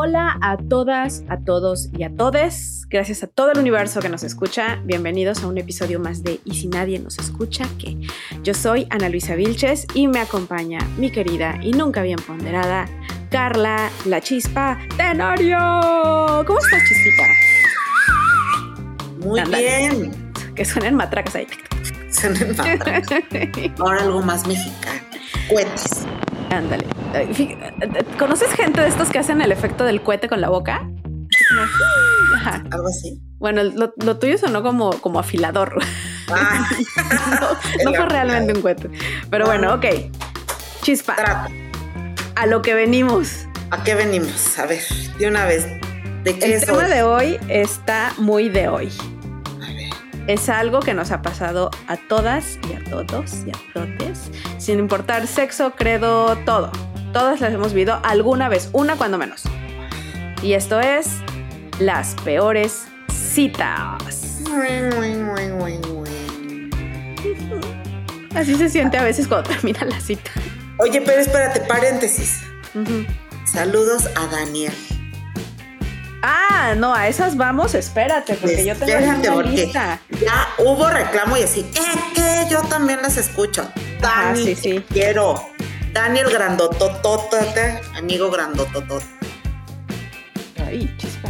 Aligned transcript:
Hola 0.00 0.38
a 0.40 0.56
todas, 0.56 1.24
a 1.28 1.38
todos 1.38 1.88
y 1.92 2.04
a 2.04 2.14
todes. 2.14 2.86
Gracias 2.88 3.24
a 3.24 3.26
todo 3.26 3.50
el 3.50 3.58
universo 3.58 3.98
que 3.98 4.08
nos 4.08 4.22
escucha. 4.22 4.80
Bienvenidos 4.84 5.42
a 5.42 5.48
un 5.48 5.58
episodio 5.58 5.98
más 5.98 6.22
de 6.22 6.38
Y 6.44 6.54
si 6.54 6.68
nadie 6.68 7.00
nos 7.00 7.18
escucha, 7.18 7.64
que 7.80 7.98
yo 8.44 8.54
soy 8.54 8.86
Ana 8.90 9.08
Luisa 9.08 9.34
Vilches 9.34 9.88
y 9.94 10.06
me 10.06 10.20
acompaña 10.20 10.78
mi 10.98 11.10
querida 11.10 11.58
y 11.60 11.72
nunca 11.72 12.02
bien 12.02 12.20
ponderada 12.24 12.86
Carla 13.28 13.90
La 14.04 14.20
Chispa 14.20 14.78
Tenorio. 14.96 15.58
¿Cómo 16.46 16.60
estás, 16.60 16.80
Chispita? 16.88 17.24
Muy 19.26 19.42
bien. 19.50 20.32
Que 20.54 20.64
suenen 20.64 20.94
matracas 20.94 21.34
ahí. 21.34 21.48
Suenan 22.12 22.54
fatal. 22.54 23.02
Ahora 23.80 24.02
algo 24.04 24.22
más 24.22 24.46
mexicano. 24.46 25.00
Cohetes. 25.48 26.06
Ándale. 26.50 26.86
¿Conoces 28.18 28.50
gente 28.52 28.80
de 28.80 28.88
estos 28.88 29.10
que 29.10 29.18
hacen 29.18 29.40
el 29.40 29.52
efecto 29.52 29.84
del 29.84 30.02
cohete 30.02 30.28
con 30.28 30.40
la 30.40 30.48
boca? 30.48 30.88
Ajá. 32.34 32.64
Algo 32.70 32.88
así. 32.88 33.20
Bueno, 33.38 33.62
lo, 33.62 33.92
lo 33.96 34.18
tuyo 34.18 34.38
sonó 34.38 34.62
como, 34.62 34.90
como 35.00 35.18
afilador. 35.20 35.78
Ah, 36.30 36.68
No, 37.84 37.92
fue 37.94 38.06
realmente 38.06 38.52
un 38.54 38.62
cohete. 38.62 38.90
Pero 39.30 39.46
bueno, 39.46 39.74
ok. 39.74 39.84
Chispa, 40.82 41.16
trato. 41.16 41.52
a 42.36 42.46
lo 42.46 42.62
que 42.62 42.74
venimos. 42.74 43.46
¿A 43.70 43.82
qué 43.84 43.94
venimos? 43.94 44.58
A 44.58 44.66
ver, 44.66 44.82
de 45.18 45.28
una 45.28 45.44
vez. 45.44 45.66
¿De 46.24 46.38
qué 46.38 46.46
El 46.46 46.52
es 46.52 46.66
tema 46.66 46.78
hoy? 46.78 46.84
de 46.90 47.02
hoy 47.02 47.38
está 47.48 48.12
muy 48.18 48.48
de 48.48 48.68
hoy. 48.68 48.90
Es 50.28 50.50
algo 50.50 50.80
que 50.80 50.92
nos 50.92 51.10
ha 51.10 51.22
pasado 51.22 51.70
a 51.86 51.96
todas 51.96 52.58
y 52.68 52.74
a 52.74 52.84
todos 52.84 53.46
y 53.46 53.50
a 53.50 53.54
totes, 53.72 54.30
sin 54.58 54.78
importar 54.78 55.26
sexo, 55.26 55.72
credo, 55.74 56.36
todo. 56.44 56.70
Todas 57.14 57.40
las 57.40 57.54
hemos 57.54 57.72
vivido 57.72 57.98
alguna 58.04 58.50
vez, 58.50 58.68
una 58.74 58.96
cuando 58.96 59.16
menos. 59.16 59.44
Y 60.42 60.52
esto 60.52 60.80
es 60.80 61.08
las 61.78 62.14
peores 62.24 62.84
citas. 63.10 64.42
Muy, 64.50 64.94
muy, 64.94 65.14
muy, 65.14 65.48
muy, 65.48 65.78
muy. 65.78 66.70
Así 68.34 68.54
se 68.56 68.68
siente 68.68 68.98
a 68.98 69.04
veces 69.04 69.26
cuando 69.28 69.48
termina 69.48 69.82
la 69.86 69.98
cita. 69.98 70.30
Oye, 70.76 71.00
pero 71.06 71.22
espérate, 71.22 71.60
paréntesis. 71.60 72.42
Saludos 73.46 74.10
a 74.14 74.26
Daniel. 74.26 74.74
Ah, 76.22 76.74
no, 76.76 76.94
a 76.94 77.06
esas 77.08 77.36
vamos, 77.36 77.74
espérate, 77.74 78.34
porque 78.34 78.64
yo 78.64 78.74
tengo 78.76 79.36
una 79.38 79.42
lista. 79.50 80.00
Ya 80.20 80.48
hubo 80.58 80.88
reclamo 80.90 81.36
y 81.36 81.42
así, 81.42 81.60
eh, 81.60 82.00
que 82.14 82.46
yo 82.50 82.60
también 82.62 83.00
las 83.02 83.16
escucho. 83.16 83.62
Ajá, 84.02 84.32
Dani, 84.32 84.44
sí, 84.44 84.54
sí. 84.56 84.80
te 84.80 84.82
quiero. 84.94 85.40
Daniel 85.92 86.28
Grandototote, 86.30 87.80
amigo 87.96 88.30
Grandototote. 88.30 89.06
Ay, 90.66 90.92
chispa. 90.98 91.28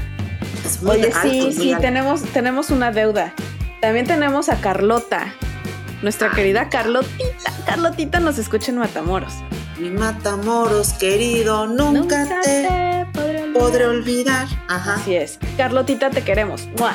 Es 0.65 0.83
muy 0.83 0.97
Oye, 0.97 1.07
alto, 1.07 1.21
sí, 1.23 1.41
muy 1.43 1.53
sí, 1.53 1.71
alto. 1.73 1.83
tenemos, 1.83 2.23
tenemos 2.33 2.71
una 2.71 2.91
deuda. 2.91 3.35
También 3.81 4.07
tenemos 4.07 4.49
a 4.49 4.61
Carlota, 4.61 5.27
Ah. 5.27 5.99
nuestra 6.03 6.31
querida 6.31 6.69
Carlotita. 6.69 7.53
Carlotita 7.67 8.21
nos 8.21 8.39
escucha 8.39 8.73
en 8.73 8.79
Matamoros. 8.79 9.33
Mi 9.79 9.91
Matamoros, 9.91 10.93
querido, 10.95 11.67
nunca, 11.67 12.27
te, 12.43 13.07
podré 13.13 13.43
olvidar. 13.45 13.53
podré 13.53 13.87
olvidar. 13.87 14.47
Ajá. 14.69 14.95
Así 14.95 15.15
es. 15.15 15.39
Carlotita, 15.57 16.11
te 16.11 16.23
queremos. 16.23 16.69
¡Mua! 16.79 16.95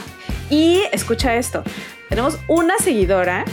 Y 0.49 0.81
escucha 0.91 1.35
esto. 1.35 1.63
Tenemos 2.09 2.37
una 2.49 2.77
seguidora 2.79 3.45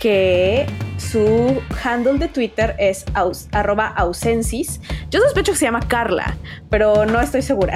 que 0.00 0.66
su 0.96 1.60
handle 1.84 2.18
de 2.18 2.28
Twitter 2.28 2.74
es 2.78 3.04
aus- 3.14 3.48
arroba 3.52 3.86
ausensis. 3.88 4.80
Yo 5.10 5.20
sospecho 5.20 5.52
que 5.52 5.58
se 5.58 5.66
llama 5.66 5.80
Carla, 5.86 6.36
pero 6.70 7.04
no 7.04 7.20
estoy 7.20 7.42
segura. 7.42 7.74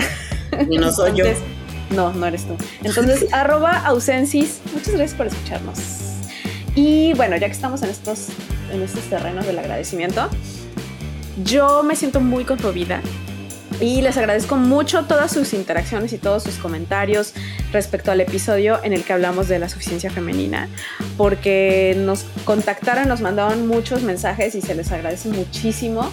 Y 0.71 0.79
no 0.79 0.91
soy 0.91 1.15
yo. 1.17 1.25
No, 1.91 2.13
no 2.15 2.27
eres 2.27 2.47
tú. 2.47 2.57
Entonces, 2.83 3.27
arroba 3.33 3.77
ausensis. 3.85 4.61
Muchas 4.73 4.95
gracias 4.95 5.15
por 5.15 5.27
escucharnos. 5.27 5.79
Y 6.75 7.13
bueno, 7.15 7.37
ya 7.37 7.47
que 7.47 7.53
estamos 7.53 7.83
en 7.83 7.91
estos, 7.91 8.29
en 8.73 8.83
estos 8.83 9.03
terrenos 9.05 9.47
del 9.47 9.59
agradecimiento, 9.59 10.29
yo 11.43 11.83
me 11.83 11.97
siento 11.97 12.21
muy 12.21 12.45
conmovida 12.45 13.01
y 13.81 14.03
les 14.03 14.17
agradezco 14.17 14.57
mucho 14.57 15.05
todas 15.05 15.33
sus 15.33 15.53
interacciones 15.53 16.13
y 16.13 16.19
todos 16.19 16.45
sus 16.45 16.57
comentarios 16.57 17.35
respecto 17.73 18.13
al 18.13 18.21
episodio 18.21 18.79
en 18.85 18.93
el 18.93 19.03
que 19.03 19.13
hablamos 19.13 19.49
de 19.49 19.59
la 19.59 19.69
suficiencia 19.69 20.11
femenina, 20.11 20.69
porque 21.17 21.95
nos 21.99 22.25
contactaron, 22.45 23.09
nos 23.09 23.21
mandaron 23.21 23.67
muchos 23.67 24.03
mensajes 24.03 24.55
y 24.55 24.61
se 24.61 24.75
les 24.75 24.93
agradece 24.93 25.29
muchísimo 25.29 26.11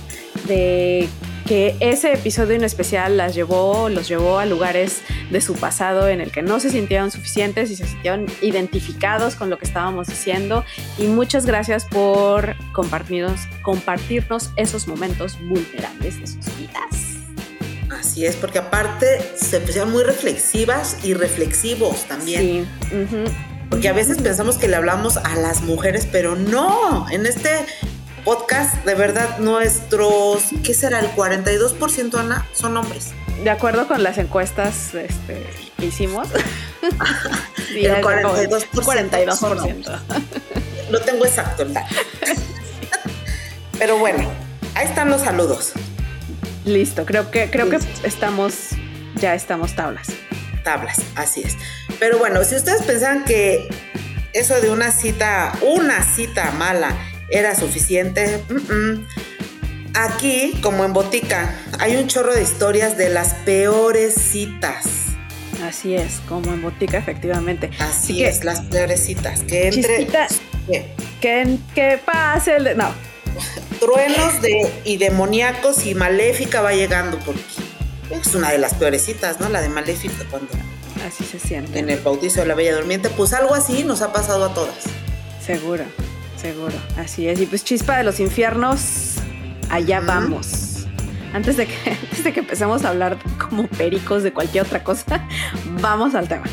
de 0.47 1.07
que 1.51 1.75
ese 1.81 2.13
episodio 2.13 2.55
en 2.55 2.63
especial 2.63 3.17
las 3.17 3.35
llevó, 3.35 3.89
los 3.89 4.07
llevó 4.07 4.39
a 4.39 4.45
lugares 4.45 5.01
de 5.31 5.41
su 5.41 5.53
pasado 5.53 6.07
en 6.07 6.21
el 6.21 6.31
que 6.31 6.41
no 6.41 6.61
se 6.61 6.69
sintieron 6.69 7.11
suficientes 7.11 7.69
y 7.71 7.75
se 7.75 7.85
sintieron 7.85 8.25
identificados 8.41 9.35
con 9.35 9.49
lo 9.49 9.57
que 9.57 9.65
estábamos 9.65 10.07
diciendo. 10.07 10.63
Y 10.97 11.07
muchas 11.07 11.45
gracias 11.45 11.83
por 11.83 12.55
compartirnos, 12.71 13.41
compartirnos 13.63 14.51
esos 14.55 14.87
momentos 14.87 15.37
vulnerables 15.41 16.21
de 16.21 16.27
sus 16.27 16.57
vidas. 16.57 17.17
Así 17.99 18.25
es, 18.25 18.37
porque 18.37 18.59
aparte 18.59 19.05
se 19.35 19.59
pusieron 19.59 19.91
muy 19.91 20.03
reflexivas 20.03 20.99
y 21.03 21.15
reflexivos 21.15 22.05
también. 22.05 22.65
Sí. 22.89 23.05
Porque 23.69 23.89
a 23.89 23.93
veces 23.93 24.21
pensamos 24.21 24.57
que 24.57 24.69
le 24.69 24.77
hablamos 24.77 25.17
a 25.17 25.35
las 25.35 25.63
mujeres, 25.63 26.07
pero 26.09 26.37
no. 26.37 27.09
En 27.11 27.25
este 27.25 27.49
podcast, 28.23 28.83
de 28.85 28.95
verdad, 28.95 29.39
nuestros, 29.39 30.45
¿qué 30.63 30.73
será? 30.73 30.99
El 30.99 31.11
42%, 31.11 32.19
Ana, 32.19 32.47
son 32.53 32.77
hombres. 32.77 33.11
De 33.43 33.49
acuerdo 33.49 33.87
con 33.87 34.03
las 34.03 34.17
encuestas 34.17 34.93
este, 34.93 35.45
que 35.77 35.85
hicimos. 35.85 36.27
sí, 37.69 37.85
El 37.85 37.95
es 37.95 38.03
como 38.03 38.15
42% 38.15 38.67
42%. 38.71 39.99
Lo 40.89 41.01
tengo 41.01 41.25
exacto 41.25 41.63
el 41.63 41.73
dato. 41.73 41.95
Pero 43.79 43.97
bueno, 43.97 44.29
ahí 44.75 44.85
están 44.85 45.09
los 45.09 45.21
saludos. 45.21 45.71
Listo, 46.65 47.05
creo 47.05 47.31
que, 47.31 47.49
creo 47.49 47.69
que 47.69 47.79
estamos, 48.03 48.53
ya 49.15 49.33
estamos 49.33 49.75
tablas. 49.75 50.09
Tablas, 50.63 51.01
así 51.15 51.41
es. 51.41 51.57
Pero 51.99 52.19
bueno, 52.19 52.43
si 52.43 52.55
ustedes 52.55 52.83
pensaban 52.83 53.25
que 53.25 53.67
eso 54.33 54.61
de 54.61 54.69
una 54.69 54.91
cita, 54.91 55.53
una 55.61 56.03
cita 56.03 56.51
mala 56.51 56.95
era 57.31 57.55
suficiente, 57.55 58.43
mm, 58.49 58.73
mm. 58.73 59.07
aquí, 59.95 60.59
como 60.61 60.85
en 60.85 60.93
Botica, 60.93 61.55
hay 61.79 61.95
un 61.95 62.07
chorro 62.07 62.33
de 62.33 62.43
historias 62.43 62.97
de 62.97 63.09
las 63.09 63.33
peores 63.45 64.13
citas. 64.15 64.85
Así 65.63 65.95
es, 65.95 66.19
como 66.27 66.51
en 66.53 66.61
botica, 66.63 66.97
efectivamente. 66.97 67.69
Así 67.79 68.17
que- 68.17 68.27
es, 68.29 68.43
las 68.43 68.61
peores 68.61 69.05
citas. 69.05 69.41
Que 69.41 69.67
entre 69.67 70.07
que, 71.21 71.57
que 71.75 71.99
pase 72.03 72.55
el... 72.55 72.63
de- 72.63 72.75
No, 72.75 72.91
truenos 73.79 74.41
de, 74.41 74.71
y 74.85 74.97
demoníacos 74.97 75.85
y 75.85 75.93
maléfica 75.93 76.61
va 76.61 76.73
llegando, 76.73 77.19
porque 77.19 77.41
es 78.09 78.33
una 78.33 78.51
de 78.51 78.57
las 78.57 78.73
peores 78.73 79.03
citas, 79.05 79.39
¿no? 79.39 79.49
La 79.49 79.61
de 79.61 79.69
maléfica 79.69 80.25
cuando 80.31 80.49
así 81.07 81.23
se 81.23 81.37
siente. 81.39 81.77
en 81.77 81.89
el 81.91 81.99
bautizo 81.99 82.41
de 82.41 82.47
la 82.47 82.55
Bella 82.55 82.75
Durmiente, 82.75 83.09
pues 83.09 83.31
algo 83.33 83.53
así 83.53 83.83
nos 83.83 84.01
ha 84.01 84.11
pasado 84.11 84.45
a 84.45 84.53
todas. 84.55 84.75
Seguro, 85.45 85.83
seguro. 86.41 86.75
Así 86.97 87.27
es. 87.27 87.39
Y 87.39 87.45
pues 87.45 87.63
chispa 87.63 87.97
de 87.97 88.03
los 88.03 88.19
infiernos, 88.19 89.15
allá 89.69 89.99
vamos. 90.01 90.87
Antes 91.33 91.55
de, 91.57 91.67
que, 91.67 91.91
antes 92.03 92.23
de 92.23 92.33
que 92.33 92.39
empecemos 92.41 92.83
a 92.83 92.89
hablar 92.89 93.17
como 93.37 93.67
pericos 93.67 94.23
de 94.23 94.33
cualquier 94.33 94.65
otra 94.65 94.83
cosa, 94.83 95.27
vamos 95.81 96.15
al 96.15 96.27
tema. 96.27 96.45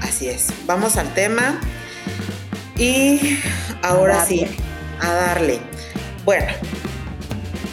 Así 0.00 0.28
es. 0.28 0.48
Vamos 0.66 0.96
al 0.96 1.12
tema. 1.14 1.60
Y 2.76 3.38
ahora 3.82 4.22
A 4.22 4.26
sí, 4.26 4.46
a 5.00 5.12
darle. 5.12 5.60
Bueno, 6.24 6.46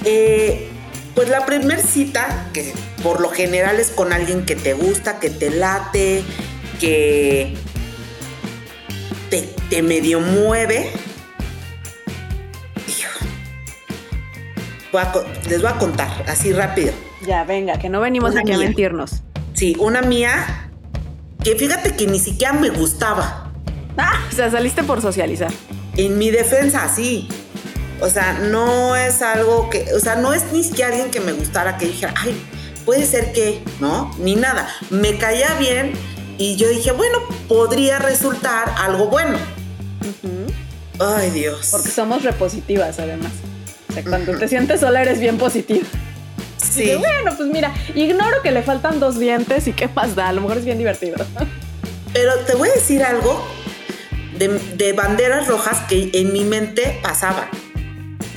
eh, 0.05 0.69
pues 1.15 1.29
la 1.29 1.45
primer 1.45 1.79
cita, 1.79 2.49
que 2.53 2.73
por 3.01 3.21
lo 3.21 3.29
general 3.29 3.79
es 3.79 3.89
con 3.89 4.13
alguien 4.13 4.45
que 4.45 4.55
te 4.55 4.73
gusta, 4.73 5.19
que 5.19 5.29
te 5.29 5.49
late, 5.49 6.23
que 6.79 7.55
te, 9.31 9.49
te 9.69 9.81
medio 9.81 10.19
mueve. 10.19 10.91
Voy 14.91 15.01
a 15.01 15.13
les 15.49 15.61
voy 15.61 15.71
a 15.71 15.75
contar 15.75 16.09
así 16.27 16.51
rápido. 16.51 16.91
Ya, 17.25 17.45
venga, 17.45 17.79
que 17.79 17.87
no 17.87 18.01
venimos 18.01 18.31
Una 18.31 18.41
aquí 18.41 18.51
a 18.51 18.57
mentirnos. 18.57 19.23
Sí, 19.53 19.75
una 19.79 20.01
mía 20.01 20.69
que 21.43 21.55
fíjate 21.55 21.95
que 21.95 22.07
ni 22.07 22.19
siquiera 22.19 22.53
me 22.53 22.69
gustaba. 22.69 23.51
Ah, 23.97 24.19
o 24.29 24.35
sea, 24.35 24.51
saliste 24.51 24.83
por 24.83 25.01
socializar. 25.01 25.51
En 25.95 26.17
mi 26.17 26.29
defensa, 26.29 26.89
sí. 26.93 27.29
O 28.01 28.09
sea, 28.09 28.33
no 28.33 28.95
es 28.97 29.21
algo 29.21 29.69
que, 29.69 29.85
o 29.95 29.99
sea, 29.99 30.15
no 30.15 30.33
es 30.33 30.51
ni 30.51 30.63
siquiera 30.63 30.91
alguien 30.91 31.09
que 31.09 31.21
me 31.21 31.31
gustara, 31.31 31.77
que 31.77 31.85
dijera, 31.85 32.13
ay, 32.17 32.35
puede 32.83 33.05
ser 33.05 33.31
que, 33.31 33.63
¿no? 33.79 34.13
Ni 34.19 34.35
nada. 34.35 34.67
Me 34.89 35.17
caía 35.17 35.53
bien 35.53 35.93
y 36.37 36.55
yo 36.55 36.69
dije, 36.69 36.91
bueno, 36.91 37.19
podría 37.47 37.99
resultar 37.99 38.73
algo 38.77 39.07
bueno. 39.07 39.37
Ay, 40.99 41.31
Dios. 41.31 41.69
Porque 41.71 41.89
somos 41.89 42.23
repositivas, 42.23 42.99
además. 42.99 43.31
O 43.89 43.93
sea, 43.93 44.03
cuando 44.03 44.37
te 44.37 44.47
sientes 44.47 44.79
sola 44.79 45.01
eres 45.01 45.19
bien 45.19 45.37
positiva. 45.37 45.87
Sí. 46.57 46.95
bueno, 46.95 47.35
pues 47.35 47.49
mira, 47.49 47.73
ignoro 47.95 48.41
que 48.43 48.51
le 48.51 48.61
faltan 48.61 48.99
dos 48.99 49.19
dientes 49.19 49.67
y 49.67 49.73
qué 49.73 49.87
más 49.87 50.15
da. 50.15 50.29
A 50.29 50.33
lo 50.33 50.41
mejor 50.41 50.59
es 50.59 50.65
bien 50.65 50.77
divertido. 50.77 51.17
Pero 52.13 52.35
te 52.45 52.55
voy 52.55 52.69
a 52.69 52.73
decir 52.73 53.03
algo 53.03 53.45
de, 54.37 54.47
de 54.77 54.93
banderas 54.93 55.47
rojas 55.47 55.79
que 55.89 56.11
en 56.13 56.31
mi 56.31 56.43
mente 56.43 56.99
pasaba. 57.01 57.49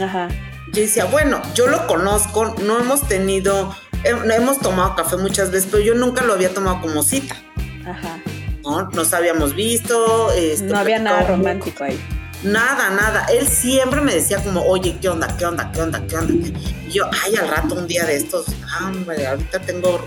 Ajá. 0.00 0.28
Yo 0.72 0.82
decía, 0.82 1.04
bueno, 1.04 1.40
yo 1.54 1.68
lo 1.68 1.86
conozco, 1.86 2.56
no 2.64 2.80
hemos 2.80 3.06
tenido, 3.06 3.76
hemos 4.02 4.58
tomado 4.58 4.96
café 4.96 5.16
muchas 5.16 5.52
veces, 5.52 5.68
pero 5.70 5.84
yo 5.84 5.94
nunca 5.94 6.24
lo 6.24 6.32
había 6.32 6.52
tomado 6.52 6.80
como 6.80 7.02
cita. 7.04 7.36
Ajá. 7.86 8.20
¿No? 8.62 8.88
Nos 8.90 9.12
habíamos 9.12 9.54
visto. 9.54 10.32
Este, 10.32 10.66
no 10.66 10.78
había 10.78 10.98
nada 10.98 11.22
romántico 11.22 11.84
ahí. 11.84 12.00
Nada, 12.42 12.90
nada. 12.90 13.26
Él 13.32 13.48
siempre 13.48 14.00
me 14.00 14.14
decía 14.14 14.42
como, 14.42 14.62
oye, 14.62 14.98
¿qué 15.00 15.08
onda? 15.08 15.34
¿Qué 15.36 15.46
onda? 15.46 15.70
¿Qué 15.72 15.80
onda? 15.80 16.06
¿Qué 16.06 16.16
onda? 16.16 16.32
Y 16.32 16.90
yo, 16.90 17.04
ay, 17.24 17.36
al 17.36 17.48
rato 17.48 17.74
un 17.74 17.86
día 17.86 18.04
de 18.04 18.16
estos, 18.16 18.46
ah, 18.70 18.90
hombre, 18.90 19.26
ahorita 19.26 19.60
tengo 19.60 20.04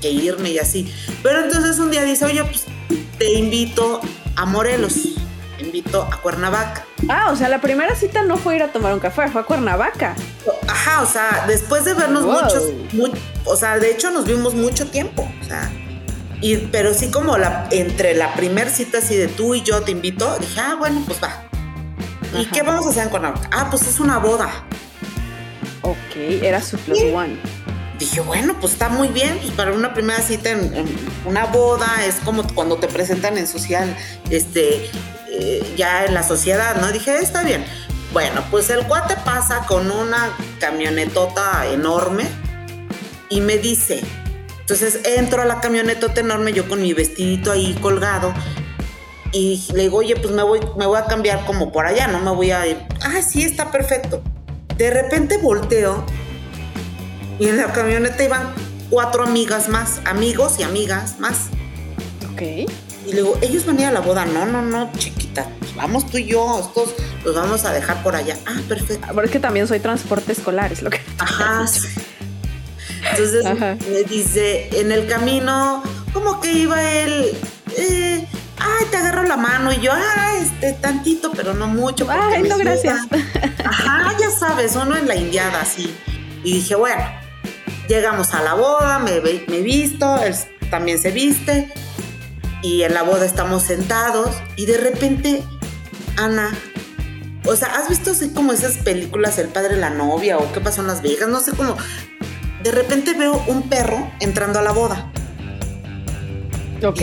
que 0.00 0.10
irme 0.10 0.50
y 0.50 0.58
así. 0.58 0.92
Pero 1.22 1.44
entonces 1.44 1.78
un 1.78 1.90
día 1.90 2.02
dice, 2.02 2.24
oye, 2.24 2.42
pues 2.44 2.64
te 3.18 3.32
invito 3.34 4.00
a 4.34 4.44
Morelos 4.46 5.16
invito 5.58 6.02
a 6.02 6.20
Cuernavaca. 6.20 6.84
Ah, 7.08 7.30
o 7.32 7.36
sea, 7.36 7.48
la 7.48 7.60
primera 7.60 7.94
cita 7.94 8.22
no 8.22 8.36
fue 8.36 8.56
ir 8.56 8.62
a 8.62 8.72
tomar 8.72 8.94
un 8.94 9.00
café, 9.00 9.28
fue 9.28 9.40
a 9.40 9.44
Cuernavaca. 9.44 10.14
Ajá, 10.68 11.02
o 11.02 11.06
sea, 11.06 11.44
después 11.46 11.84
de 11.84 11.94
vernos 11.94 12.24
muchos, 12.24 12.72
o 13.44 13.56
sea, 13.56 13.78
de 13.78 13.90
hecho 13.90 14.10
nos 14.10 14.24
vimos 14.24 14.54
mucho 14.54 14.86
tiempo, 14.88 15.30
o 15.40 15.44
sea, 15.44 15.70
y, 16.52 16.68
pero 16.72 16.94
sí 16.94 17.10
como 17.10 17.36
la, 17.38 17.68
entre 17.70 18.14
la 18.14 18.34
primera 18.34 18.70
cita 18.70 18.98
así 18.98 19.16
de 19.16 19.28
tú 19.28 19.54
y 19.54 19.62
yo 19.62 19.82
te 19.82 19.92
invito, 19.92 20.38
dije, 20.38 20.60
ah, 20.60 20.76
bueno, 20.78 21.02
pues 21.06 21.22
va. 21.22 21.42
¿Y 22.38 22.46
qué 22.46 22.62
vamos 22.62 22.86
a 22.86 22.90
hacer 22.90 23.04
en 23.04 23.10
Cuernavaca? 23.10 23.48
Ah, 23.52 23.68
pues 23.70 23.86
es 23.86 24.00
una 24.00 24.18
boda. 24.18 24.50
Ok, 25.82 26.16
era 26.42 26.60
su 26.60 26.76
plus 26.78 27.00
one 27.14 27.38
dije, 27.98 28.20
bueno, 28.20 28.56
pues 28.60 28.74
está 28.74 28.88
muy 28.88 29.08
bien, 29.08 29.38
pues 29.40 29.52
para 29.52 29.72
una 29.72 29.94
primera 29.94 30.20
cita 30.20 30.50
en, 30.50 30.86
una 31.24 31.46
boda 31.46 32.04
es 32.06 32.16
como 32.16 32.46
cuando 32.54 32.76
te 32.76 32.88
presentan 32.88 33.38
en 33.38 33.46
social, 33.46 33.96
este, 34.30 34.90
eh, 35.30 35.74
ya 35.76 36.04
en 36.04 36.14
la 36.14 36.22
sociedad, 36.22 36.76
¿no? 36.80 36.92
Dije, 36.92 37.18
está 37.18 37.42
bien. 37.42 37.64
Bueno, 38.12 38.42
pues 38.50 38.70
el 38.70 38.86
cuate 38.86 39.16
pasa 39.24 39.66
con 39.66 39.90
una 39.90 40.30
camionetota 40.60 41.66
enorme 41.66 42.26
y 43.28 43.40
me 43.40 43.58
dice, 43.58 44.02
entonces 44.66 44.98
entro 45.04 45.42
a 45.42 45.44
la 45.44 45.60
camionetota 45.60 46.22
enorme, 46.22 46.52
yo 46.52 46.68
con 46.68 46.82
mi 46.82 46.92
vestidito 46.92 47.52
ahí 47.52 47.74
colgado, 47.80 48.34
y 49.30 49.64
le 49.72 49.82
digo, 49.82 49.98
oye, 49.98 50.16
pues 50.16 50.34
me 50.34 50.42
voy, 50.42 50.58
me 50.76 50.86
voy 50.86 50.98
a 50.98 51.04
cambiar 51.04 51.46
como 51.46 51.70
por 51.70 51.86
allá, 51.86 52.08
no 52.08 52.18
me 52.18 52.32
voy 52.32 52.50
a 52.50 52.66
ir. 52.66 52.76
Ah, 53.00 53.22
sí, 53.22 53.44
está 53.44 53.70
perfecto. 53.70 54.24
De 54.76 54.90
repente 54.90 55.36
volteo 55.36 56.04
y 57.38 57.46
en 57.46 57.58
la 57.58 57.72
camioneta 57.72 58.24
iban 58.24 58.52
cuatro 58.90 59.22
amigas 59.22 59.68
más, 59.68 60.00
amigos 60.04 60.56
y 60.58 60.64
amigas 60.64 61.20
más. 61.20 61.46
Ok. 62.32 62.42
Y 63.06 63.12
luego, 63.12 63.38
ellos 63.42 63.64
van 63.66 63.78
a 63.78 63.82
ir 63.82 63.86
a 63.86 63.92
la 63.92 64.00
boda. 64.00 64.26
No, 64.26 64.46
no, 64.46 64.62
no, 64.62 64.90
chiquita. 64.98 65.48
Pues 65.60 65.76
vamos 65.76 66.10
tú 66.10 66.18
y 66.18 66.26
yo, 66.26 66.58
estos 66.58 66.92
los 67.24 67.36
vamos 67.36 67.64
a 67.64 67.72
dejar 67.72 68.02
por 68.02 68.16
allá. 68.16 68.36
Ah, 68.46 68.58
perfecto. 68.68 69.06
Porque 69.14 69.38
también 69.38 69.68
soy 69.68 69.78
transporte 69.78 70.32
escolar, 70.32 70.72
es 70.72 70.82
lo 70.82 70.90
que. 70.90 71.00
Ajá. 71.18 71.66
Entonces 73.10 73.44
me 73.88 74.02
dice, 74.04 74.68
en 74.72 74.92
el 74.92 75.06
camino, 75.06 75.82
como 76.12 76.40
que 76.40 76.52
iba 76.52 76.82
él. 76.82 77.36
Eh, 77.76 78.26
ay, 78.58 78.86
te 78.90 78.96
agarro 78.96 79.24
la 79.24 79.36
mano 79.36 79.72
y 79.72 79.80
yo, 79.80 79.92
ah, 79.92 80.34
este, 80.40 80.72
tantito, 80.74 81.32
pero 81.32 81.54
no 81.54 81.66
mucho. 81.66 82.06
Ay, 82.08 82.42
no, 82.42 82.58
gracias. 82.58 83.00
Ajá, 83.64 84.16
ya 84.18 84.30
sabes, 84.30 84.76
uno 84.76 84.96
en 84.96 85.08
la 85.08 85.16
indiada 85.16 85.60
así. 85.60 85.94
Y 86.42 86.54
dije, 86.54 86.74
bueno, 86.74 87.04
Llegamos 87.88 88.34
a 88.34 88.42
la 88.42 88.54
boda, 88.54 88.98
me, 88.98 89.20
me 89.20 89.60
visto, 89.60 90.20
él 90.20 90.34
también 90.70 90.98
se 90.98 91.12
viste 91.12 91.72
y 92.60 92.82
en 92.82 92.94
la 92.94 93.04
boda 93.04 93.24
estamos 93.24 93.62
sentados 93.62 94.30
y 94.56 94.66
de 94.66 94.76
repente, 94.76 95.44
Ana, 96.16 96.52
o 97.44 97.54
sea, 97.54 97.68
¿has 97.76 97.88
visto 97.88 98.10
así 98.10 98.30
como 98.30 98.52
esas 98.52 98.78
películas 98.78 99.38
El 99.38 99.48
padre 99.48 99.76
la 99.76 99.90
novia 99.90 100.36
o 100.38 100.52
qué 100.52 100.60
pasó 100.60 100.80
en 100.80 100.88
Las 100.88 101.00
Vegas? 101.00 101.28
No 101.28 101.38
sé 101.38 101.52
cómo. 101.52 101.76
De 102.66 102.72
repente 102.72 103.14
veo 103.14 103.40
un 103.46 103.68
perro 103.68 104.10
entrando 104.18 104.58
a 104.58 104.62
la 104.62 104.72
boda. 104.72 105.12
Ok. 106.84 107.00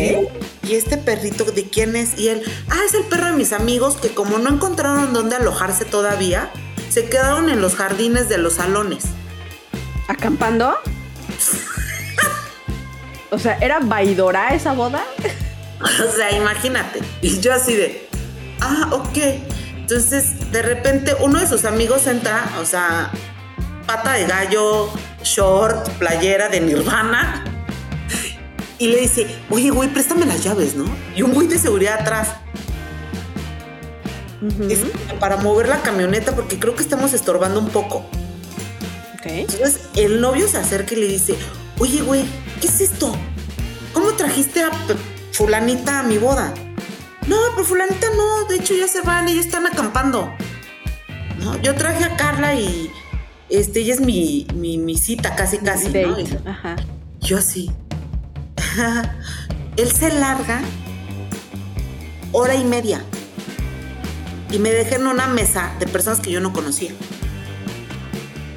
Y, 0.68 0.74
este 0.74 0.98
perrito, 0.98 1.46
¿de 1.46 1.70
quién 1.70 1.96
es? 1.96 2.20
Y 2.20 2.28
él, 2.28 2.44
ah, 2.70 2.80
es 2.86 2.94
el 2.94 3.06
perro 3.06 3.28
de 3.28 3.32
mis 3.32 3.54
amigos 3.54 3.96
que 3.96 4.14
como 4.14 4.40
no 4.40 4.50
encontraron 4.50 5.14
dónde 5.14 5.38
alojarse 5.38 5.86
todavía, 5.86 6.52
se 6.90 7.06
quedaron 7.06 7.50
en 7.50 7.62
los 7.62 7.76
jardines 7.76 8.28
de 8.28 8.40
los 8.40 8.56
salones. 8.56 9.06
¿Acampando? 10.10 10.76
o 13.32 13.40
sea, 13.40 13.58
¿era 13.62 13.80
vaidora 13.80 14.54
esa 14.54 14.74
boda? 14.74 15.02
o 15.82 16.12
sea, 16.14 16.34
imagínate. 16.34 17.00
Y 17.22 17.40
yo 17.40 17.54
así 17.54 17.74
de, 17.74 18.10
ah, 18.60 18.90
ok. 18.92 19.18
Entonces, 19.78 20.52
de 20.52 20.62
repente, 20.62 21.16
uno 21.22 21.40
de 21.40 21.48
sus 21.48 21.64
amigos 21.64 22.06
entra, 22.08 22.52
o 22.60 22.66
sea, 22.66 23.14
pata 23.86 24.14
de 24.14 24.26
gallo, 24.26 24.90
short, 25.24 25.90
playera 26.00 26.50
de 26.50 26.62
nirvana. 26.62 27.44
Y 28.80 28.88
le 28.88 28.98
dice, 29.02 29.28
oye, 29.50 29.70
güey, 29.70 29.90
préstame 29.90 30.26
las 30.26 30.44
llaves, 30.44 30.76
¿no? 30.76 30.86
Y 31.16 31.22
un 31.22 31.34
güey 31.34 31.48
de 31.48 31.58
seguridad 31.58 32.02
atrás. 32.02 32.30
para 35.20 35.38
mover 35.38 35.70
la 35.70 35.82
camioneta 35.82 36.36
porque 36.36 36.60
creo 36.60 36.76
que 36.76 36.84
estamos 36.84 37.14
estorbando 37.14 37.60
un 37.60 37.70
poco. 37.70 38.06
Entonces 39.26 39.80
el 39.96 40.20
novio 40.20 40.48
se 40.48 40.58
acerca 40.58 40.96
y 40.96 40.98
le 40.98 41.08
dice, 41.08 41.36
oye, 41.80 42.02
güey, 42.02 42.26
¿qué 42.60 42.68
es 42.68 42.82
esto? 42.82 43.16
¿Cómo 43.94 44.12
trajiste 44.14 44.64
a 44.64 44.72
fulanita 45.32 46.00
a 46.00 46.04
mi 46.04 46.18
boda? 46.18 46.54
No, 47.28 47.38
pero 47.56 47.66
fulanita 47.66 48.08
no, 48.18 48.46
de 48.46 48.58
hecho 48.58 48.74
ya 48.74 48.88
se 48.88 49.02
van, 49.02 49.30
ellos 49.30 49.46
están 49.46 49.66
acampando. 49.66 50.34
No, 51.40 51.58
yo 51.62 51.74
traje 51.76 52.04
a 52.04 52.18
Carla 52.18 52.54
y 52.56 52.92
este, 53.50 53.82
ella 53.82 53.94
es 53.94 54.02
mi, 54.02 54.48
mi, 54.54 54.98
cita 54.98 55.36
casi 55.36 55.58
casi, 55.58 55.90
¿no? 55.90 56.16
Ajá. 56.50 56.76
Yo 57.22 57.38
así. 57.38 57.72
Él 59.78 59.92
se 59.92 60.14
larga 60.14 60.62
hora 62.32 62.56
y 62.56 62.64
media 62.64 63.04
y 64.52 64.60
me 64.60 64.72
deja 64.72 64.96
en 64.96 65.08
una 65.08 65.28
mesa 65.28 65.74
de 65.80 65.88
personas 65.88 66.20
que 66.20 66.32
yo 66.32 66.40
no 66.40 66.54
conocía. 66.54 66.92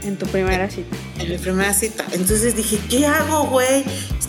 En 0.02 0.16
tu 0.16 0.26
primera 0.26 0.70
cita. 0.70 0.96
En 1.18 1.30
mi 1.30 1.38
primera 1.38 1.72
cita. 1.74 2.04
Entonces 2.12 2.54
dije, 2.54 2.78
¿qué 2.88 3.06
hago, 3.06 3.46
güey? 3.46 3.84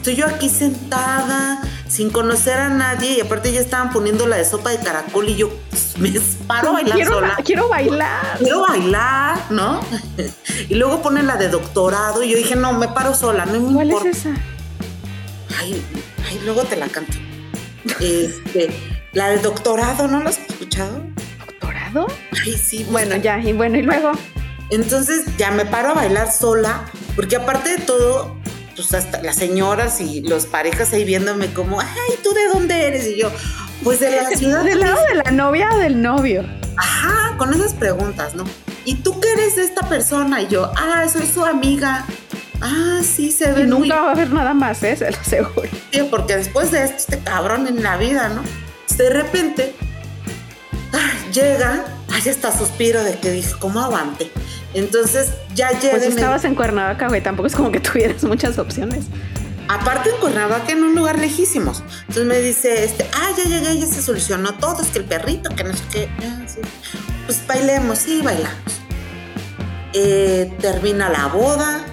Estoy 0.08 0.24
yo 0.24 0.34
aquí 0.34 0.48
sentada, 0.48 1.62
sin 1.90 2.12
conocer 2.12 2.58
a 2.58 2.70
nadie, 2.70 3.18
y 3.18 3.20
aparte 3.20 3.52
ya 3.52 3.60
estaban 3.60 3.92
poniendo 3.92 4.26
la 4.26 4.38
de 4.38 4.46
sopa 4.46 4.70
de 4.70 4.80
caracol 4.80 5.28
y 5.28 5.36
yo 5.36 5.50
pues, 5.70 5.98
me 5.98 6.14
paro 6.48 6.70
a 6.70 6.72
bailar 6.72 6.96
quiero, 6.96 7.14
sola. 7.16 7.38
Quiero 7.44 7.68
bailar. 7.68 8.38
Quiero 8.38 8.62
bailar, 8.62 9.38
¿no? 9.50 9.82
y 10.70 10.76
luego 10.76 11.02
ponen 11.02 11.28
la 11.28 11.36
de 11.36 11.50
doctorado 11.50 12.24
y 12.24 12.30
yo 12.30 12.38
dije, 12.38 12.56
no, 12.56 12.72
me 12.72 12.88
paro 12.88 13.14
sola, 13.14 13.46
no 13.48 13.60
me 13.60 13.74
¿Cuál 13.74 13.92
es 13.92 14.06
esa? 14.06 14.34
Ay, 15.60 15.86
ay, 16.26 16.40
luego 16.46 16.64
te 16.64 16.78
la 16.78 16.88
canto. 16.88 17.18
Este, 18.00 18.70
la 19.12 19.28
de 19.28 19.40
doctorado, 19.40 20.08
¿no 20.08 20.24
la 20.24 20.30
has 20.30 20.38
escuchado? 20.38 21.04
¿Doctorado? 21.46 22.08
Ay, 22.46 22.54
sí. 22.54 22.88
Bueno, 22.90 23.18
ya, 23.18 23.40
y 23.40 23.52
bueno, 23.52 23.78
y 23.78 23.82
luego. 23.82 24.14
Entonces 24.70 25.26
ya 25.38 25.52
me 25.52 25.66
paro 25.66 25.90
a 25.90 25.94
bailar 25.96 26.32
sola, 26.32 26.86
porque 27.18 27.36
aparte 27.36 27.72
de 27.72 27.80
todo, 27.80 28.38
pues 28.78 28.94
hasta 28.94 29.22
las 29.24 29.36
señoras 29.36 30.00
y 30.00 30.22
los 30.22 30.46
parejas 30.46 30.94
ahí 30.94 31.04
viéndome 31.04 31.52
como, 31.52 31.82
ay, 31.82 32.20
¿tú 32.24 32.32
de 32.34 32.48
dónde 32.48 32.88
eres? 32.88 33.08
Y 33.08 33.20
yo, 33.20 33.32
pues 33.84 34.00
de 34.00 34.12
la 34.12 34.30
ciudad. 34.38 34.64
¿Del 34.64 34.80
lado 34.80 35.00
de 35.10 35.16
la 35.16 35.32
novia 35.32 35.68
o 35.74 35.80
del 35.80 36.02
novio? 36.02 36.46
Ajá, 36.78 37.36
con 37.38 37.54
esas 37.54 37.74
preguntas, 37.74 38.36
¿no? 38.36 38.46
¿Y 38.86 38.96
tú 38.96 39.20
qué 39.20 39.34
eres 39.34 39.56
de 39.56 39.64
esta 39.64 39.90
persona? 39.90 40.44
Y 40.44 40.48
yo, 40.48 40.72
ah, 40.78 41.06
soy 41.12 41.26
su 41.26 41.44
amiga. 41.44 42.06
Ah, 42.62 43.02
sí, 43.04 43.32
se 43.32 43.52
ve. 43.52 43.64
Y 43.64 43.68
nunca 43.68 44.00
va 44.00 44.10
a 44.10 44.12
haber 44.12 44.32
nada 44.32 44.54
más, 44.54 44.82
¿eh? 44.84 44.96
Se 44.96 45.10
lo 45.10 45.18
aseguro. 45.18 45.70
Sí, 45.92 46.08
porque 46.10 46.38
después 46.38 46.72
de 46.72 46.84
esto, 46.86 46.98
este 46.98 47.20
cabrón 47.20 47.68
en 47.68 47.82
la 47.82 47.98
vida, 47.98 48.30
¿no? 48.30 48.44
De 48.96 49.10
repente, 49.10 49.76
llega, 51.34 51.86
ay, 52.12 52.22
está 52.26 52.56
suspiro 52.56 53.04
de 53.04 53.18
que 53.20 53.32
dije, 53.32 53.54
¿cómo 53.60 53.80
aguante? 53.80 54.32
Entonces 54.78 55.32
ya 55.56 55.72
llegué. 55.72 55.90
Pues 55.90 56.04
estabas 56.04 56.46
en 56.46 56.54
Cuernavaca, 56.54 57.08
güey, 57.08 57.22
tampoco 57.22 57.48
es 57.48 57.56
como 57.56 57.72
que 57.72 57.80
tuvieras 57.82 58.24
muchas 58.24 58.60
opciones. 58.60 59.06
Aparte 59.68 60.12
en 60.12 60.18
Cuernavaca, 60.18 60.72
en 60.72 60.84
un 60.84 60.96
lugar 60.96 61.18
lejísimos. 61.18 61.84
Entonces 62.02 62.26
me 62.26 62.40
dice, 62.40 62.84
este, 62.84 63.10
ah, 63.14 63.32
ya 63.36 63.44
llegué, 63.44 63.80
ya 63.80 63.88
se 63.88 64.04
solucionó 64.04 64.54
todo, 64.54 64.82
es 64.82 64.90
que 64.90 65.00
el 65.00 65.06
perrito, 65.06 65.50
que 65.50 65.64
no 65.64 65.74
sé 65.74 65.84
qué. 65.92 66.10
Pues 67.26 67.46
bailemos, 67.48 67.98
sí, 67.98 68.22
bailamos. 68.24 68.56
Eh, 69.94 70.54
termina 70.62 71.10
la 71.10 71.26
boda 71.26 71.84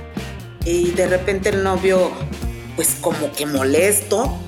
y 0.65 0.91
de 0.91 1.09
repente 1.09 1.49
el 1.49 1.65
novio, 1.65 2.13
pues 2.77 2.99
como 3.01 3.33
que 3.33 3.47
molesto, 3.47 4.39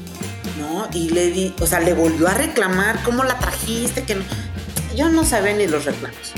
¿no? 0.60 0.88
Y 0.92 1.08
le 1.08 1.30
di, 1.30 1.54
o 1.58 1.66
sea, 1.66 1.80
le 1.80 1.94
volvió 1.94 2.28
a 2.28 2.34
reclamar, 2.34 3.02
¿cómo 3.02 3.24
la 3.24 3.38
trajiste? 3.38 4.02
Que 4.04 4.18
Yo 4.94 5.08
no 5.08 5.24
sabía 5.24 5.54
ni 5.54 5.66
los 5.66 5.86
reclamos. 5.86 6.34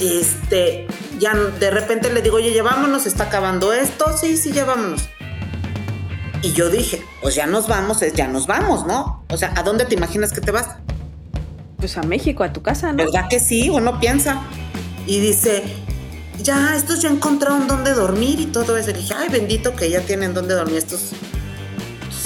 Este, 0.00 0.86
ya 1.18 1.34
de 1.34 1.70
repente 1.70 2.12
le 2.12 2.22
digo, 2.22 2.36
oye, 2.36 2.52
llevámonos, 2.52 3.06
está 3.06 3.24
acabando 3.24 3.72
esto, 3.72 4.16
sí, 4.16 4.36
sí, 4.36 4.52
llevámonos. 4.52 5.08
Y 6.42 6.52
yo 6.52 6.68
dije, 6.68 7.02
pues 7.22 7.34
ya 7.34 7.46
nos 7.46 7.68
vamos, 7.68 8.00
ya 8.14 8.28
nos 8.28 8.46
vamos, 8.46 8.86
¿no? 8.86 9.24
O 9.30 9.36
sea, 9.36 9.52
¿a 9.56 9.62
dónde 9.62 9.86
te 9.86 9.94
imaginas 9.94 10.32
que 10.32 10.40
te 10.40 10.50
vas? 10.50 10.76
Pues 11.78 11.96
a 11.96 12.02
México, 12.02 12.44
a 12.44 12.52
tu 12.52 12.62
casa, 12.62 12.92
¿no? 12.92 12.98
¿Verdad 12.98 13.28
que 13.30 13.40
sí? 13.40 13.70
Uno 13.70 13.98
piensa. 13.98 14.42
Y 15.06 15.20
dice, 15.20 15.62
ya, 16.42 16.76
estos 16.76 17.00
ya 17.00 17.08
encontraron 17.08 17.66
dónde 17.66 17.94
dormir 17.94 18.40
y 18.40 18.46
todo 18.46 18.76
eso. 18.76 18.90
Y 18.90 18.94
dije, 18.94 19.14
ay, 19.16 19.28
bendito 19.30 19.74
que 19.74 19.88
ya 19.88 20.00
tienen 20.00 20.34
dónde 20.34 20.54
dormir 20.54 20.76
estos 20.76 21.12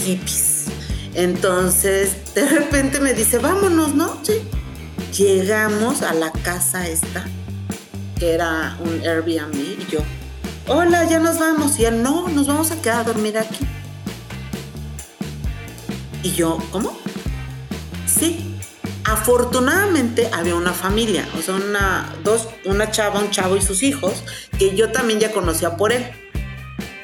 hippies. 0.05 0.65
Entonces, 1.15 2.35
de 2.35 2.49
repente 2.49 3.01
me 3.01 3.15
dice, 3.15 3.39
vámonos, 3.39 3.95
¿no? 3.95 4.19
Sí. 4.23 4.43
Llegamos 5.17 6.03
a 6.03 6.13
la 6.13 6.33
casa 6.33 6.89
esta 6.89 7.25
que 8.19 8.35
era 8.35 8.77
un 8.81 9.01
Airbnb, 9.07 9.55
y 9.55 9.87
yo, 9.91 10.01
hola, 10.67 11.05
ya 11.05 11.19
nos 11.19 11.39
vamos. 11.39 11.79
Y 11.79 11.85
él, 11.85 12.03
no, 12.03 12.29
nos 12.29 12.47
vamos 12.47 12.71
a 12.71 12.81
quedar 12.81 13.01
a 13.01 13.05
dormir 13.05 13.39
aquí. 13.39 13.67
Y 16.23 16.33
yo, 16.33 16.59
¿cómo? 16.71 16.97
Sí. 18.07 18.55
Afortunadamente 19.05 20.29
había 20.33 20.55
una 20.55 20.73
familia, 20.73 21.27
o 21.39 21.41
sea, 21.41 21.55
una, 21.55 22.15
dos, 22.25 22.49
una 22.67 22.91
chava, 22.91 23.21
un 23.21 23.31
chavo 23.31 23.57
y 23.57 23.63
sus 23.63 23.83
hijos, 23.83 24.23
que 24.59 24.77
yo 24.77 24.93
también 24.93 25.19
ya 25.19 25.33
conocía 25.33 25.77
por 25.77 25.93
él. 25.93 26.05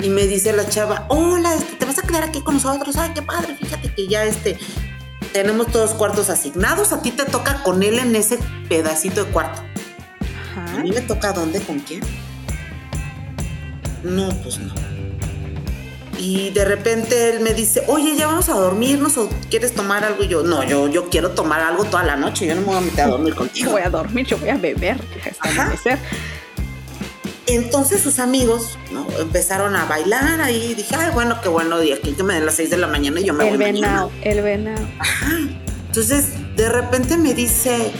Y 0.00 0.10
me 0.10 0.26
dice 0.26 0.52
la 0.52 0.68
chava, 0.68 1.06
hola, 1.08 1.54
este, 1.54 1.76
¿te 1.76 1.86
vas 1.86 1.98
a 1.98 2.02
quedar 2.02 2.24
aquí 2.24 2.42
con 2.42 2.56
nosotros? 2.56 2.96
Ay, 2.96 3.12
qué 3.14 3.22
padre, 3.22 3.56
fíjate 3.58 3.94
que 3.94 4.06
ya 4.06 4.24
este, 4.24 4.58
tenemos 5.32 5.68
todos 5.68 5.92
cuartos 5.94 6.28
asignados, 6.28 6.92
a 6.92 7.00
ti 7.00 7.10
te 7.10 7.24
toca 7.24 7.62
con 7.62 7.82
él 7.82 7.98
en 7.98 8.14
ese 8.14 8.38
pedacito 8.68 9.24
de 9.24 9.30
cuarto. 9.30 9.62
¿A 10.74 10.80
mí 10.82 10.90
me 10.90 11.00
toca 11.00 11.32
dónde? 11.32 11.60
¿Con 11.60 11.80
quién? 11.80 12.00
No, 14.02 14.28
pues 14.42 14.58
no. 14.58 14.74
Y 16.18 16.50
de 16.50 16.64
repente 16.64 17.30
él 17.30 17.40
me 17.40 17.54
dice, 17.54 17.82
oye, 17.88 18.14
ya 18.16 18.26
vamos 18.26 18.48
a 18.48 18.54
dormirnos 18.54 19.18
o 19.18 19.28
quieres 19.50 19.74
tomar 19.74 20.04
algo. 20.04 20.22
Y 20.22 20.28
yo, 20.28 20.42
no, 20.42 20.62
yo, 20.62 20.88
yo 20.88 21.10
quiero 21.10 21.30
tomar 21.30 21.60
algo 21.60 21.84
toda 21.84 22.04
la 22.04 22.16
noche, 22.16 22.46
yo 22.46 22.54
no 22.54 22.60
me 22.62 22.66
voy 22.68 22.76
a 22.76 22.80
meter 22.80 23.04
a 23.04 23.08
dormir 23.08 23.34
contigo. 23.34 23.66
Yo 23.66 23.72
voy 23.72 23.82
a 23.82 23.90
dormir, 23.90 24.26
yo 24.26 24.38
voy 24.38 24.48
a 24.48 24.56
beber 24.56 24.98
hasta 25.28 25.98
Entonces 27.46 28.00
sus 28.00 28.18
amigos 28.18 28.78
¿no? 28.92 29.06
empezaron 29.18 29.74
a 29.76 29.86
bailar 29.86 30.40
ahí. 30.40 30.74
Dije, 30.74 30.94
ay, 30.96 31.10
bueno, 31.12 31.40
qué 31.42 31.48
bueno 31.48 31.80
día, 31.80 32.00
que 32.00 32.22
me 32.22 32.34
den 32.34 32.46
las 32.46 32.54
6 32.54 32.70
de 32.70 32.76
la 32.76 32.86
mañana 32.86 33.20
y 33.20 33.24
yo 33.24 33.34
me 33.34 33.48
el 33.48 33.56
voy 33.56 33.72
venado, 33.72 34.10
El 34.22 34.42
venado. 34.42 34.86
Ajá. 34.98 35.38
Entonces, 35.86 36.56
de 36.56 36.68
repente 36.68 37.16
me 37.16 37.34
dice, 37.34 37.92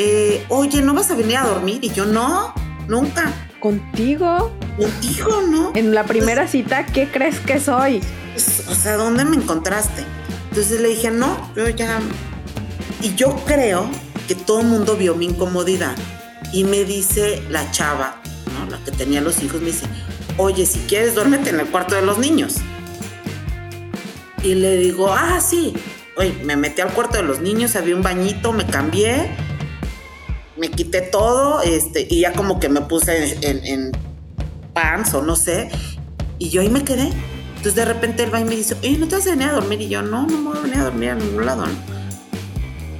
eh, 0.00 0.44
oye, 0.48 0.80
¿no 0.80 0.94
vas 0.94 1.10
a 1.10 1.16
venir 1.16 1.38
a 1.38 1.42
dormir? 1.42 1.80
Y 1.82 1.90
yo, 1.90 2.06
no, 2.06 2.54
nunca. 2.86 3.32
¿Contigo? 3.58 4.56
Contigo, 4.76 5.42
¿no? 5.50 5.72
En 5.74 5.92
la 5.92 6.04
primera 6.04 6.42
pues, 6.42 6.52
cita, 6.52 6.86
¿qué 6.86 7.08
crees 7.10 7.40
que 7.40 7.58
soy? 7.58 8.00
Pues, 8.32 8.68
o 8.68 8.74
sea, 8.76 8.96
¿dónde 8.96 9.24
me 9.24 9.34
encontraste? 9.34 10.04
Entonces 10.50 10.80
le 10.80 10.90
dije, 10.90 11.10
no, 11.10 11.52
yo 11.56 11.68
ya... 11.70 11.98
Y 13.02 13.16
yo 13.16 13.34
creo 13.44 13.90
que 14.28 14.36
todo 14.36 14.60
el 14.60 14.68
mundo 14.68 14.96
vio 14.96 15.16
mi 15.16 15.26
incomodidad. 15.26 15.96
Y 16.52 16.62
me 16.62 16.84
dice 16.84 17.42
la 17.50 17.68
chava, 17.72 18.22
¿no? 18.54 18.70
La 18.70 18.78
que 18.84 18.92
tenía 18.92 19.20
los 19.20 19.42
hijos, 19.42 19.60
me 19.60 19.66
dice, 19.66 19.86
oye, 20.36 20.64
si 20.64 20.78
quieres, 20.80 21.16
duérmete 21.16 21.50
en 21.50 21.58
el 21.58 21.66
cuarto 21.66 21.96
de 21.96 22.02
los 22.02 22.18
niños. 22.18 22.58
Y 24.44 24.54
le 24.54 24.76
digo, 24.76 25.12
ah, 25.12 25.40
sí. 25.40 25.74
Oye, 26.16 26.38
me 26.44 26.54
metí 26.54 26.82
al 26.82 26.92
cuarto 26.92 27.16
de 27.16 27.24
los 27.24 27.40
niños, 27.40 27.74
había 27.74 27.96
un 27.96 28.02
bañito, 28.02 28.52
me 28.52 28.64
cambié 28.64 29.47
me 30.58 30.70
quité 30.70 31.00
todo, 31.00 31.62
este, 31.62 32.06
y 32.08 32.20
ya 32.20 32.32
como 32.32 32.60
que 32.60 32.68
me 32.68 32.80
puse 32.82 33.38
en, 33.42 33.92
pants 34.72 35.14
o 35.14 35.22
no 35.22 35.36
sé, 35.36 35.70
y 36.38 36.50
yo 36.50 36.60
ahí 36.60 36.68
me 36.68 36.84
quedé. 36.84 37.10
Entonces 37.56 37.74
de 37.74 37.84
repente 37.84 38.22
él 38.22 38.32
va 38.32 38.40
y 38.40 38.44
me 38.44 38.54
dice, 38.54 38.76
oye, 38.80 38.98
¿no 38.98 39.08
te 39.08 39.16
vas 39.16 39.26
a 39.26 39.30
venir 39.30 39.48
a 39.48 39.52
dormir? 39.52 39.80
Y 39.80 39.88
yo, 39.88 40.02
no, 40.02 40.26
no 40.26 40.38
me 40.38 40.50
voy 40.50 40.58
a 40.58 40.60
venir 40.60 40.78
a 40.78 40.84
dormir 40.84 41.10
a 41.10 41.14
ningún 41.16 41.44
lado, 41.44 41.64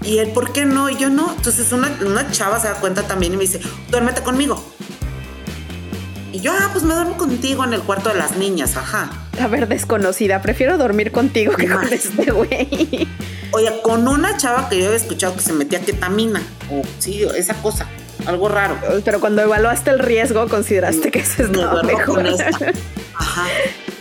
Y 0.03 0.19
él, 0.19 0.31
¿por 0.31 0.53
qué 0.53 0.65
no? 0.65 0.91
Y 0.91 0.97
yo, 0.97 1.11
no. 1.11 1.33
Entonces 1.37 1.71
una, 1.71 1.97
una 2.05 2.29
chava 2.33 2.59
se 2.59 2.67
da 2.67 2.75
cuenta 2.75 3.03
también 3.05 3.35
y 3.35 3.37
me 3.37 3.43
dice, 3.43 3.61
duérmete 3.91 4.23
conmigo. 4.23 4.61
Y 6.33 6.41
yo, 6.41 6.53
ah, 6.53 6.71
pues 6.73 6.85
me 6.85 6.95
duermo 6.95 7.17
contigo 7.17 7.65
en 7.65 7.73
el 7.73 7.83
cuarto 7.83 8.11
de 8.11 8.17
las 8.17 8.37
niñas, 8.37 8.77
ajá. 8.77 9.11
A 9.41 9.47
ver, 9.47 9.69
desconocida, 9.69 10.43
prefiero 10.43 10.77
dormir 10.77 11.13
contigo 11.13 11.55
que 11.55 11.69
con 11.69 11.93
este 11.93 12.31
güey. 12.33 13.09
Oye, 13.53 13.81
con 13.83 14.07
una 14.07 14.37
chava 14.37 14.69
que 14.69 14.79
yo 14.79 14.87
había 14.87 14.97
escuchado 14.97 15.35
que 15.35 15.41
se 15.41 15.53
metía 15.53 15.81
ketamina, 15.81 16.43
o 16.71 16.83
sí, 16.99 17.23
esa 17.37 17.55
cosa, 17.55 17.89
algo 18.27 18.49
raro. 18.49 18.77
Pero 19.05 19.21
cuando 19.21 19.43
evaluaste 19.43 19.91
el 19.91 19.99
riesgo, 19.99 20.49
consideraste 20.49 21.11
que 21.11 21.21
ese 21.21 21.45
es 21.45 21.51
lo 21.51 21.83
mejor. 21.83 22.27
Ajá. 23.15 23.47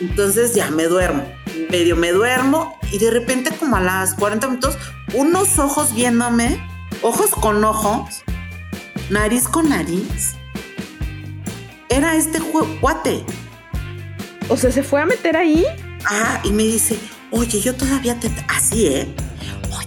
Entonces 0.02 0.54
ya 0.54 0.70
me 0.70 0.86
duermo, 0.86 1.24
medio 1.70 1.96
me 1.96 2.12
duermo 2.12 2.78
y 2.92 3.00
de 3.00 3.10
repente 3.10 3.52
como 3.58 3.78
a 3.78 3.82
las 3.82 4.14
40 4.16 4.48
minutos, 4.48 4.78
unos 5.14 5.58
ojos 5.60 5.94
viéndome, 5.96 6.62
ojos 7.02 7.32
con 7.32 7.64
ojos, 7.64 8.24
nariz 9.10 9.48
con 9.48 9.70
nariz. 9.70 10.36
Era 11.90 12.16
este 12.16 12.40
cuate. 12.82 13.24
O 14.50 14.58
sea, 14.58 14.72
se 14.72 14.84
fue 14.84 15.02
a 15.02 15.06
meter 15.06 15.36
ahí. 15.36 15.66
Ah, 16.06 16.42
y 16.44 16.52
me 16.52 16.64
dice, 16.64 17.00
oye, 17.32 17.60
yo 17.60 17.76
todavía 17.76 18.20
te... 18.20 18.30
Así, 18.48 18.88
¿eh? 18.88 19.16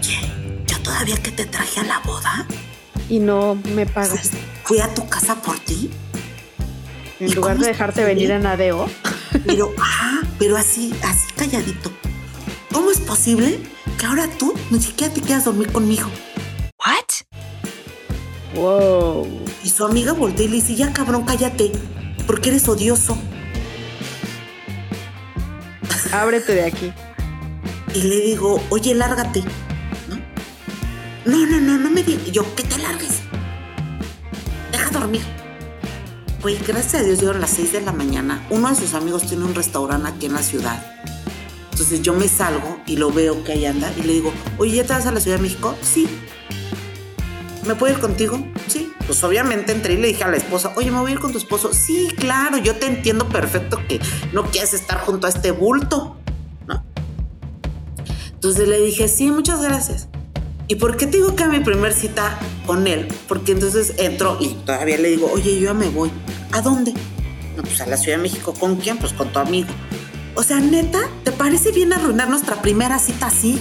Oye, 0.00 0.18
yo 0.66 0.78
todavía 0.78 1.16
que 1.16 1.30
te 1.30 1.44
traje 1.44 1.80
a 1.80 1.82
la 1.82 1.98
boda. 1.98 2.46
Y 3.10 3.18
no 3.18 3.54
me 3.74 3.84
pagas. 3.84 4.30
Fui 4.64 4.80
a 4.80 4.94
tu 4.94 5.06
casa 5.10 5.34
por 5.34 5.58
ti. 5.58 5.90
En 7.18 7.34
lugar 7.34 7.58
de 7.58 7.66
dejarte 7.66 8.02
venir 8.02 8.30
en 8.30 8.46
Adeo. 8.46 8.88
Pero, 9.46 9.72
ah, 9.78 10.22
pero 10.38 10.56
así, 10.56 10.92
así 11.04 11.30
calladito. 11.36 11.92
¿Cómo 12.72 12.90
es 12.90 12.98
posible 12.98 13.60
que 13.98 14.06
ahora 14.06 14.26
tú 14.38 14.54
ni 14.70 14.80
siquiera 14.80 15.12
te 15.12 15.20
quieras 15.20 15.44
dormir 15.44 15.70
conmigo? 15.70 16.08
¿What? 16.84 18.56
Wow. 18.56 19.28
Y 19.62 19.68
su 19.68 19.84
amiga 19.84 20.14
voltea 20.14 20.46
y 20.46 20.48
le 20.48 20.56
dice, 20.56 20.74
ya 20.74 20.92
cabrón, 20.92 21.24
cállate, 21.24 21.70
porque 22.26 22.48
eres 22.48 22.68
odioso. 22.68 23.16
Ábrete 26.10 26.54
de 26.54 26.64
aquí. 26.64 26.92
Y 27.94 28.02
le 28.02 28.20
digo, 28.20 28.60
oye, 28.70 28.94
lárgate. 28.94 29.44
No, 31.24 31.46
no, 31.46 31.60
no, 31.60 31.78
no 31.78 31.90
me 31.90 32.02
digas. 32.02 32.30
Yo, 32.32 32.54
que 32.54 32.62
te 32.62 32.78
largues. 32.78 33.20
Deja 34.72 34.90
dormir. 34.90 35.22
Güey, 36.40 36.56
gracias 36.66 37.02
a 37.02 37.04
Dios 37.04 37.18
dieron 37.18 37.40
las 37.40 37.50
6 37.50 37.72
de 37.72 37.80
la 37.82 37.92
mañana. 37.92 38.46
Uno 38.48 38.70
de 38.70 38.76
sus 38.76 38.94
amigos 38.94 39.26
tiene 39.26 39.44
un 39.44 39.54
restaurante 39.54 40.08
aquí 40.08 40.26
en 40.26 40.32
la 40.32 40.42
ciudad. 40.42 40.82
Entonces 41.70 42.00
yo 42.00 42.14
me 42.14 42.28
salgo 42.28 42.80
y 42.86 42.96
lo 42.96 43.10
veo 43.10 43.44
que 43.44 43.52
ahí 43.52 43.66
anda 43.66 43.92
y 43.98 44.02
le 44.02 44.14
digo, 44.14 44.32
oye, 44.56 44.76
¿ya 44.76 44.84
te 44.84 44.94
vas 44.94 45.06
a 45.06 45.12
la 45.12 45.20
Ciudad 45.20 45.36
de 45.36 45.42
México? 45.42 45.74
Sí. 45.82 46.08
¿Me 47.66 47.74
puedo 47.74 47.92
ir 47.92 48.00
contigo? 48.00 48.42
Sí. 48.68 48.90
Pues 49.06 49.22
obviamente 49.22 49.72
entré 49.72 49.94
y 49.94 49.96
le 49.98 50.08
dije 50.08 50.24
a 50.24 50.28
la 50.28 50.38
esposa, 50.38 50.72
oye, 50.76 50.90
¿me 50.90 51.00
voy 51.00 51.10
a 51.10 51.14
ir 51.14 51.20
con 51.20 51.32
tu 51.32 51.38
esposo? 51.38 51.74
Sí, 51.74 52.08
claro, 52.16 52.56
yo 52.56 52.76
te 52.76 52.86
entiendo 52.86 53.28
perfecto 53.28 53.78
que 53.86 54.00
no 54.32 54.44
quieres 54.44 54.72
estar 54.72 55.00
junto 55.00 55.26
a 55.26 55.30
este 55.30 55.50
bulto. 55.50 56.16
¿No? 56.66 56.82
Entonces 58.32 58.68
le 58.68 58.80
dije, 58.80 59.08
sí, 59.08 59.30
muchas 59.30 59.62
gracias. 59.62 60.08
¿Y 60.70 60.76
por 60.76 60.96
qué 60.96 61.08
te 61.08 61.16
digo 61.16 61.34
que 61.34 61.42
a 61.42 61.48
mi 61.48 61.58
primer 61.58 61.92
cita 61.92 62.38
con 62.64 62.86
él? 62.86 63.08
Porque 63.26 63.50
entonces 63.50 63.94
entro 63.98 64.36
y 64.38 64.50
todavía 64.50 64.98
le 64.98 65.08
digo, 65.08 65.28
oye, 65.32 65.58
yo 65.58 65.66
ya 65.66 65.74
me 65.74 65.88
voy. 65.88 66.12
¿A 66.52 66.60
dónde? 66.60 66.94
No, 67.56 67.64
pues 67.64 67.80
a 67.80 67.86
la 67.86 67.96
Ciudad 67.96 68.18
de 68.18 68.22
México. 68.22 68.54
¿Con 68.54 68.76
quién? 68.76 68.96
Pues 68.96 69.12
con 69.12 69.32
tu 69.32 69.40
amigo. 69.40 69.68
O 70.36 70.44
sea, 70.44 70.60
neta, 70.60 71.00
¿te 71.24 71.32
parece 71.32 71.72
bien 71.72 71.92
arruinar 71.92 72.28
nuestra 72.28 72.62
primera 72.62 73.00
cita 73.00 73.26
así? 73.26 73.60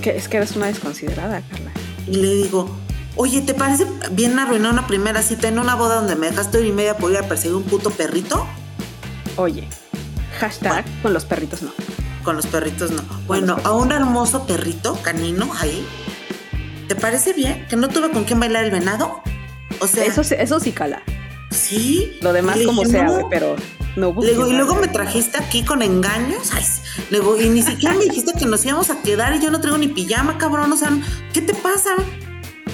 Que 0.00 0.10
es 0.10 0.28
que 0.28 0.36
eres 0.36 0.54
una 0.54 0.66
desconsiderada, 0.66 1.42
Carla. 1.42 1.72
Y 2.06 2.14
le 2.14 2.32
digo, 2.32 2.70
oye, 3.16 3.40
¿te 3.40 3.52
parece 3.52 3.88
bien 4.12 4.38
arruinar 4.38 4.72
una 4.72 4.86
primera 4.86 5.20
cita 5.20 5.48
en 5.48 5.58
una 5.58 5.74
boda 5.74 5.96
donde 5.96 6.14
me 6.14 6.30
dejaste 6.30 6.58
hora 6.58 6.66
y 6.68 6.72
media 6.72 6.96
por 6.96 7.10
ir 7.10 7.16
a 7.16 7.26
perseguir 7.26 7.56
un 7.56 7.64
puto 7.64 7.90
perrito? 7.90 8.46
Oye, 9.34 9.66
hashtag 10.38 10.84
con 11.02 11.12
los 11.12 11.24
perritos 11.24 11.62
no. 11.62 11.72
Con 12.22 12.36
los 12.36 12.46
perritos 12.46 12.90
no. 12.90 13.02
Bueno, 13.26 13.56
a 13.64 13.72
un 13.72 13.92
hermoso 13.92 14.46
perrito 14.46 14.94
canino 15.02 15.50
ahí. 15.58 15.86
¿Te 16.88 16.94
parece 16.94 17.32
bien? 17.32 17.66
¿Que 17.68 17.76
no 17.76 17.88
tuve 17.88 18.10
con 18.10 18.24
quién 18.24 18.40
bailar 18.40 18.64
el 18.64 18.70
venado? 18.70 19.22
O 19.80 19.86
sea. 19.86 20.04
Eso, 20.04 20.22
eso 20.22 20.60
sí 20.60 20.72
cala. 20.72 21.02
Sí. 21.50 22.18
Lo 22.20 22.32
demás 22.32 22.58
como 22.66 22.84
sea, 22.84 23.08
pero. 23.30 23.56
No, 23.96 24.14
pues, 24.14 24.26
Le 24.26 24.34
digo, 24.34 24.46
y 24.46 24.52
luego 24.52 24.76
me 24.76 24.86
trajiste 24.88 25.38
aquí 25.38 25.64
con 25.64 25.82
engaños. 25.82 26.50
Ay, 26.52 26.62
sí. 26.62 26.80
le 27.10 27.18
digo, 27.18 27.40
y 27.40 27.48
ni 27.48 27.62
siquiera 27.62 27.94
me 27.96 28.04
dijiste 28.04 28.32
que 28.38 28.46
nos 28.46 28.64
íbamos 28.64 28.90
a 28.90 29.02
quedar 29.02 29.34
y 29.34 29.40
yo 29.40 29.50
no 29.50 29.60
traigo 29.60 29.78
ni 29.78 29.88
pijama, 29.88 30.38
cabrón. 30.38 30.72
O 30.72 30.76
sea, 30.76 30.90
¿qué 31.32 31.40
te 31.40 31.54
pasa? 31.54 31.90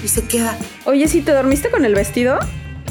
Y 0.04 0.08
se 0.08 0.26
queda. 0.26 0.58
Oye, 0.84 1.08
si 1.08 1.22
te 1.22 1.32
dormiste 1.32 1.70
con 1.70 1.84
el 1.84 1.94
vestido, 1.94 2.38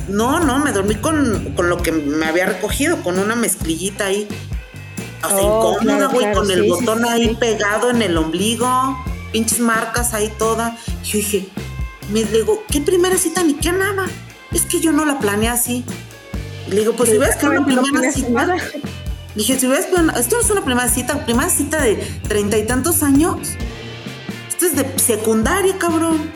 No, 0.08 0.40
no, 0.40 0.60
me 0.60 0.72
dormí 0.72 0.96
con, 0.96 1.54
con 1.56 1.70
lo 1.70 1.78
que 1.78 1.92
me 1.92 2.26
había 2.26 2.46
recogido, 2.46 3.02
con 3.04 3.20
una 3.20 3.36
mezclillita 3.36 4.06
ahí. 4.06 4.28
Sea, 5.30 5.38
Oh, 5.38 5.74
incómoda, 5.78 6.08
güey, 6.08 6.20
claro, 6.26 6.40
con 6.40 6.52
el 6.52 6.62
sí, 6.64 6.70
botón 6.70 7.00
sí, 7.04 7.10
ahí 7.10 7.28
sí. 7.30 7.36
pegado 7.40 7.90
en 7.90 8.02
el 8.02 8.18
ombligo, 8.18 9.04
pinches 9.32 9.60
marcas 9.60 10.14
ahí 10.14 10.32
toda. 10.38 10.78
Yo 11.04 11.18
dije, 11.18 11.48
me 12.12 12.24
digo, 12.24 12.64
¿qué 12.70 12.82
primera 12.82 13.18
cita 13.18 13.44
ni 13.44 13.54
qué 13.56 13.72
nada? 13.72 14.06
Es 14.52 14.64
que 14.64 14.80
yo 14.80 14.92
no 14.92 15.06
la 15.06 15.20
planeé 15.20 15.50
así. 15.50 15.84
Le 16.70 16.78
digo, 16.80 16.94
pues 16.94 17.10
si 17.10 17.18
ves 17.18 17.36
que 17.36 17.48
una 17.48 17.66
primera 17.66 18.12
cita. 18.12 18.30
nada. 18.30 18.56
Dije, 19.36 19.60
si 19.60 19.68
ves, 19.68 19.88
esto 20.18 20.36
no 20.38 20.42
es 20.42 20.50
una 20.50 20.64
primera 20.64 20.88
cita, 20.88 21.26
primera 21.26 21.50
cita 21.50 21.82
de 21.82 21.96
treinta 22.28 22.58
y 22.58 22.66
tantos 22.66 23.04
años. 23.04 23.50
Esto 24.48 24.66
es 24.68 24.76
de 24.78 24.98
secundaria, 24.98 25.78
cabrón. 25.78 26.32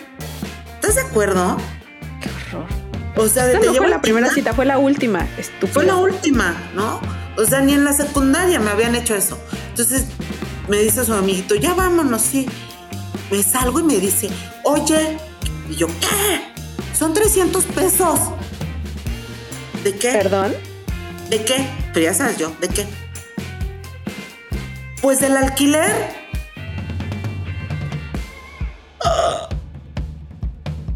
¿Estás 0.75 0.95
de 0.95 1.01
acuerdo? 1.01 1.57
qué 2.21 2.29
horror. 2.57 2.67
O 3.15 3.27
sea, 3.27 3.45
de 3.45 3.53
Esta 3.53 3.61
te 3.61 3.67
no 3.67 3.73
llevo 3.73 3.85
fue 3.85 3.89
la 3.91 4.01
primera 4.01 4.29
cita, 4.29 4.53
fue 4.53 4.65
la 4.65 4.77
última. 4.77 5.25
Estúpido. 5.37 5.73
Fue 5.73 5.85
la 5.85 5.95
última, 5.95 6.55
¿no? 6.75 6.99
O 7.39 7.45
sea, 7.45 7.61
ni 7.61 7.73
en 7.73 7.85
la 7.85 7.93
secundaria 7.93 8.59
me 8.59 8.69
habían 8.69 8.95
hecho 8.95 9.15
eso. 9.15 9.39
Entonces 9.69 10.07
me 10.67 10.77
dice 10.77 11.05
su 11.05 11.13
amiguito, 11.13 11.55
ya 11.55 11.73
vámonos, 11.73 12.21
sí. 12.21 12.45
Me 13.31 13.41
salgo 13.41 13.79
y 13.79 13.83
me 13.83 13.95
dice, 13.95 14.29
oye, 14.65 15.17
y 15.69 15.75
yo, 15.75 15.87
¿qué? 15.87 16.51
Son 16.93 17.13
300 17.13 17.63
pesos. 17.63 18.19
¿De 19.85 19.95
qué? 19.95 20.11
Perdón. 20.11 20.53
¿De 21.29 21.41
qué? 21.45 21.65
Pero 21.93 22.07
ya 22.07 22.13
sabes 22.13 22.37
yo, 22.37 22.51
¿de 22.59 22.67
qué? 22.67 22.85
Pues 25.01 25.21
del 25.21 25.37
alquiler. 25.37 26.19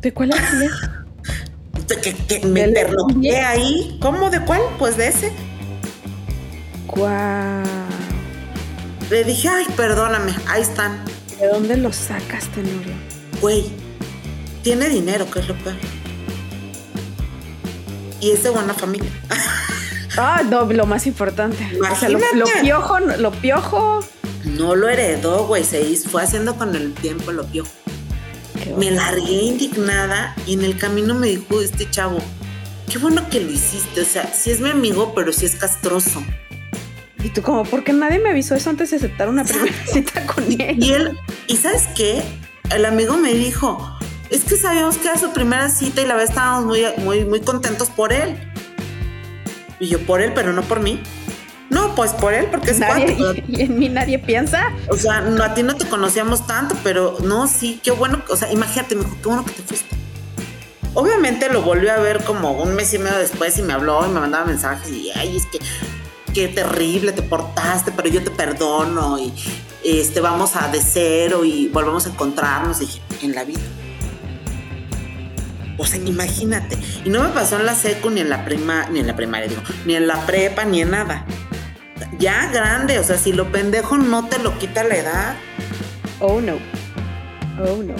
¿De 0.01 0.13
cuál 0.13 0.33
alquiler? 0.33 0.71
De 1.87 2.01
que, 2.01 2.13
que 2.13 2.45
me 2.45 2.63
alquiler. 2.63 3.45
ahí. 3.45 3.97
¿Cómo? 4.01 4.29
¿De 4.29 4.41
cuál? 4.41 4.61
Pues 4.77 4.97
de 4.97 5.07
ese. 5.07 5.31
Guau. 6.95 7.63
Le 9.09 9.23
dije, 9.23 9.47
ay, 9.49 9.65
perdóname, 9.75 10.33
ahí 10.47 10.61
están. 10.61 11.03
¿De 11.39 11.47
dónde 11.47 11.77
lo 11.77 11.91
sacas, 11.91 12.47
Tenorio? 12.49 12.93
Güey, 13.41 13.65
tiene 14.63 14.89
dinero, 14.89 15.29
que 15.29 15.39
es 15.39 15.47
lo 15.47 15.55
peor. 15.55 15.75
Y 18.21 18.31
es 18.31 18.43
de 18.43 18.49
buena 18.49 18.73
familia. 18.73 19.09
Ah, 20.15 20.43
no, 20.47 20.65
lo 20.65 20.85
más 20.85 21.07
importante. 21.07 21.57
O 21.81 21.95
sea, 21.95 22.07
lo, 22.07 22.19
piojo, 22.61 22.99
lo 22.99 23.31
piojo. 23.31 24.01
No 24.43 24.75
lo 24.75 24.87
heredó, 24.87 25.47
güey, 25.47 25.63
se 25.63 25.81
hizo- 25.81 26.07
fue 26.07 26.21
haciendo 26.21 26.55
con 26.55 26.75
el 26.75 26.93
tiempo 26.93 27.31
lo. 27.31 27.49
Qué 27.51 27.63
Me 28.77 28.91
largué 28.91 29.31
indignada 29.41 30.35
y 30.45 30.53
en 30.53 30.65
el 30.65 30.77
camino 30.77 31.15
me 31.15 31.29
dijo 31.29 31.59
este 31.61 31.89
chavo, 31.89 32.19
qué 32.91 32.99
bueno 32.99 33.27
que 33.31 33.39
lo 33.39 33.49
hiciste, 33.51 34.01
o 34.01 34.05
sea, 34.05 34.31
sí 34.31 34.51
es 34.51 34.59
mi 34.59 34.69
amigo, 34.69 35.15
pero 35.15 35.33
sí 35.33 35.47
es 35.47 35.55
castroso. 35.55 36.23
Y 37.23 37.29
tú 37.29 37.41
como, 37.41 37.63
¿por 37.63 37.83
qué 37.85 37.93
nadie 37.93 38.19
me 38.19 38.29
avisó 38.29 38.53
eso 38.53 38.69
antes 38.69 38.91
de 38.91 38.97
aceptar 38.97 39.29
una 39.29 39.45
primera 39.45 39.73
cita 39.85 40.25
con 40.27 40.43
él? 40.51 40.83
Y 40.83 40.91
él, 40.91 41.17
¿y 41.47 41.55
sabes 41.55 41.87
qué? 41.95 42.21
El 42.69 42.85
amigo 42.85 43.17
me 43.17 43.33
dijo, 43.33 43.97
es 44.29 44.43
que 44.43 44.57
sabíamos 44.57 44.97
que 44.97 45.07
era 45.07 45.17
su 45.17 45.31
primera 45.31 45.69
cita 45.69 46.01
y 46.01 46.05
la 46.05 46.15
verdad 46.15 46.29
estábamos 46.29 46.65
muy, 46.65 46.83
muy, 46.97 47.23
muy 47.23 47.39
contentos 47.39 47.89
por 47.89 48.11
él. 48.11 48.37
Y 49.79 49.87
yo, 49.87 49.99
por 50.05 50.21
él, 50.21 50.33
pero 50.35 50.51
no 50.51 50.63
por 50.63 50.81
mí. 50.81 51.01
No, 51.69 51.95
pues 51.95 52.11
por 52.11 52.33
él, 52.33 52.47
porque 52.51 52.71
es 52.71 52.79
Nadie, 52.79 53.43
y 53.47 53.61
en 53.61 53.79
mí 53.79 53.89
nadie 53.89 54.19
piensa. 54.19 54.71
O 54.89 54.97
sea, 54.97 55.21
no, 55.21 55.43
a 55.43 55.53
ti 55.53 55.63
no 55.63 55.75
te 55.75 55.87
conocíamos 55.87 56.45
tanto, 56.45 56.75
pero 56.83 57.17
no, 57.23 57.47
sí, 57.47 57.79
qué 57.83 57.91
bueno. 57.91 58.21
O 58.29 58.35
sea, 58.35 58.51
imagínate, 58.51 58.95
me 58.95 59.03
dijo, 59.03 59.17
qué 59.21 59.27
bueno 59.27 59.45
que 59.45 59.51
te 59.53 59.63
fuiste. 59.63 59.95
Obviamente 60.93 61.49
lo 61.49 61.63
volvió 61.63 61.91
a 61.91 61.97
ver 61.97 62.23
como 62.23 62.51
un 62.51 62.75
mes 62.75 62.93
y 62.93 62.99
medio 62.99 63.17
después 63.17 63.57
y 63.57 63.63
me 63.63 63.73
habló 63.73 64.05
y 64.05 64.09
me 64.09 64.19
mandaba 64.19 64.45
mensajes 64.45 64.91
y, 64.91 65.09
ay, 65.15 65.37
es 65.37 65.47
que 65.47 65.59
qué 66.33 66.47
terrible 66.47 67.11
te 67.11 67.21
portaste, 67.21 67.91
pero 67.91 68.09
yo 68.09 68.23
te 68.23 68.31
perdono 68.31 69.19
y 69.19 69.33
este, 69.83 70.19
vamos 70.21 70.55
a 70.55 70.67
de 70.69 70.81
cero 70.81 71.45
y 71.45 71.67
volvemos 71.67 72.05
a 72.05 72.09
encontrarnos. 72.09 72.79
Dije, 72.79 73.01
en 73.21 73.33
la 73.35 73.43
vida. 73.43 73.61
O 75.77 75.85
sea, 75.85 75.99
imagínate. 75.99 76.77
Y 77.03 77.09
no 77.09 77.21
me 77.23 77.29
pasó 77.29 77.59
en 77.59 77.65
la 77.65 77.75
secu, 77.75 78.09
ni 78.09 78.21
en 78.21 78.29
la 78.29 78.45
prima, 78.45 78.87
ni 78.91 78.99
en 78.99 79.07
la 79.07 79.15
primaria, 79.15 79.47
digo, 79.47 79.61
ni 79.85 79.95
en 79.95 80.07
la 80.07 80.25
prepa, 80.25 80.65
ni 80.65 80.81
en 80.81 80.91
nada. 80.91 81.25
Ya 82.19 82.49
grande, 82.51 82.99
o 82.99 83.03
sea, 83.03 83.17
si 83.17 83.33
lo 83.33 83.51
pendejo 83.51 83.97
no 83.97 84.27
te 84.27 84.37
lo 84.39 84.57
quita 84.59 84.83
la 84.83 84.95
edad, 84.95 85.35
Oh 86.19 86.39
no. 86.39 86.53
Oh 87.59 87.83
no. 87.83 87.95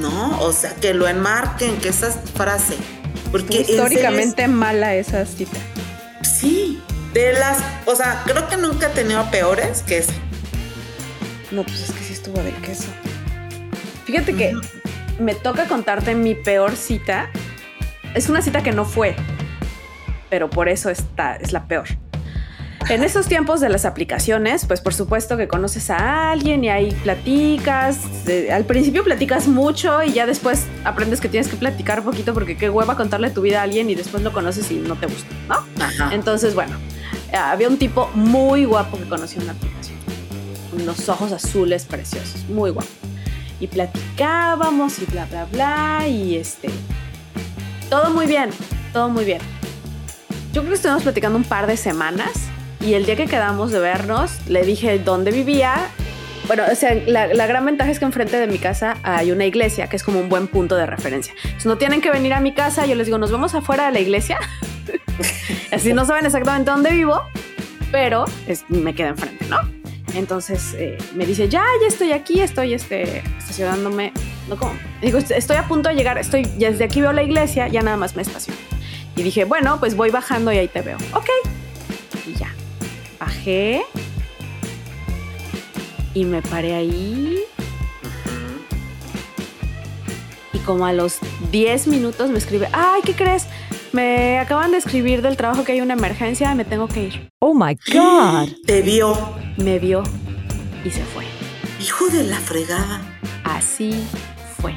¿no? 0.00 0.40
O 0.40 0.52
sea, 0.52 0.74
que 0.76 0.94
lo 0.94 1.06
enmarquen, 1.08 1.76
que 1.78 1.88
esa 1.90 2.10
frase. 2.10 2.74
Porque 3.32 3.60
es- 3.60 3.68
históricamente 3.70 4.46
mala 4.48 4.94
esa 4.94 5.26
cita. 5.26 5.58
sí, 6.22 6.80
de 7.16 7.32
las, 7.32 7.58
o 7.86 7.96
sea, 7.96 8.22
creo 8.26 8.46
que 8.46 8.58
nunca 8.58 8.88
he 8.88 8.90
tenido 8.90 9.24
peores 9.30 9.82
que 9.82 9.98
esa. 9.98 10.12
No, 11.50 11.62
pues 11.62 11.88
es 11.88 11.92
que 11.92 12.04
sí 12.04 12.12
estuvo 12.12 12.42
del 12.42 12.54
queso. 12.56 12.88
Fíjate 14.04 14.34
que 14.34 14.52
me 15.18 15.34
toca 15.34 15.66
contarte 15.66 16.14
mi 16.14 16.34
peor 16.34 16.76
cita. 16.76 17.30
Es 18.14 18.28
una 18.28 18.42
cita 18.42 18.62
que 18.62 18.72
no 18.72 18.84
fue, 18.84 19.16
pero 20.28 20.50
por 20.50 20.68
eso 20.68 20.90
está, 20.90 21.36
es 21.36 21.52
la 21.52 21.66
peor. 21.66 21.86
En 22.90 23.02
esos 23.02 23.26
tiempos 23.26 23.60
de 23.60 23.70
las 23.70 23.86
aplicaciones, 23.86 24.66
pues 24.66 24.82
por 24.82 24.92
supuesto 24.92 25.38
que 25.38 25.48
conoces 25.48 25.88
a 25.88 26.30
alguien 26.30 26.64
y 26.64 26.68
ahí 26.68 26.92
platicas. 27.02 27.98
Al 28.52 28.64
principio 28.64 29.02
platicas 29.02 29.48
mucho 29.48 30.02
y 30.02 30.12
ya 30.12 30.26
después 30.26 30.66
aprendes 30.84 31.22
que 31.22 31.30
tienes 31.30 31.48
que 31.48 31.56
platicar 31.56 32.02
poquito 32.02 32.34
porque 32.34 32.58
qué 32.58 32.68
hueva 32.68 32.94
contarle 32.94 33.30
tu 33.30 33.40
vida 33.40 33.60
a 33.60 33.62
alguien 33.62 33.88
y 33.88 33.94
después 33.94 34.22
lo 34.22 34.32
conoces 34.32 34.70
y 34.70 34.76
no 34.76 34.96
te 34.96 35.06
gusta, 35.06 35.34
¿no? 35.48 35.82
Ajá. 35.82 36.14
Entonces, 36.14 36.54
bueno, 36.54 36.76
había 37.36 37.68
un 37.68 37.78
tipo 37.78 38.10
muy 38.14 38.64
guapo 38.64 38.98
que 38.98 39.04
conocí 39.04 39.36
en 39.36 39.44
una 39.44 39.52
aplicación. 39.52 39.98
Unos 40.72 41.08
ojos 41.08 41.32
azules 41.32 41.84
preciosos, 41.84 42.44
muy 42.48 42.70
guapo. 42.70 42.88
Y 43.60 43.68
platicábamos 43.68 44.98
y 44.98 45.06
bla, 45.06 45.26
bla, 45.26 45.46
bla. 45.46 46.08
Y 46.08 46.36
este. 46.36 46.68
Todo 47.88 48.10
muy 48.10 48.26
bien, 48.26 48.50
todo 48.92 49.08
muy 49.08 49.24
bien. 49.24 49.40
Yo 50.52 50.62
creo 50.62 50.70
que 50.70 50.76
estuvimos 50.76 51.02
platicando 51.02 51.38
un 51.38 51.44
par 51.44 51.66
de 51.66 51.76
semanas. 51.76 52.32
Y 52.80 52.94
el 52.94 53.06
día 53.06 53.16
que 53.16 53.26
quedamos 53.26 53.72
de 53.72 53.80
vernos, 53.80 54.32
le 54.48 54.62
dije 54.62 54.98
dónde 54.98 55.30
vivía. 55.30 55.88
Bueno, 56.46 56.62
o 56.70 56.74
sea, 56.74 56.94
la, 56.94 57.26
la 57.26 57.46
gran 57.46 57.64
ventaja 57.64 57.90
es 57.90 57.98
que 57.98 58.04
enfrente 58.04 58.38
de 58.38 58.46
mi 58.46 58.58
casa 58.58 58.98
hay 59.02 59.32
una 59.32 59.46
iglesia, 59.46 59.88
que 59.88 59.96
es 59.96 60.04
como 60.04 60.20
un 60.20 60.28
buen 60.28 60.46
punto 60.46 60.76
de 60.76 60.86
referencia. 60.86 61.34
Entonces, 61.42 61.66
no 61.66 61.78
tienen 61.78 62.00
que 62.00 62.10
venir 62.10 62.32
a 62.34 62.40
mi 62.40 62.52
casa. 62.54 62.86
Yo 62.86 62.94
les 62.94 63.06
digo, 63.06 63.18
nos 63.18 63.32
vemos 63.32 63.54
afuera 63.54 63.86
de 63.86 63.92
la 63.92 64.00
iglesia. 64.00 64.38
Así 65.72 65.92
no 65.92 66.04
saben 66.04 66.26
exactamente 66.26 66.70
dónde 66.70 66.90
vivo, 66.90 67.20
pero 67.92 68.24
es- 68.46 68.64
me 68.68 68.94
queda 68.94 69.08
enfrente, 69.08 69.44
¿no? 69.48 69.58
Entonces 70.14 70.74
eh, 70.78 70.96
me 71.14 71.26
dice, 71.26 71.48
ya, 71.48 71.64
ya 71.80 71.88
estoy 71.88 72.12
aquí, 72.12 72.40
estoy 72.40 72.72
este, 72.74 73.18
estacionándome. 73.38 74.12
No, 74.48 74.56
¿cómo? 74.56 74.72
Digo, 75.02 75.18
"Est- 75.18 75.30
estoy 75.32 75.56
a 75.56 75.66
punto 75.68 75.88
de 75.90 75.94
llegar, 75.94 76.16
estoy, 76.18 76.46
ya 76.58 76.70
desde 76.70 76.84
aquí 76.84 77.00
veo 77.00 77.12
la 77.12 77.22
iglesia, 77.22 77.68
ya 77.68 77.82
nada 77.82 77.96
más 77.96 78.16
me 78.16 78.22
estaciono. 78.22 78.58
Y 79.14 79.22
dije, 79.22 79.44
bueno, 79.44 79.78
pues 79.80 79.94
voy 79.96 80.10
bajando 80.10 80.52
y 80.52 80.58
ahí 80.58 80.68
te 80.68 80.82
veo. 80.82 80.96
Ok. 81.12 81.28
Y 82.26 82.34
ya. 82.34 82.54
Bajé. 83.18 83.82
Y 86.14 86.24
me 86.24 86.40
paré 86.42 86.74
ahí. 86.74 87.38
Y 90.52 90.58
como 90.60 90.86
a 90.86 90.92
los 90.92 91.18
10 91.50 91.86
minutos 91.88 92.30
me 92.30 92.38
escribe, 92.38 92.68
ay, 92.72 93.00
¿qué 93.04 93.12
crees? 93.14 93.46
Me 93.96 94.38
acaban 94.38 94.72
de 94.72 94.76
escribir 94.76 95.22
del 95.22 95.38
trabajo 95.38 95.64
que 95.64 95.72
hay 95.72 95.80
una 95.80 95.94
emergencia, 95.94 96.54
me 96.54 96.66
tengo 96.66 96.86
que 96.86 97.04
ir. 97.04 97.30
Oh 97.38 97.54
my 97.54 97.78
God. 97.94 98.50
Te 98.66 98.82
vio. 98.82 99.16
Me 99.56 99.78
vio 99.78 100.02
y 100.84 100.90
se 100.90 101.02
fue. 101.02 101.24
Hijo 101.80 102.06
de 102.08 102.24
la 102.24 102.36
fregada. 102.36 103.00
Así 103.42 104.06
fue. 104.60 104.74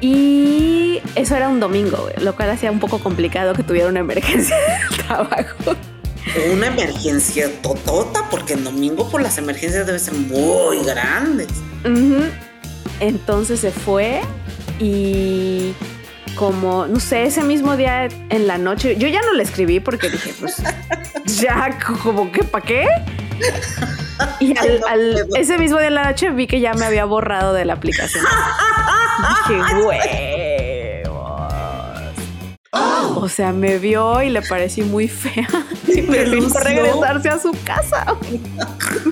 Y 0.00 1.02
eso 1.16 1.36
era 1.36 1.50
un 1.50 1.60
domingo, 1.60 2.08
lo 2.22 2.34
cual 2.34 2.48
hacía 2.48 2.70
un 2.70 2.80
poco 2.80 2.98
complicado 2.98 3.52
que 3.52 3.62
tuviera 3.62 3.90
una 3.90 4.00
emergencia 4.00 4.56
de 4.90 4.96
trabajo. 5.04 5.76
Una 6.50 6.68
emergencia 6.68 7.50
totota, 7.60 8.30
porque 8.30 8.54
en 8.54 8.64
domingo 8.64 9.06
por 9.10 9.20
las 9.20 9.36
emergencias 9.36 9.84
deben 9.84 10.00
ser 10.00 10.14
muy 10.14 10.82
grandes. 10.82 11.48
Entonces 13.00 13.60
se 13.60 13.70
fue 13.70 14.22
y 14.80 15.74
como, 16.36 16.86
no 16.86 16.98
sé, 17.00 17.24
ese 17.24 17.42
mismo 17.42 17.76
día 17.76 18.04
en 18.30 18.46
la 18.46 18.58
noche, 18.58 18.96
yo 18.96 19.08
ya 19.08 19.20
no 19.22 19.32
le 19.34 19.42
escribí 19.42 19.80
porque 19.80 20.08
dije, 20.10 20.32
pues 20.40 20.62
ya 21.26 21.78
como 22.02 22.30
que 22.32 22.44
para 22.44 22.64
qué. 22.64 22.86
Y 24.40 24.56
al- 24.58 24.82
al- 24.88 25.26
ese 25.36 25.58
mismo 25.58 25.78
día 25.78 25.88
en 25.88 25.94
la 25.94 26.04
noche 26.04 26.30
vi 26.30 26.46
que 26.46 26.60
ya 26.60 26.74
me 26.74 26.84
había 26.86 27.04
borrado 27.04 27.52
de 27.52 27.64
la 27.64 27.74
aplicación. 27.74 28.24
Dije, 29.48 29.60
huevos. 31.04 31.22
O 33.16 33.28
sea, 33.28 33.52
me 33.52 33.78
vio 33.78 34.22
y 34.22 34.30
le 34.30 34.42
parecí 34.42 34.82
muy 34.82 35.08
fea. 35.08 35.48
Y 35.86 36.00
regresarse 36.00 37.28
a 37.28 37.38
su 37.38 37.54
casa. 37.64 38.06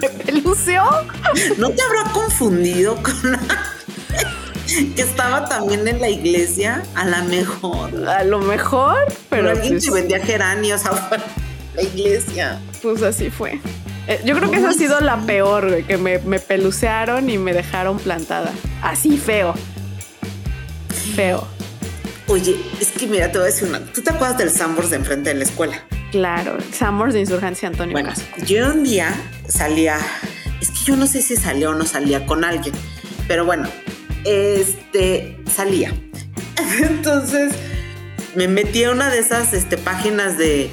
me 0.01 0.09
pelució. 0.09 0.83
¿No 1.59 1.71
te 1.71 1.83
habrá 1.83 2.05
confundido 2.13 2.97
con 3.03 3.39
que 4.97 5.03
estaba 5.03 5.47
también 5.47 5.87
en 5.89 6.01
la 6.01 6.09
iglesia? 6.09 6.83
A 6.95 7.05
lo 7.05 7.25
mejor. 7.25 8.09
A 8.09 8.25
lo 8.25 8.41
mejor, 8.41 8.99
pero. 9.29 9.51
alguien 9.51 9.75
pues, 9.75 9.93
vendía 9.93 10.21
geranios 10.21 10.85
afuera 10.87 11.25
la 11.75 11.83
iglesia. 11.83 12.61
Pues 12.83 13.03
así 13.03 13.31
fue. 13.31 13.61
Eh, 14.07 14.21
yo 14.25 14.37
creo 14.37 14.51
que 14.51 14.59
esa 14.59 14.71
ha 14.71 14.73
sido 14.73 15.01
la 15.01 15.19
peor, 15.19 15.69
güey, 15.69 15.85
que 15.85 15.97
me, 15.97 16.19
me 16.19 16.41
pelucearon 16.41 17.29
y 17.31 17.39
me 17.39 17.53
dejaron 17.53 17.99
plantada. 17.99 18.53
Así 18.83 19.19
feo. 19.19 19.55
Feo. 21.15 21.47
Oye, 22.27 22.57
es 22.81 22.91
que 22.93 23.07
mira, 23.07 23.31
te 23.31 23.39
voy 23.39 23.49
a 23.49 23.51
decir 23.51 23.69
una. 23.69 23.81
¿Tú 23.81 24.03
te 24.03 24.11
acuerdas 24.11 24.39
del 24.39 24.51
Sambors 24.51 24.91
de 24.91 24.97
enfrente 24.97 25.31
de 25.31 25.37
la 25.37 25.45
escuela? 25.45 25.83
Claro, 26.11 26.59
Sambors 26.73 27.15
de 27.15 27.21
Insurgencia 27.21 27.69
Antonio 27.69 27.93
bueno, 27.93 28.13
Yo 28.45 28.69
un 28.69 28.83
día 28.83 29.15
salía, 29.49 29.99
es 30.61 30.71
que 30.71 30.85
yo 30.85 30.97
no 30.97 31.07
sé 31.07 31.23
si 31.23 31.37
salía 31.37 31.71
o 31.71 31.75
no 31.75 31.85
salía 31.85 32.27
con 32.27 32.45
alguien, 32.45 32.75
pero 33.29 33.45
bueno, 33.45 33.69
este, 34.25 35.39
salía. 35.51 35.95
Entonces 36.83 37.53
me 38.35 38.49
metí 38.49 38.85
a 38.85 38.91
una 38.91 39.11
de 39.11 39.19
esas 39.19 39.53
este, 39.53 39.77
páginas 39.77 40.39
de, 40.39 40.71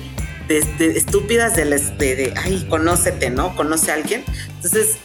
estúpidas 0.49 1.55
de, 1.55 1.65
de, 1.65 2.15
de, 2.15 2.33
ay, 2.38 2.65
conócete, 2.69 3.29
¿no? 3.29 3.55
Conoce 3.55 3.91
a 3.91 3.95
alguien. 3.95 4.23
Entonces 4.55 4.97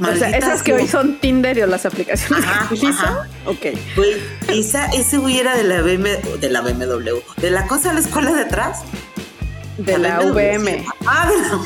o 0.00 0.16
sea, 0.16 0.30
esas 0.30 0.62
que 0.62 0.72
hoy 0.72 0.88
son 0.88 1.18
Tinder 1.20 1.62
o 1.62 1.66
las 1.66 1.84
aplicaciones 1.84 2.44
ajá, 2.44 2.68
que 2.74 2.86
Ajá. 2.86 3.28
Ok. 3.44 3.66
Güey, 3.96 4.16
esa, 4.48 4.86
ese 4.86 5.18
güey 5.18 5.38
era 5.38 5.56
de 5.56 5.64
la, 5.64 5.82
BMW, 5.82 6.38
de 6.40 6.48
la 6.48 6.60
BMW. 6.62 7.18
¿De 7.36 7.50
la 7.50 7.66
cosa 7.66 7.90
de 7.90 7.94
la 7.96 8.00
escuela 8.00 8.32
de 8.32 8.42
atrás? 8.42 8.80
De, 9.76 9.98
la, 9.98 10.20
VM. 10.20 10.84
Ah, 11.06 11.30
de 11.30 11.36
la... 11.36 11.60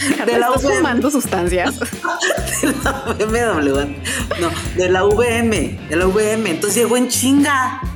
de 0.26 0.38
la 0.38 0.46
¿Estás 0.46 0.62
fumando 0.62 1.10
sustancias? 1.10 1.78
de 3.18 3.26
la 3.36 3.52
BMW. 3.52 3.80
No, 4.40 4.50
de 4.76 4.88
la 4.88 5.04
VM. 5.04 5.78
De 5.88 5.96
la 5.96 6.06
VM. 6.06 6.50
Entonces 6.50 6.76
llegó 6.82 6.96
en 6.96 7.08
chinga. 7.08 7.80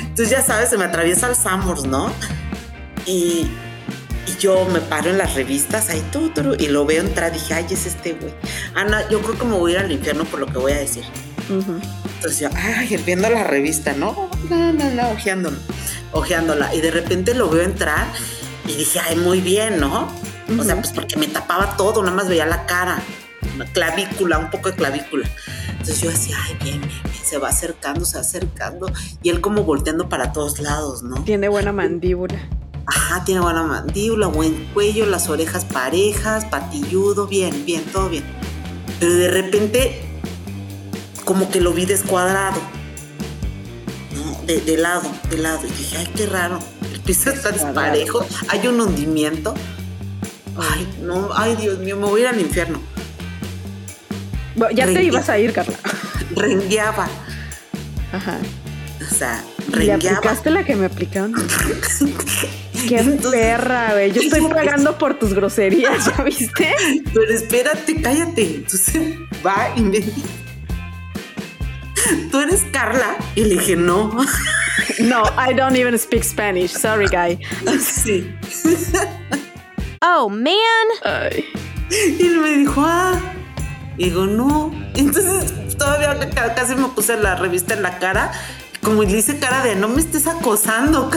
Entonces 0.00 0.30
ya 0.30 0.42
sabes, 0.42 0.70
se 0.70 0.78
me 0.78 0.84
atraviesa 0.84 1.28
el 1.28 1.34
Sambors, 1.34 1.84
¿no? 1.84 2.12
Y, 3.06 3.48
y 4.26 4.36
yo 4.38 4.64
me 4.66 4.80
paro 4.80 5.10
en 5.10 5.18
las 5.18 5.34
revistas, 5.34 5.90
ahí 5.90 6.02
todo, 6.12 6.54
y 6.56 6.68
lo 6.68 6.86
veo 6.86 7.00
entrar, 7.00 7.32
dije, 7.32 7.54
ay, 7.54 7.66
es 7.70 7.86
este 7.86 8.12
güey. 8.12 8.32
Ana, 8.74 9.08
yo 9.08 9.20
creo 9.20 9.36
que 9.36 9.44
me 9.44 9.56
voy 9.56 9.72
a 9.72 9.78
ir 9.78 9.80
al 9.80 9.92
infierno 9.92 10.24
por 10.24 10.38
lo 10.38 10.46
que 10.46 10.58
voy 10.58 10.72
a 10.72 10.78
decir. 10.78 11.04
Entonces 11.50 12.38
yo, 12.38 12.48
ay, 12.54 12.96
viendo 13.04 13.28
la 13.28 13.44
revista, 13.44 13.92
¿no? 13.92 14.30
No, 14.48 14.72
no, 14.72 14.90
no, 14.90 15.10
ojeándola, 15.10 15.58
ojeándola. 16.12 16.74
Y 16.74 16.80
de 16.80 16.92
repente 16.92 17.34
lo 17.34 17.50
veo 17.50 17.64
entrar 17.64 18.06
y 18.66 18.72
dije, 18.74 19.00
ay, 19.00 19.16
muy 19.16 19.40
bien, 19.40 19.78
¿no? 19.78 20.08
O 20.58 20.62
sea, 20.62 20.76
pues 20.76 20.92
porque 20.92 21.16
me 21.16 21.26
tapaba 21.26 21.76
todo, 21.76 22.02
nada 22.02 22.16
más 22.16 22.28
veía 22.28 22.46
la 22.46 22.66
cara, 22.66 23.02
una 23.54 23.64
clavícula, 23.66 24.38
un 24.38 24.50
poco 24.50 24.70
de 24.70 24.76
clavícula. 24.76 25.28
Entonces 25.70 26.00
yo 26.00 26.10
decía, 26.10 26.36
ay, 26.42 26.56
bien, 26.62 26.80
bien, 26.80 27.02
bien, 27.02 27.24
se 27.24 27.38
va 27.38 27.48
acercando, 27.50 28.04
se 28.04 28.16
va 28.16 28.22
acercando. 28.22 28.90
Y 29.22 29.28
él 29.30 29.40
como 29.40 29.64
volteando 29.64 30.08
para 30.08 30.32
todos 30.32 30.60
lados, 30.60 31.02
¿no? 31.02 31.22
Tiene 31.24 31.48
buena 31.48 31.72
mandíbula. 31.72 32.38
Ajá, 32.86 33.24
tiene 33.24 33.40
buena 33.40 33.62
mandíbula, 33.62 34.26
buen 34.26 34.66
cuello, 34.74 35.06
las 35.06 35.28
orejas 35.28 35.64
parejas, 35.64 36.44
patilludo, 36.46 37.26
bien, 37.26 37.64
bien, 37.64 37.84
todo 37.84 38.08
bien. 38.10 38.24
Pero 39.00 39.14
de 39.14 39.30
repente, 39.30 40.02
como 41.24 41.50
que 41.50 41.60
lo 41.60 41.72
vi 41.72 41.86
descuadrado. 41.86 42.60
¿no? 44.14 44.46
De, 44.46 44.76
lado, 44.76 45.10
de 45.30 45.38
lado. 45.38 45.60
Y 45.66 45.70
dije, 45.70 45.98
ay, 45.98 46.10
qué 46.14 46.26
raro. 46.26 46.58
Piso 47.04 47.30
está 47.30 47.50
desparejo, 47.50 48.26
hay 48.48 48.66
un 48.66 48.80
hundimiento. 48.80 49.54
Ay, 50.56 50.88
no, 51.02 51.30
ay, 51.34 51.56
Dios 51.56 51.78
mío, 51.78 51.96
me 51.96 52.06
voy 52.06 52.20
a 52.20 52.24
ir 52.24 52.28
al 52.28 52.40
infierno. 52.40 52.80
ya 54.74 54.86
te 54.86 55.02
ibas 55.02 55.28
a 55.28 55.38
ir, 55.38 55.52
Carla. 55.52 55.76
Rengueaba. 56.36 57.08
Ajá. 58.12 58.38
O 59.00 59.14
sea, 59.14 59.44
rengueaba. 59.70 60.02
¿Le 60.02 60.08
aplicaste 60.10 60.50
la 60.50 60.64
que 60.64 60.76
me 60.76 60.86
aplicaron? 60.86 61.34
Qué 62.88 63.02
perra, 63.30 63.92
güey. 63.92 64.12
Yo 64.12 64.22
estoy 64.22 64.40
pagando 64.48 64.96
por 64.98 65.18
tus 65.18 65.34
groserías, 65.34 66.06
¿ya 66.06 66.22
viste? 66.22 66.74
Pero 67.12 67.34
espérate, 67.34 68.00
cállate. 68.00 68.56
Entonces 68.56 69.18
va 69.44 69.72
y 69.76 69.82
me 69.82 70.00
dice, 70.00 70.22
¿tú 72.30 72.40
eres 72.40 72.62
Carla? 72.72 73.16
Y 73.34 73.44
le 73.44 73.56
dije, 73.56 73.76
no. 73.76 74.16
No, 75.00 75.22
I 75.38 75.54
don't 75.54 75.76
even 75.76 75.98
speak 75.98 76.24
Spanish. 76.24 76.70
Sorry, 76.72 77.06
guy. 77.06 77.38
Sí. 77.80 78.34
Oh, 80.02 80.28
man. 80.28 80.54
Ay. 81.04 81.44
Y 81.90 82.26
él 82.26 82.38
me 82.38 82.56
dijo, 82.58 82.82
ah. 82.84 83.20
Y 83.96 84.04
digo, 84.04 84.26
no. 84.26 84.72
Entonces 84.94 85.76
todavía 85.76 86.18
casi 86.54 86.74
me 86.74 86.88
puse 86.88 87.16
la 87.16 87.36
revista 87.36 87.74
en 87.74 87.82
la 87.82 87.98
cara 87.98 88.32
como 88.84 89.02
le 89.02 89.18
hice 89.18 89.38
cara 89.38 89.64
de 89.64 89.74
no 89.74 89.88
me 89.88 90.00
estés 90.00 90.26
acosando, 90.26 91.10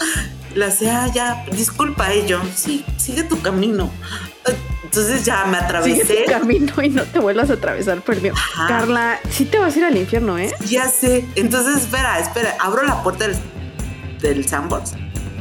la 0.54 0.70
sea, 0.70 1.06
ya, 1.06 1.46
disculpa 1.52 2.12
ello, 2.12 2.40
sí, 2.54 2.84
sigue 2.98 3.22
tu 3.22 3.40
camino. 3.40 3.90
Entonces 4.94 5.24
ya 5.24 5.46
me 5.46 5.56
atravesé. 5.56 6.04
Sigue 6.04 6.24
tu 6.26 6.32
camino 6.32 6.74
y 6.82 6.90
no 6.90 7.04
te 7.04 7.18
vuelvas 7.18 7.48
a 7.48 7.54
atravesar 7.54 8.02
por 8.02 8.14
Carla, 8.68 9.18
sí 9.30 9.46
te 9.46 9.58
vas 9.58 9.74
a 9.74 9.78
ir 9.78 9.84
al 9.86 9.96
infierno, 9.96 10.36
¿eh? 10.36 10.54
Ya 10.68 10.86
sé. 10.86 11.24
Entonces, 11.34 11.84
espera, 11.84 12.18
espera, 12.18 12.54
abro 12.60 12.82
la 12.82 13.02
puerta 13.02 13.26
del, 13.26 13.38
del 14.20 14.46
Sandbox 14.46 14.92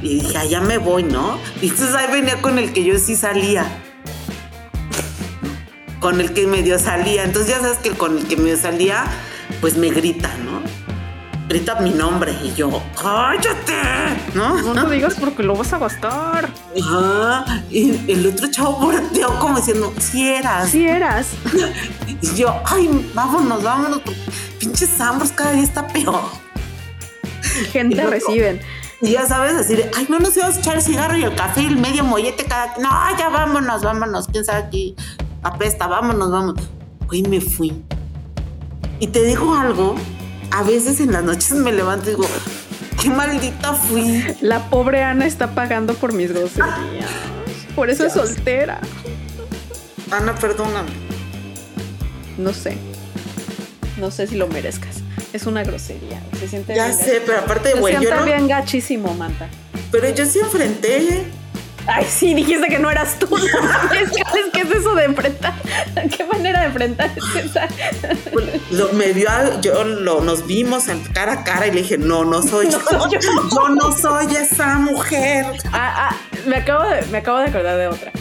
y 0.02 0.22
dije, 0.22 0.38
ah, 0.38 0.46
ya 0.46 0.62
me 0.62 0.78
voy, 0.78 1.04
¿no? 1.04 1.38
Y 1.62 1.68
entonces 1.68 1.94
ahí 1.96 2.10
venía 2.10 2.42
con 2.42 2.60
el 2.60 2.72
que 2.72 2.86
yo 2.86 2.98
sí 2.98 3.18
salía. 3.18 3.66
Con 6.00 6.22
el 6.22 6.32
que 6.32 6.48
medio 6.48 6.80
salía. 6.80 7.26
Entonces 7.26 7.52
ya 7.54 7.60
sabes 7.60 7.80
que 7.80 7.92
con 7.92 8.20
el 8.20 8.28
que 8.28 8.38
medio 8.38 8.56
salía, 8.56 9.04
pues 9.60 9.76
me 9.76 9.90
grita, 9.90 10.30
¿no? 10.46 10.62
Grita 11.52 11.76
mi 11.82 11.90
nombre 11.90 12.34
y 12.44 12.54
yo, 12.54 12.82
cállate, 12.96 13.74
¿no? 14.34 14.74
No 14.74 14.88
te 14.88 14.96
digas 14.96 15.16
porque 15.20 15.44
lo 15.44 15.54
vas 15.54 15.74
a 15.74 15.80
gastar. 15.80 16.50
Ajá. 16.82 17.64
Y 17.70 18.10
el 18.10 18.26
otro 18.28 18.50
chavo 18.50 18.78
volteó 18.78 19.38
como 19.38 19.58
diciendo, 19.58 19.94
si 20.00 20.30
eras. 20.30 20.70
Si 20.70 20.86
eras. 20.86 21.28
Y 22.22 22.36
yo, 22.36 22.56
ay, 22.66 23.12
vámonos, 23.14 23.64
vámonos, 23.64 24.00
pinches 24.60 25.02
ambos 25.02 25.34
cada 25.34 25.52
día 25.52 25.64
está 25.64 25.86
peor. 25.88 26.22
Gente 27.74 28.02
reciben. 28.06 28.62
Y 29.02 29.12
ya 29.12 29.26
sabes, 29.26 29.58
decir, 29.58 29.92
ay, 29.98 30.06
no 30.10 30.20
nos 30.20 30.38
íbamos 30.38 30.56
a 30.56 30.60
echar 30.60 30.76
el 30.78 30.82
cigarro 30.82 31.18
y 31.18 31.24
el 31.24 31.36
café 31.36 31.64
y 31.64 31.66
el 31.66 31.78
medio 31.78 32.06
mollete 32.06 32.46
cada. 32.46 32.78
No, 32.78 32.90
ya 33.18 33.28
vámonos, 33.28 33.82
vámonos, 33.82 34.28
quién 34.28 34.46
sabe 34.46 34.60
aquí. 34.60 34.96
Apesta, 35.44 35.88
vámonos, 35.88 36.32
vámonos. 36.32 36.64
Güey, 37.08 37.24
me 37.24 37.42
fui. 37.42 37.84
Y 39.00 39.08
te 39.08 39.24
digo 39.24 39.54
algo, 39.54 39.96
a 40.52 40.64
veces 40.64 41.00
en 41.00 41.12
las 41.12 41.24
noches 41.24 41.54
me 41.54 41.72
levanto 41.72 42.10
y 42.10 42.16
digo, 42.16 42.28
qué 43.02 43.10
maldita 43.10 43.74
fui. 43.74 44.24
La 44.42 44.70
pobre 44.70 45.04
Ana 45.04 45.26
está 45.26 45.56
pagando 45.56 45.94
por 45.94 46.14
mis 46.14 46.32
groserías. 46.32 47.10
Por 47.76 47.90
eso 47.90 48.06
es 48.06 48.14
soltera. 48.14 48.80
Ana, 50.12 50.36
perdóname. 50.36 50.92
No 52.38 52.54
sé. 52.54 52.78
No 53.98 54.12
sé 54.12 54.28
si 54.28 54.36
lo 54.36 54.48
merezcas. 54.48 54.98
Es 55.32 55.46
una 55.46 55.64
grosería. 55.64 56.22
Se 56.40 56.48
siente 56.48 56.76
Ya 56.76 56.92
sé, 56.92 57.22
pero 57.26 57.40
aparte, 57.40 57.74
güey. 57.76 57.94
Se 57.94 58.00
siente 58.02 58.24
bien 58.26 58.48
gachísimo, 58.48 59.14
Manta. 59.14 59.48
Pero 59.92 60.14
yo 60.14 60.26
sí 60.26 60.40
enfrenté. 60.40 61.24
Ay, 61.88 62.06
sí, 62.10 62.34
dijiste 62.34 62.68
que 62.68 62.80
no 62.80 62.92
eras 62.92 63.18
tú. 63.18 63.28
¿Qué 64.54 64.62
es 64.62 64.72
eso 64.72 64.94
de 64.96 65.06
enfrentar? 65.06 65.54
¿Qué 66.16 66.24
manera 66.26 66.62
de 66.62 66.66
enfrentar 66.68 67.12
Lo, 68.71 68.93
me 68.93 69.13
vio, 69.13 69.29
yo 69.62 69.84
lo, 69.84 70.21
nos 70.21 70.47
vimos 70.47 70.86
cara 71.13 71.34
a 71.34 71.43
cara 71.43 71.67
y 71.67 71.71
le 71.71 71.81
dije, 71.81 71.97
no, 71.97 72.23
no 72.25 72.41
soy 72.41 72.69
yo. 72.69 72.79
yo. 73.12 73.69
no 73.69 73.91
soy 73.91 74.36
esa 74.36 74.79
mujer. 74.79 75.45
Ah, 75.71 76.10
ah, 76.10 76.15
me 76.45 76.57
acabo, 76.57 76.84
de, 76.84 77.05
me 77.07 77.19
acabo 77.19 77.39
de 77.39 77.45
acordar 77.45 77.77
de 77.77 77.88
otra. 77.88 78.12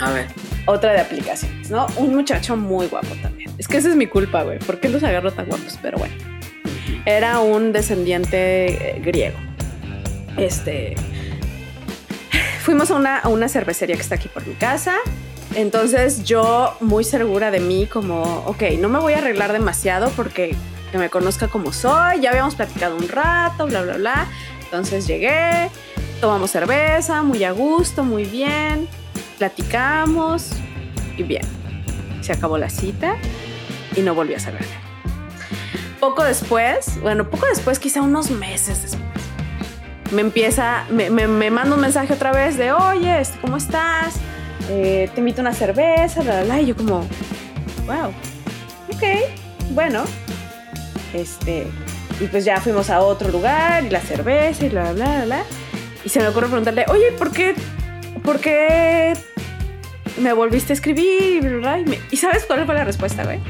A 0.00 0.10
ver. 0.10 0.26
Otra 0.66 0.92
de 0.92 1.00
aplicaciones, 1.00 1.70
¿no? 1.70 1.86
Un 1.96 2.14
muchacho 2.14 2.56
muy 2.56 2.86
guapo 2.86 3.14
también. 3.22 3.50
Es 3.58 3.68
que 3.68 3.76
esa 3.76 3.90
es 3.90 3.96
mi 3.96 4.06
culpa, 4.06 4.42
güey. 4.42 4.58
¿Por 4.58 4.80
qué 4.80 4.88
los 4.88 5.02
agarro 5.02 5.30
tan 5.30 5.46
guapos? 5.46 5.78
Pero 5.82 5.98
bueno. 5.98 6.14
Era 7.06 7.40
un 7.40 7.72
descendiente 7.72 8.96
eh, 8.96 9.00
griego. 9.00 9.38
Este 10.36 10.96
fuimos 12.64 12.90
a 12.90 12.96
una, 12.96 13.18
a 13.18 13.28
una 13.28 13.48
cervecería 13.48 13.94
que 13.94 14.00
está 14.00 14.14
aquí 14.14 14.28
por 14.28 14.46
mi 14.46 14.54
casa. 14.54 14.96
Entonces 15.54 16.24
yo 16.24 16.76
muy 16.80 17.04
segura 17.04 17.50
de 17.50 17.60
mí 17.60 17.86
como, 17.86 18.22
ok, 18.46 18.62
no 18.78 18.88
me 18.88 18.98
voy 18.98 19.12
a 19.12 19.18
arreglar 19.18 19.52
demasiado 19.52 20.10
porque 20.10 20.56
que 20.90 20.98
me 20.98 21.10
conozca 21.10 21.48
como 21.48 21.72
soy, 21.72 22.20
ya 22.20 22.30
habíamos 22.30 22.54
platicado 22.54 22.96
un 22.96 23.08
rato, 23.08 23.66
bla, 23.66 23.82
bla, 23.82 23.96
bla. 23.96 24.28
Entonces 24.62 25.06
llegué, 25.06 25.70
tomamos 26.20 26.52
cerveza, 26.52 27.22
muy 27.22 27.42
a 27.44 27.50
gusto, 27.52 28.04
muy 28.04 28.24
bien, 28.24 28.88
platicamos 29.38 30.50
y 31.16 31.22
bien. 31.24 31.42
Se 32.20 32.32
acabó 32.32 32.58
la 32.58 32.70
cita 32.70 33.16
y 33.96 34.02
no 34.02 34.14
volví 34.14 34.34
a 34.34 34.40
saber. 34.40 34.64
poco 36.00 36.22
después, 36.22 37.00
bueno, 37.00 37.28
poco 37.28 37.46
después, 37.46 37.78
quizá 37.78 38.00
unos 38.00 38.30
meses 38.30 38.82
después, 38.82 39.04
me 40.12 40.20
empieza, 40.20 40.84
me, 40.90 41.10
me, 41.10 41.50
manda 41.50 41.74
un 41.74 41.80
mensaje 41.80 42.12
otra 42.12 42.30
vez 42.30 42.56
de, 42.56 42.72
oye, 42.72 43.20
este, 43.20 43.38
¿cómo 43.40 43.56
estás? 43.56 44.14
Eh, 44.70 45.10
te 45.14 45.20
invito 45.20 45.40
a 45.40 45.42
una 45.42 45.54
cerveza, 45.54 46.22
la, 46.22 46.36
la, 46.36 46.44
la. 46.44 46.60
Y 46.60 46.66
yo 46.66 46.76
como, 46.76 47.00
wow, 47.86 48.08
ok, 48.92 49.02
bueno. 49.70 50.04
Este, 51.12 51.66
y 52.20 52.26
pues 52.26 52.44
ya 52.44 52.60
fuimos 52.60 52.90
a 52.90 53.00
otro 53.00 53.28
lugar 53.30 53.84
y 53.84 53.90
la 53.90 54.00
cerveza 54.00 54.66
y 54.66 54.68
bla, 54.68 54.92
bla, 54.92 55.04
bla, 55.04 55.24
bla. 55.24 55.44
Y 56.04 56.08
se 56.08 56.20
me 56.20 56.28
ocurre 56.28 56.46
preguntarle, 56.46 56.84
oye, 56.88 57.12
¿por 57.12 57.30
qué, 57.30 57.54
por 58.22 58.40
qué 58.40 59.14
me 60.20 60.32
volviste 60.32 60.72
a 60.72 60.74
escribir? 60.74 61.62
Y, 62.10 62.16
sabes 62.16 62.44
cuál 62.44 62.66
fue 62.66 62.74
la 62.74 62.84
respuesta, 62.84 63.24
güey? 63.24 63.40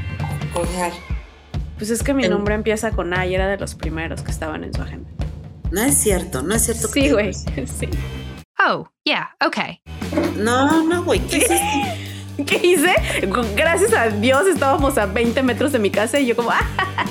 Pues 1.76 1.90
es 1.90 2.02
que 2.02 2.14
mi 2.14 2.28
nombre 2.28 2.54
empieza 2.54 2.90
con 2.92 3.12
A 3.12 3.26
y 3.26 3.34
era 3.34 3.48
de 3.48 3.56
los 3.56 3.74
primeros 3.74 4.22
que 4.22 4.30
estaban 4.30 4.62
en 4.64 4.72
su 4.72 4.82
agenda. 4.82 5.10
No 5.72 5.82
es 5.82 5.96
cierto, 5.96 6.42
no 6.42 6.54
es 6.54 6.62
cierto. 6.62 6.88
Sí, 6.88 7.10
güey, 7.10 7.34
sí. 7.34 7.88
Oh, 8.58 8.86
yeah, 9.04 9.30
okay. 9.44 9.80
No, 10.36 10.84
no, 10.84 11.02
güey, 11.04 11.20
¿qué 11.26 11.38
hiciste? 11.38 12.14
¿Qué 12.46 12.66
hice? 12.66 12.94
Gracias 13.56 13.92
a 13.92 14.08
Dios 14.08 14.46
estábamos 14.46 14.98
a 14.98 15.06
20 15.06 15.42
metros 15.42 15.72
de 15.72 15.78
mi 15.78 15.90
casa 15.90 16.18
y 16.18 16.26
yo 16.26 16.36
como, 16.36 16.50
ah, 16.50 16.66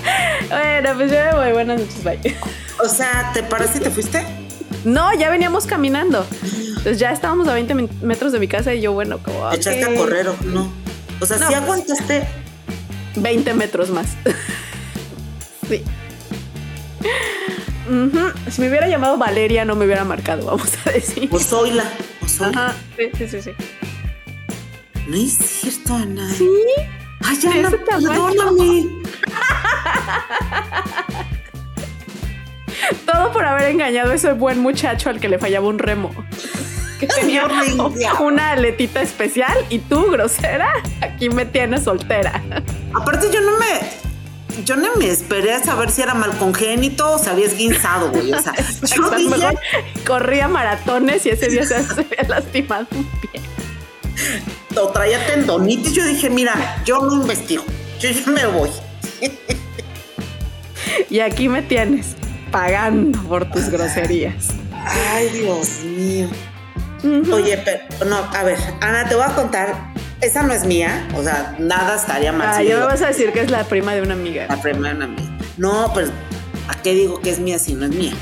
bueno, 0.50 0.96
pues 0.96 1.12
yo 1.12 1.18
me 1.18 1.34
voy, 1.34 1.52
buenas 1.54 1.80
noches, 1.80 2.04
bye. 2.04 2.38
O 2.84 2.88
sea, 2.88 3.32
¿te 3.34 3.44
paraste 3.44 3.80
y 3.80 3.82
te 3.82 3.90
fuiste? 3.90 4.26
No, 4.84 5.14
ya 5.14 5.30
veníamos 5.30 5.66
caminando. 5.66 6.26
Entonces 6.42 7.00
ya 7.00 7.12
estábamos 7.12 7.48
a 7.48 7.54
20 7.54 7.74
metros 8.02 8.34
de 8.34 8.40
mi 8.40 8.48
casa 8.48 8.74
y 8.74 8.82
yo, 8.82 8.92
bueno, 8.92 9.20
como... 9.20 9.50
¿Echaste 9.52 9.86
a 9.86 9.96
correr 9.96 10.28
o 10.28 10.36
no? 10.44 10.72
O 11.22 11.26
sea, 11.26 11.38
si 11.38 11.46
pues, 11.46 11.56
aguantaste... 11.56 12.28
20 13.16 13.54
metros 13.54 13.90
más. 13.90 14.08
sí. 15.70 15.84
Si 18.50 18.62
me 18.62 18.70
hubiera 18.70 18.88
llamado 18.88 19.18
Valeria, 19.18 19.66
no 19.66 19.76
me 19.76 19.86
hubiera 19.86 20.06
marcado, 20.06 20.46
vamos 20.46 20.74
a 20.86 20.92
decir. 20.92 21.28
O 21.32 21.40
Zoila. 21.40 21.84
Ajá, 22.42 22.74
sí, 22.98 23.10
sí, 23.18 23.28
sí, 23.28 23.42
sí. 23.42 23.52
No 25.08 25.16
es 25.18 25.34
cierto, 25.38 25.94
Ana. 25.96 26.30
¿Sí? 26.34 26.48
Ay, 27.26 27.40
Ana, 27.60 27.70
perdóname. 27.72 28.86
Todo 33.06 33.32
por 33.32 33.46
haber 33.46 33.70
engañado 33.70 34.12
a 34.12 34.16
ese 34.16 34.34
buen 34.34 34.60
muchacho 34.60 35.10
al 35.10 35.20
que 35.20 35.30
le 35.30 35.40
fallaba 35.40 35.68
un 35.68 35.80
remo. 35.80 36.12
Que 37.00 37.08
tenía 37.08 37.48
una 38.22 38.52
aletita 38.52 39.02
especial 39.02 39.58
y 39.70 39.80
tú, 39.80 40.10
grosera, 40.10 40.72
aquí 41.02 41.30
me 41.30 41.46
tienes 41.46 41.84
soltera. 41.84 42.42
Aparte, 42.94 43.30
yo 43.30 43.42
no 43.42 43.58
me 43.58 43.82
yo 44.64 44.76
no 44.76 44.96
me 44.96 45.10
esperé 45.10 45.54
a 45.54 45.64
saber 45.64 45.90
si 45.90 46.02
era 46.02 46.14
mal 46.14 46.38
congénito 46.38 47.14
o 47.14 47.20
se 47.20 47.30
había 47.30 47.46
esguinzado, 47.46 48.12
güey. 48.12 48.34
O 48.34 48.42
sea, 48.42 48.54
yo 48.96 49.10
dije... 49.12 49.58
corría 50.06 50.48
maratones 50.48 51.26
y 51.26 51.30
ese 51.30 51.48
día 51.50 51.66
se 51.68 51.76
había 51.76 52.28
lastimado 52.28 52.88
un 52.92 53.06
pie. 53.20 53.42
O 54.80 54.90
traía 54.90 55.26
tendonitis. 55.26 55.94
Yo 55.94 56.06
dije, 56.06 56.30
mira, 56.30 56.82
yo 56.86 57.02
no 57.02 57.14
investigo. 57.14 57.64
Yo 58.00 58.10
ya 58.10 58.32
me 58.32 58.46
voy. 58.46 58.70
y 61.10 61.20
aquí 61.20 61.48
me 61.48 61.62
tienes, 61.62 62.16
pagando 62.52 63.20
por 63.24 63.50
tus 63.52 63.70
groserías. 63.70 64.50
Ay, 64.86 65.30
Dios 65.30 65.80
mío. 65.84 66.28
Oye, 67.32 67.58
pero 67.64 68.10
no, 68.10 68.18
a 68.18 68.44
ver, 68.44 68.58
Ana, 68.80 69.08
te 69.08 69.16
voy 69.16 69.26
a 69.26 69.36
contar 69.36 69.93
esa 70.24 70.44
no 70.44 70.54
es 70.54 70.66
mía, 70.66 71.08
o 71.16 71.24
sea, 71.24 71.56
nada 71.60 71.96
estaría 71.96 72.32
mal. 72.32 72.50
Ah, 72.52 72.64
yo 72.64 72.80
me 72.80 72.86
vas 72.86 73.02
a 73.02 73.08
decir 73.08 73.32
que 73.34 73.42
es 73.42 73.52
la 73.52 73.64
prima 73.66 73.94
de 73.94 74.02
una 74.02 74.14
amiga. 74.14 74.48
La 74.48 74.62
prima 74.62 74.90
de 74.90 74.96
una 74.96 75.06
amiga. 75.06 75.38
No, 75.58 75.92
pues, 75.94 76.10
¿a 76.68 76.82
qué 76.82 76.94
digo 76.94 77.20
que 77.20 77.30
es 77.30 77.40
mía 77.40 77.60
si 77.60 77.74
no 77.74 77.86
es 77.86 77.92
mía? 77.92 78.14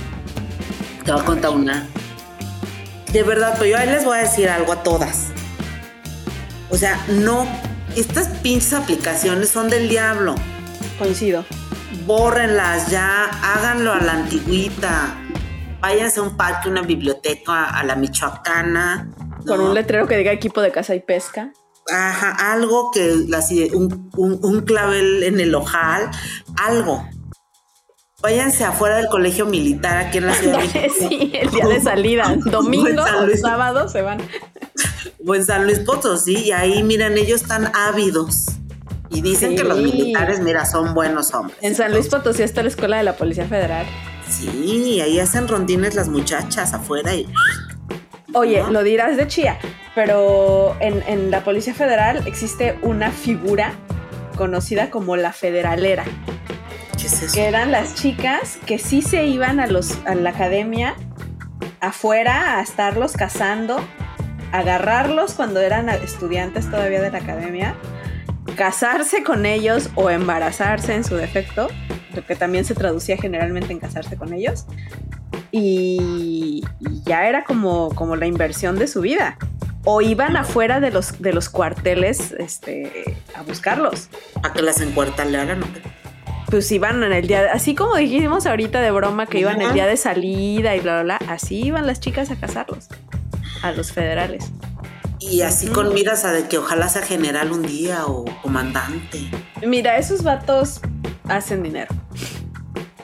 Te 1.06 1.12
voy 1.12 1.22
a 1.22 1.26
contar 1.26 1.52
una. 1.52 1.88
De 3.12 3.24
verdad, 3.24 3.56
pero 3.58 3.72
yo 3.72 3.78
ahí 3.78 3.88
les 3.88 4.04
voy 4.04 4.18
a 4.18 4.22
decir 4.22 4.50
algo 4.50 4.74
a 4.74 4.84
todas. 4.84 5.28
O 6.70 6.78
sea, 6.78 7.00
no, 7.10 7.46
estas 7.96 8.28
pinches 8.40 8.74
aplicaciones 8.74 9.50
son 9.50 9.70
del 9.70 9.90
diablo. 9.90 10.36
Coincido. 10.98 11.46
Bórrenlas 12.06 12.90
ya, 12.90 13.26
háganlo 13.26 13.94
a 13.94 14.00
la 14.00 14.14
antigüita. 14.14 15.16
Váyanse 15.82 16.20
a 16.20 16.24
un 16.24 16.38
parque, 16.38 16.70
una 16.70 16.82
biblioteca, 16.82 17.66
a 17.66 17.84
la 17.84 17.96
michoacana. 17.96 19.10
Con 19.46 19.60
un 19.60 19.74
letrero 19.74 20.08
que 20.08 20.16
diga 20.16 20.32
equipo 20.32 20.62
de 20.62 20.72
caza 20.72 20.96
y 20.96 21.00
pesca. 21.00 21.52
Ajá, 21.89 22.54
algo 22.54 22.91
que, 22.91 23.12
un, 23.74 24.10
un, 24.15 24.62
clavel 24.62 25.24
en 25.24 25.39
el 25.39 25.56
ojal, 25.56 26.10
algo. 26.58 27.04
Váyanse 28.22 28.63
afuera 28.63 28.98
del 28.98 29.08
colegio 29.08 29.48
militar 29.48 29.98
aquí 29.98 30.20
en 30.20 30.28
la 30.28 30.36
ciudad 30.36 30.60
de 30.60 30.67
México. 30.67 31.08
Sí, 31.10 31.32
el 31.34 31.50
día 31.50 31.65
de 31.65 31.82
salida, 31.82 32.36
domingo 32.46 33.02
o 33.02 33.38
sábado 33.38 33.89
se 33.89 34.04
van. 34.04 34.20
O 35.26 35.36
en 35.36 35.44
San 35.44 35.65
Luis 35.65 35.80
Potosí, 35.80 36.38
y 36.38 36.52
ahí, 36.52 36.84
miren, 36.84 37.17
ellos 37.17 37.41
están 37.41 37.72
ávidos. 37.76 38.46
Y 39.10 39.22
dicen 39.22 39.56
que 39.56 39.63
los 39.63 39.78
militares, 39.78 40.39
mira, 40.39 40.65
son 40.65 40.94
buenos 40.94 41.34
hombres. 41.34 41.58
En 41.62 41.76
San 41.76 41.91
Luis 41.91 42.08
Potosí 42.08 42.44
está 42.44 42.62
la 42.63 42.70
escuela 42.70 42.98
de 42.98 43.04
la 43.04 43.17
Policía 43.17 43.46
Federal. 43.46 43.86
Sí, 44.30 45.02
ahí 45.02 45.20
hacen 45.20 45.48
rondines 45.48 45.96
las 45.96 46.08
muchachas 46.08 46.74
afuera 46.74 47.13
y 47.13 47.28
Oye, 48.34 48.63
lo 48.70 48.84
dirás 48.84 49.17
de 49.17 49.28
chía, 49.28 49.60
pero 49.96 50.76
en, 50.80 51.32
la 51.32 51.44
Policía 51.44 51.74
Federal 51.74 52.26
existe 52.26 52.78
una 52.82 53.12
figura 53.12 53.74
conocida 54.38 54.90
como 54.90 55.16
la 55.18 55.34
federalera. 55.34 56.04
¿Qué 56.98 57.08
es 57.08 57.22
eso? 57.22 57.34
Que 57.34 57.48
eran 57.48 57.72
las 57.72 57.96
chicas 57.96 58.58
que 58.66 58.78
sí 58.78 59.02
se 59.02 59.26
iban 59.26 59.60
a, 59.60 59.68
los, 59.68 59.98
a 60.06 60.16
la 60.16 60.30
academia 60.30 60.96
afuera 61.82 62.58
a 62.58 62.62
estarlos 62.62 63.14
cazando, 63.14 63.80
agarrarlos 64.52 65.34
cuando 65.34 65.60
eran 65.60 65.90
estudiantes 65.90 66.70
todavía 66.70 67.02
de 67.02 67.12
la 67.12 67.18
academia, 67.18 67.76
casarse 68.56 69.24
con 69.24 69.46
ellos 69.46 69.90
o 69.96 70.10
embarazarse 70.10 70.94
en 70.94 71.04
su 71.04 71.16
defecto, 71.16 71.68
lo 72.16 72.26
que 72.26 72.36
también 72.36 72.66
se 72.66 72.76
traducía 72.76 73.18
generalmente 73.18 73.74
en 73.74 73.80
casarse 73.80 74.16
con 74.16 74.34
ellos, 74.34 74.66
y, 75.52 76.64
ya 77.06 77.28
era 77.28 77.44
como, 77.44 77.90
como 77.96 78.16
la 78.16 78.26
inversión 78.26 78.78
de 78.78 78.88
su 78.88 79.02
vida. 79.02 79.38
O 79.84 80.02
iban 80.02 80.38
afuera 80.38 80.80
de 80.80 80.91
los, 80.91 81.22
de 81.22 81.34
los 81.34 81.50
cuarteles 81.50 82.34
este, 82.34 83.17
a 83.36 83.41
buscarlos. 83.41 84.10
¿A 84.44 84.54
que 84.54 84.62
las 84.62 84.78
qué? 84.78 85.82
Pues 86.50 86.72
iban 86.72 87.02
en 87.04 87.13
el 87.13 87.28
día, 87.28 87.48
así 87.54 87.76
como 87.76 87.96
dijimos 87.96 88.46
ahorita 88.46 88.82
de 88.82 88.91
broma 88.91 89.26
que 89.26 89.39
iban 89.39 89.62
el 89.62 89.74
día 89.74 89.88
de 89.88 89.96
salida 89.96 90.76
y 90.76 90.82
bla, 90.82 91.02
bla, 91.02 91.17
bla, 91.17 91.32
así 91.32 91.62
iban 91.62 91.88
las 91.88 92.02
chicas 92.02 92.30
a 92.30 92.36
casarlos, 92.36 92.89
a 93.63 93.72
los 93.72 93.94
federales. 93.94 94.52
Y 95.22 95.44
así 95.44 95.67
con 95.67 95.94
miras 95.94 96.26
a 96.26 96.34
de 96.34 96.48
que 96.48 96.58
ojalá 96.58 96.89
sea 96.89 97.04
general 97.04 97.52
un 97.52 97.62
día 97.62 98.06
o 98.06 98.26
comandante. 98.41 99.30
Mira, 99.65 99.98
esos 99.98 100.24
vatos 100.24 100.82
hacen 101.30 101.63
dinero. 101.63 101.96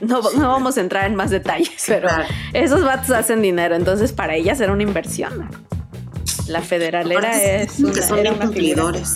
No, 0.01 0.21
vamos 0.21 0.77
a 0.77 0.81
entrar 0.81 1.05
en 1.05 1.15
más 1.15 1.29
detalles, 1.29 1.83
pero 1.87 2.09
esos 2.53 2.83
vatos 2.83 3.11
hacen 3.11 3.41
dinero, 3.41 3.75
entonces 3.75 4.11
para 4.11 4.35
ellas 4.35 4.59
era 4.59 4.73
una 4.73 4.83
inversión. 4.83 5.49
La 6.47 6.62
federalera 6.62 7.41
es 7.41 7.79
una, 7.79 7.93
que 7.93 8.01
son 8.01 8.23
cumplidores. 8.38 9.13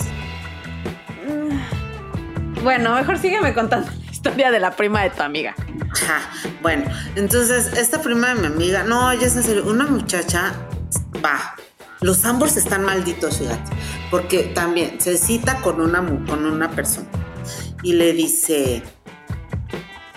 Mm. 1.26 2.62
Bueno, 2.62 2.94
mejor 2.94 3.18
sígueme 3.18 3.54
contando 3.54 3.90
la 3.90 4.10
historia 4.10 4.50
de 4.50 4.60
la 4.60 4.76
prima 4.76 5.02
de 5.02 5.10
tu 5.10 5.22
amiga. 5.22 5.54
bueno, 6.62 6.84
entonces 7.16 7.72
esta 7.76 8.00
prima 8.02 8.34
de 8.34 8.40
mi 8.40 8.46
amiga, 8.46 8.84
no, 8.84 9.12
ya 9.14 9.26
es 9.26 9.36
en 9.36 9.42
serio, 9.42 9.64
una 9.66 9.86
muchacha 9.86 10.52
va. 11.24 11.54
Los 12.00 12.24
ambos 12.24 12.56
están 12.56 12.84
malditos, 12.84 13.38
fíjate, 13.38 13.70
porque 14.10 14.42
también 14.54 15.00
se 15.00 15.16
cita 15.16 15.60
con 15.60 15.80
una, 15.80 16.04
con 16.26 16.44
una 16.44 16.70
persona 16.70 17.08
y 17.82 17.94
le 17.94 18.12
dice, 18.12 18.82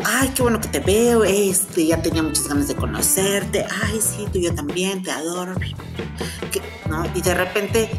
ay, 0.06 0.30
qué 0.36 0.44
bueno 0.44 0.62
que 0.62 0.68
te 0.68 0.80
veo, 0.80 1.24
este, 1.24 1.88
ya 1.88 2.02
tenía 2.02 2.22
muchas 2.22 2.48
ganas 2.48 2.68
de 2.68 2.76
conocerte, 2.76 3.66
ay, 3.84 4.00
sí, 4.00 4.26
tú 4.32 4.40
yo 4.40 4.54
también, 4.54 5.02
te 5.04 5.12
adoro, 5.12 5.56
¿no? 6.90 7.04
Y 7.16 7.22
de 7.22 7.34
repente 7.34 7.90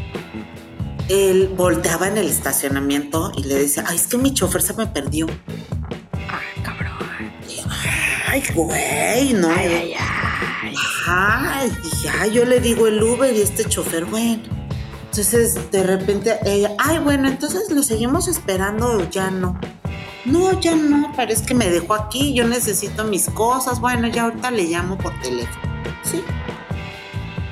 él 1.09 1.53
volteaba 1.55 2.07
en 2.07 2.17
el 2.17 2.27
estacionamiento 2.27 3.31
y 3.35 3.43
le 3.43 3.55
decía, 3.55 3.83
ay, 3.87 3.97
es 3.97 4.07
que 4.07 4.17
mi 4.17 4.33
chofer 4.33 4.61
se 4.61 4.73
me 4.73 4.87
perdió. 4.87 5.27
Ay, 6.13 6.63
cabrón. 6.63 6.93
Ay, 8.27 8.43
güey, 8.53 9.33
no. 9.33 9.49
Ay, 9.49 9.67
ay, 9.67 9.93
ay. 11.07 11.71
Dije, 11.83 12.09
ay, 12.19 12.31
yo 12.31 12.45
le 12.45 12.59
digo 12.59 12.87
el 12.87 13.01
Uber 13.01 13.33
y 13.35 13.41
este 13.41 13.65
chofer, 13.65 14.05
bueno. 14.05 14.43
Entonces, 15.05 15.71
de 15.71 15.83
repente 15.83 16.37
ella, 16.45 16.75
ay, 16.77 16.99
bueno, 16.99 17.27
entonces 17.27 17.71
lo 17.71 17.81
seguimos 17.81 18.27
esperando 18.27 18.97
o 18.97 19.09
ya 19.09 19.31
no. 19.31 19.59
No, 20.27 20.59
ya 20.59 20.75
no, 20.75 21.13
parece 21.15 21.45
que 21.45 21.53
me 21.53 21.69
dejó 21.69 21.93
aquí, 21.93 22.33
yo 22.33 22.45
necesito 22.45 23.05
mis 23.05 23.29
cosas. 23.29 23.79
Bueno, 23.79 24.07
ya 24.07 24.23
ahorita 24.23 24.51
le 24.51 24.65
llamo 24.65 24.97
por 24.97 25.17
teléfono. 25.21 25.61
Sí. 26.03 26.21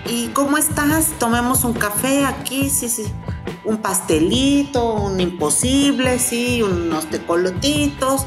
¿Y 0.07 0.27
cómo 0.29 0.57
estás? 0.57 1.13
Tomemos 1.17 1.63
un 1.63 1.73
café 1.73 2.25
aquí, 2.25 2.69
sí, 2.69 2.89
sí. 2.89 3.05
Un 3.63 3.77
pastelito, 3.77 4.93
un 4.93 5.21
imposible, 5.21 6.19
sí, 6.19 6.61
unos 6.61 7.09
tecolotitos. 7.09 8.25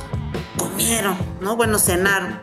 ¿Cómo 0.56 0.70
comieron, 0.78 1.16
¿no? 1.40 1.56
Bueno, 1.56 1.78
cenaron. 1.78 2.40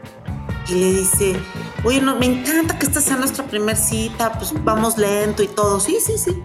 Y 0.67 0.73
le 0.73 0.93
dice, 0.93 1.35
oye, 1.83 2.01
no, 2.01 2.15
me 2.17 2.25
encanta 2.25 2.77
que 2.77 2.85
esta 2.85 3.01
sea 3.01 3.15
nuestra 3.15 3.45
primera 3.45 3.77
cita, 3.77 4.33
pues 4.33 4.53
vamos 4.63 4.97
lento 4.97 5.41
y 5.41 5.47
todo. 5.47 5.79
Sí, 5.79 5.97
sí, 6.05 6.17
sí. 6.17 6.43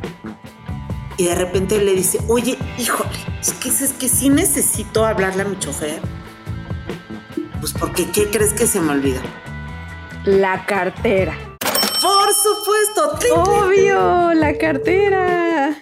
Y 1.20 1.24
de 1.24 1.34
repente 1.34 1.78
le 1.84 1.92
dice, 1.94 2.18
oye, 2.28 2.56
híjole, 2.78 3.10
es 3.42 3.52
que, 3.52 3.68
es 3.68 3.92
que 3.92 4.08
sí 4.08 4.30
necesito 4.30 5.04
hablarle 5.04 5.42
a 5.42 5.44
mi 5.44 5.58
chofer. 5.58 6.00
Pues 7.60 7.74
porque, 7.74 8.10
¿qué 8.10 8.30
crees 8.30 8.54
que 8.54 8.66
se 8.66 8.80
me 8.80 8.92
olvida? 8.92 9.20
La 10.24 10.64
cartera. 10.64 11.36
Por 12.00 12.32
supuesto, 12.32 13.18
¡trin, 13.18 13.34
trin, 13.34 13.54
Obvio, 13.54 14.32
la 14.32 14.56
cartera. 14.56 15.76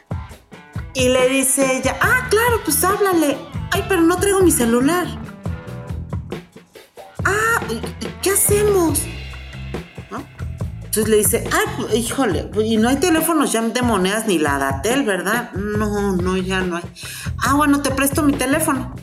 Y 0.94 1.08
le 1.08 1.28
dice 1.28 1.76
ella, 1.76 1.96
ah, 2.00 2.26
claro, 2.28 2.60
pues 2.64 2.82
háblale. 2.82 3.38
Ay, 3.70 3.84
pero 3.88 4.00
no 4.00 4.16
traigo 4.18 4.40
mi 4.40 4.50
celular. 4.50 5.06
Ah, 7.24 7.62
¿y- 7.70 7.74
y 7.74 8.08
¿qué 8.22 8.30
hacemos? 8.32 9.04
Entonces 10.98 11.10
le 11.10 11.16
dice, 11.18 11.50
ay, 11.52 11.74
pues, 11.76 11.94
híjole, 11.94 12.50
y 12.64 12.76
no 12.76 12.88
hay 12.88 12.96
teléfonos 12.96 13.52
ya 13.52 13.62
de 13.62 13.82
monedas 13.82 14.26
ni 14.26 14.36
la 14.40 14.58
Datel, 14.58 15.04
¿verdad? 15.04 15.52
No, 15.52 16.16
no, 16.16 16.36
ya 16.36 16.60
no 16.60 16.76
hay. 16.78 16.82
Ah, 17.38 17.54
bueno, 17.54 17.82
te 17.82 17.92
presto 17.92 18.24
mi 18.24 18.32
teléfono. 18.32 18.96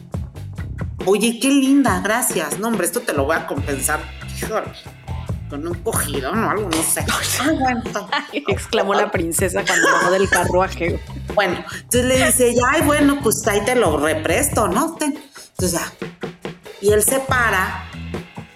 Oye, 1.06 1.40
qué 1.42 1.48
linda, 1.48 2.02
gracias. 2.04 2.60
No, 2.60 2.68
hombre, 2.68 2.86
esto 2.86 3.00
te 3.00 3.14
lo 3.14 3.24
voy 3.24 3.38
a 3.38 3.48
compensar. 3.48 4.02
Híjole, 4.38 4.74
con 5.50 5.66
un 5.66 5.74
cogidón 5.76 6.44
o 6.44 6.50
algo, 6.50 6.70
no 6.70 6.84
sé. 6.84 7.06
Ah, 7.40 7.52
bueno, 7.58 7.82
Exclamó 8.34 8.94
la 8.94 9.10
princesa 9.10 9.64
cuando 9.66 9.90
bajó 9.94 10.12
del 10.12 10.30
carruaje. 10.30 11.00
Bueno, 11.34 11.64
entonces 11.76 12.06
le 12.06 12.26
dice 12.26 12.50
ella, 12.50 12.64
ay, 12.72 12.82
bueno, 12.82 13.20
pues 13.24 13.48
ahí 13.48 13.64
te 13.64 13.76
lo 13.76 13.96
represto, 13.96 14.68
¿no? 14.68 14.98
Entonces 15.00 15.72
ya. 15.72 15.94
Y 16.82 16.92
él 16.92 17.02
se 17.04 17.20
para. 17.20 17.86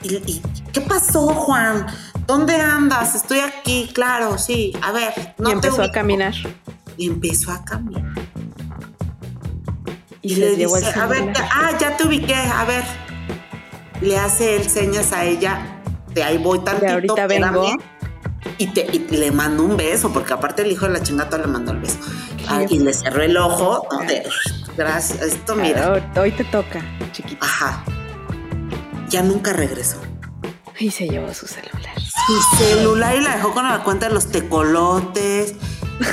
Y, 0.02 0.16
y, 0.16 0.42
¿qué 0.74 0.82
pasó, 0.82 1.28
Juan? 1.28 1.88
¿Dónde 2.30 2.62
andas? 2.62 3.16
Estoy 3.16 3.40
aquí, 3.40 3.90
claro, 3.92 4.38
sí. 4.38 4.72
A 4.84 4.92
ver, 4.92 5.34
no 5.40 5.50
y 5.50 5.52
te 5.54 5.56
empezó 5.56 5.78
a 5.82 5.86
ubico". 5.86 5.94
caminar. 5.94 6.34
Y 6.96 7.08
empezó 7.08 7.52
a 7.52 7.66
caminar. 7.66 8.04
Y, 10.22 10.34
Y, 10.34 10.36
le 10.36 10.56
dice, 10.56 10.86
a 11.00 11.08
ver, 11.08 11.34
ah, 11.52 11.72
ya 11.80 11.98
te 11.98 12.06
ubiqué, 12.06 12.36
a 12.36 12.66
ver. 12.66 12.84
Le 14.02 14.20
hace 14.20 14.58
él 14.58 14.70
señas 14.70 15.12
a 15.12 15.26
ella, 15.26 15.82
de 16.14 16.24
ahí 16.24 16.38
voy 16.38 16.60
tantito, 16.60 16.92
ahorita 16.94 17.22
espérame. 17.24 17.52
vengo. 17.54 17.74
Y, 18.60 18.68
te, 18.68 18.82
y 18.96 19.00
le 19.10 19.32
mandó 19.32 19.64
un 19.64 19.76
beso, 19.76 20.14
porque 20.14 20.32
aparte 20.34 20.62
el 20.62 20.72
hijo 20.72 20.86
de 20.86 20.94
la 20.94 21.02
chingata 21.02 21.36
le 21.40 21.48
mandó 21.48 21.72
el 21.72 21.80
beso. 21.80 21.98
Ah, 22.48 22.62
y 22.70 22.78
le 22.78 22.94
cerró 22.94 23.24
el 23.24 23.36
ojo, 23.38 23.88
¿no? 23.92 24.00
De, 24.06 24.24
gracias, 24.78 25.20
esto 25.24 25.56
mira. 25.56 25.82
Claro, 26.00 26.22
hoy 26.22 26.32
te 26.32 26.44
toca, 26.44 26.80
chiquita. 27.12 27.44
Ajá. 27.44 27.84
Ya 29.10 29.24
nunca 29.24 29.52
regresó. 29.52 29.98
Y 30.80 30.92
se 30.92 31.10
llevó 31.10 31.34
su 31.34 31.46
celular. 31.46 31.94
Su 32.26 32.42
celular 32.58 33.16
y 33.18 33.22
la 33.22 33.36
dejó 33.36 33.54
con 33.54 33.66
la 33.66 33.84
cuenta 33.84 34.08
de 34.08 34.14
los 34.14 34.32
tecolotes, 34.32 35.56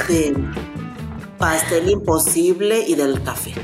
del 0.08 0.50
pastel 1.38 1.88
imposible 1.88 2.84
y 2.86 2.96
del 2.96 3.22
café. 3.22 3.54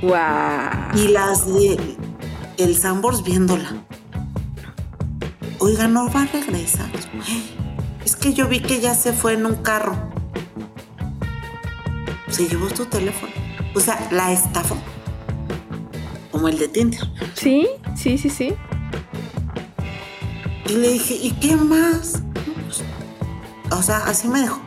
¡Guau! 0.00 0.96
Y 0.96 1.08
las 1.08 1.46
de 1.46 1.96
el 2.56 2.76
Sambors 2.76 3.22
viéndola. 3.22 3.74
Oiga, 5.58 5.86
no 5.86 6.10
va 6.10 6.22
a 6.22 6.26
regresar. 6.26 6.90
Es 8.04 8.16
que 8.16 8.34
yo 8.34 8.48
vi 8.48 8.60
que 8.60 8.80
ya 8.80 8.94
se 8.94 9.14
fue 9.14 9.32
en 9.32 9.46
un 9.46 9.56
carro. 9.56 9.96
Se 12.28 12.46
llevó 12.46 12.66
tu 12.66 12.84
teléfono. 12.84 13.32
O 13.74 13.80
sea, 13.80 14.08
la 14.10 14.30
estafó. 14.30 14.76
Como 16.30 16.48
el 16.48 16.58
de 16.58 16.68
Tinder. 16.68 17.00
Sí, 17.34 17.66
sí, 17.96 18.18
sí, 18.18 18.28
sí. 18.28 18.54
Y 20.66 20.72
le 20.76 20.88
dije, 20.92 21.14
¿y 21.14 21.30
qué 21.32 21.56
más? 21.56 22.22
O 23.70 23.82
sea, 23.82 23.98
así 24.06 24.28
me 24.28 24.40
dejó. 24.40 24.60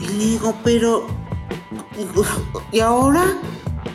Y 0.00 0.06
le 0.06 0.12
digo, 0.24 0.54
pero. 0.64 1.06
¿Y 2.72 2.80
ahora? 2.80 3.24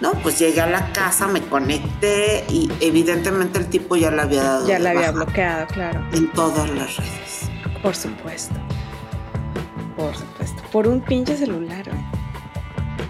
No, 0.01 0.11
pues 0.21 0.37
llegué 0.39 0.61
a 0.61 0.67
la 0.67 0.91
casa, 0.93 1.27
me 1.27 1.41
conecté 1.41 2.45
y 2.49 2.71
evidentemente 2.81 3.57
el 3.59 3.67
tipo 3.67 3.95
ya 3.95 4.11
la 4.11 4.23
había 4.23 4.43
dado. 4.43 4.67
Ya 4.67 4.77
la 4.79 4.91
había 4.91 5.11
bloqueado, 5.11 5.65
claro. 5.67 6.05
En 6.13 6.31
todas 6.33 6.69
las 6.69 6.97
redes. 6.97 7.49
Por 7.81 7.95
supuesto. 7.95 8.55
Por 9.95 10.15
supuesto. 10.15 10.61
Por 10.71 10.87
un 10.87 11.01
pinche 11.01 11.35
celular, 11.35 11.83
güey. 11.89 12.03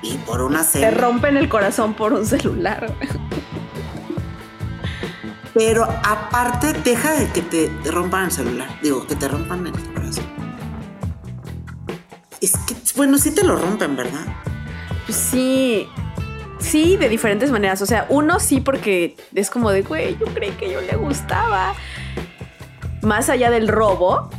Y 0.02 0.18
por 0.20 0.42
una 0.42 0.60
Te 0.62 0.80
cena. 0.80 0.92
rompen 0.92 1.36
el 1.36 1.50
corazón 1.50 1.94
por 1.94 2.14
un 2.14 2.26
celular. 2.26 2.96
güey. 3.00 3.27
Pero 5.58 5.86
aparte, 6.04 6.74
deja 6.74 7.14
de 7.14 7.32
que 7.32 7.42
te, 7.42 7.72
rompan 7.90 8.26
el 8.26 8.32
celular. 8.32 8.70
Digo, 8.82 9.08
que 9.08 9.16
te 9.16 9.28
rompan 9.28 9.66
el 9.66 9.74
corazón. 9.94 10.26
Es 12.40 12.52
que, 12.68 12.76
bueno, 12.96 13.18
sí 13.18 13.32
te 13.32 13.44
lo 13.44 13.56
rompen, 13.56 13.96
¿verdad? 13.96 14.26
Pues 15.06 15.18
sí. 15.18 15.88
Sí, 16.60 16.96
de 16.98 17.10
diferentes 17.10 17.50
maneras. 17.50 17.82
O 17.82 17.88
sea, 17.88 18.06
uno 18.10 18.40
sí 18.40 18.62
porque 18.62 19.18
es 19.34 19.50
como 19.50 19.72
de, 19.72 19.82
güey, 19.82 20.16
yo 20.20 20.28
creí 20.28 20.52
que 20.52 20.72
yo 20.72 20.80
le 20.82 20.96
gustaba. 20.96 21.74
Más 23.02 23.30
allá 23.30 23.50
del 23.50 23.68
robo, 23.68 24.30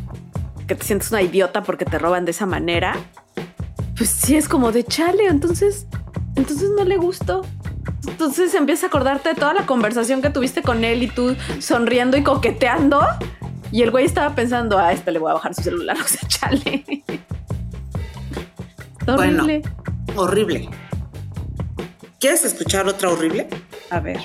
que 0.69 0.77
te 0.77 0.85
sientes 0.85 1.11
una 1.11 1.23
idiota 1.23 1.65
porque 1.65 1.85
te 1.85 1.99
roban 1.99 2.27
de 2.27 2.31
esa 2.31 2.47
manera. 2.47 2.95
Pues 3.97 4.11
sí 4.11 4.37
es 4.37 4.49
como 4.49 4.71
de 4.71 4.85
chale, 4.85 5.27
entonces, 5.27 5.89
entonces 6.37 6.71
no 6.77 6.85
le 6.85 6.97
gustó. 6.97 7.45
Entonces 8.11 8.55
empiezas 8.55 8.85
a 8.85 8.87
acordarte 8.89 9.29
de 9.31 9.35
toda 9.35 9.55
la 9.55 9.67
conversación 9.67 10.23
que 10.23 10.31
tuviste 10.31 10.63
con 10.63 10.85
él 10.85 11.03
y 11.03 11.09
tú 11.09 11.37
sonriendo 11.61 12.17
y 12.17 12.23
coqueteando. 12.23 13.07
Y 13.71 13.83
el 13.83 13.91
güey 13.91 14.07
estaba 14.07 14.35
pensando, 14.35 14.79
a 14.79 14.93
este 14.93 15.13
le 15.13 15.19
voy 15.19 15.31
a 15.31 15.35
bajar 15.35 15.55
su 15.55 15.63
celular, 15.63 15.97
o 16.05 16.09
sea, 16.09 16.27
chale. 16.29 16.85
Está 19.01 19.15
Bueno. 19.17 19.45
horrible. 19.45 19.63
Horrible. 20.17 20.69
¿Quieres 22.19 22.45
escuchar 22.45 22.89
otra 22.89 23.11
horrible? 23.11 23.49
A 23.91 24.01
ver. 24.01 24.19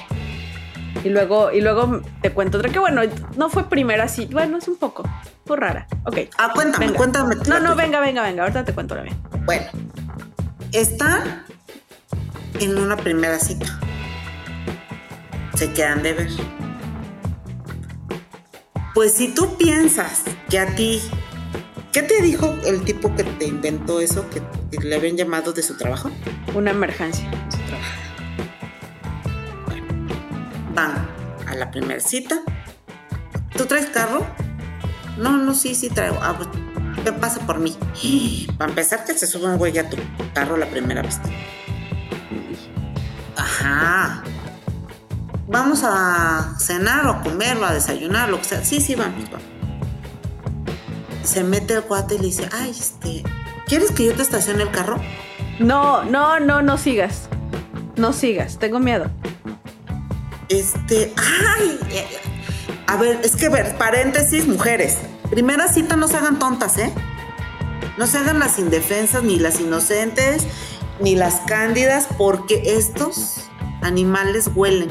Y 1.03 1.09
luego, 1.09 1.51
y 1.51 1.59
luego 1.61 2.01
te 2.21 2.31
cuento 2.31 2.57
otra 2.57 2.71
que 2.71 2.79
bueno, 2.79 3.01
no 3.35 3.49
fue 3.49 3.69
primera 3.69 4.05
así. 4.05 4.25
Bueno, 4.31 4.57
es 4.57 4.67
un 4.69 4.77
poco, 4.77 5.03
fue 5.45 5.57
rara. 5.57 5.85
Ok. 6.05 6.19
Ah, 6.37 6.51
cuéntame, 6.55 6.85
Venga. 6.87 6.97
cuéntame. 6.97 7.35
No, 7.47 7.59
no, 7.59 7.75
venga, 7.75 7.99
venga, 7.99 8.21
venga. 8.23 8.43
Ahorita 8.43 8.63
te 8.63 8.73
cuento 8.73 8.95
la 8.95 9.03
mía. 9.03 9.13
Bueno, 9.45 9.65
están 10.71 11.43
en 12.63 12.77
una 12.77 12.95
primera 12.95 13.39
cita. 13.39 13.65
Se 15.55 15.71
quedan 15.73 16.01
de 16.01 16.13
ver. 16.13 16.29
Pues 18.93 19.13
si 19.13 19.33
tú 19.33 19.57
piensas 19.57 20.23
que 20.49 20.59
a 20.59 20.75
ti, 20.75 21.01
¿qué 21.91 22.03
te 22.03 22.21
dijo 22.21 22.55
el 22.65 22.83
tipo 22.83 23.13
que 23.15 23.23
te 23.23 23.45
inventó 23.45 23.99
eso, 23.99 24.29
que, 24.29 24.41
que 24.71 24.85
le 24.85 24.95
habían 24.95 25.17
llamado 25.17 25.51
de 25.51 25.61
su 25.61 25.75
trabajo? 25.77 26.09
Una 26.53 26.71
emergencia. 26.71 27.25
en 27.25 27.51
su 27.51 27.57
trabajo. 27.59 27.91
Van 30.73 31.07
a 31.47 31.55
la 31.55 31.69
primera 31.71 31.99
cita. 31.99 32.41
¿Tú 33.57 33.65
traes 33.65 33.87
carro? 33.87 34.25
No, 35.17 35.37
no, 35.37 35.53
sí, 35.53 35.75
sí 35.75 35.89
traigo. 35.89 36.17
Ah, 36.21 36.35
pues, 36.37 36.49
ven, 37.03 37.19
pasa 37.19 37.39
por 37.45 37.59
mí. 37.59 37.75
Para 38.57 38.69
empezar, 38.69 39.05
que 39.05 39.17
se 39.17 39.27
sube 39.27 39.47
un 39.47 39.57
güey 39.57 39.77
a 39.77 39.89
tu 39.89 39.97
carro 40.33 40.57
la 40.57 40.67
primera 40.67 41.01
vez. 41.01 41.19
Ajá. 43.63 44.23
Vamos 45.47 45.83
a 45.83 46.55
cenar 46.59 47.07
o 47.07 47.21
comer 47.21 47.57
o 47.57 47.65
a 47.65 47.73
desayunar, 47.73 48.29
lo 48.29 48.39
que 48.39 48.45
sea. 48.45 48.65
Sí, 48.65 48.81
sí, 48.81 48.95
vamos, 48.95 49.29
vamos. 49.29 49.47
Se 51.23 51.43
mete 51.43 51.75
el 51.75 51.83
cuate 51.83 52.15
y 52.15 52.17
le 52.17 52.25
dice, 52.25 52.49
ay, 52.51 52.71
este, 52.71 53.23
¿quieres 53.67 53.91
que 53.91 54.05
yo 54.05 54.13
te 54.13 54.21
estacione 54.21 54.63
el 54.63 54.71
carro? 54.71 54.97
No, 55.59 56.03
no, 56.03 56.39
no, 56.39 56.61
no 56.61 56.77
sigas. 56.77 57.29
No 57.95 58.11
sigas. 58.13 58.57
Tengo 58.59 58.79
miedo. 58.79 59.09
Este, 60.49 61.13
ay, 61.57 61.79
eh, 61.91 62.07
a 62.87 62.97
ver, 62.97 63.19
es 63.23 63.35
que, 63.35 63.45
a 63.45 63.49
ver, 63.49 63.77
paréntesis, 63.77 64.47
mujeres. 64.47 64.97
Primera 65.29 65.67
cita 65.67 65.95
no 65.95 66.07
se 66.07 66.17
hagan 66.17 66.39
tontas, 66.39 66.77
¿eh? 66.77 66.91
No 67.97 68.07
se 68.07 68.17
hagan 68.17 68.39
las 68.39 68.59
indefensas, 68.59 69.23
ni 69.23 69.39
las 69.39 69.59
inocentes, 69.59 70.45
ni 70.99 71.15
las 71.15 71.41
cándidas, 71.47 72.07
porque 72.17 72.75
estos 72.77 73.42
animales 73.83 74.49
huelen. 74.53 74.89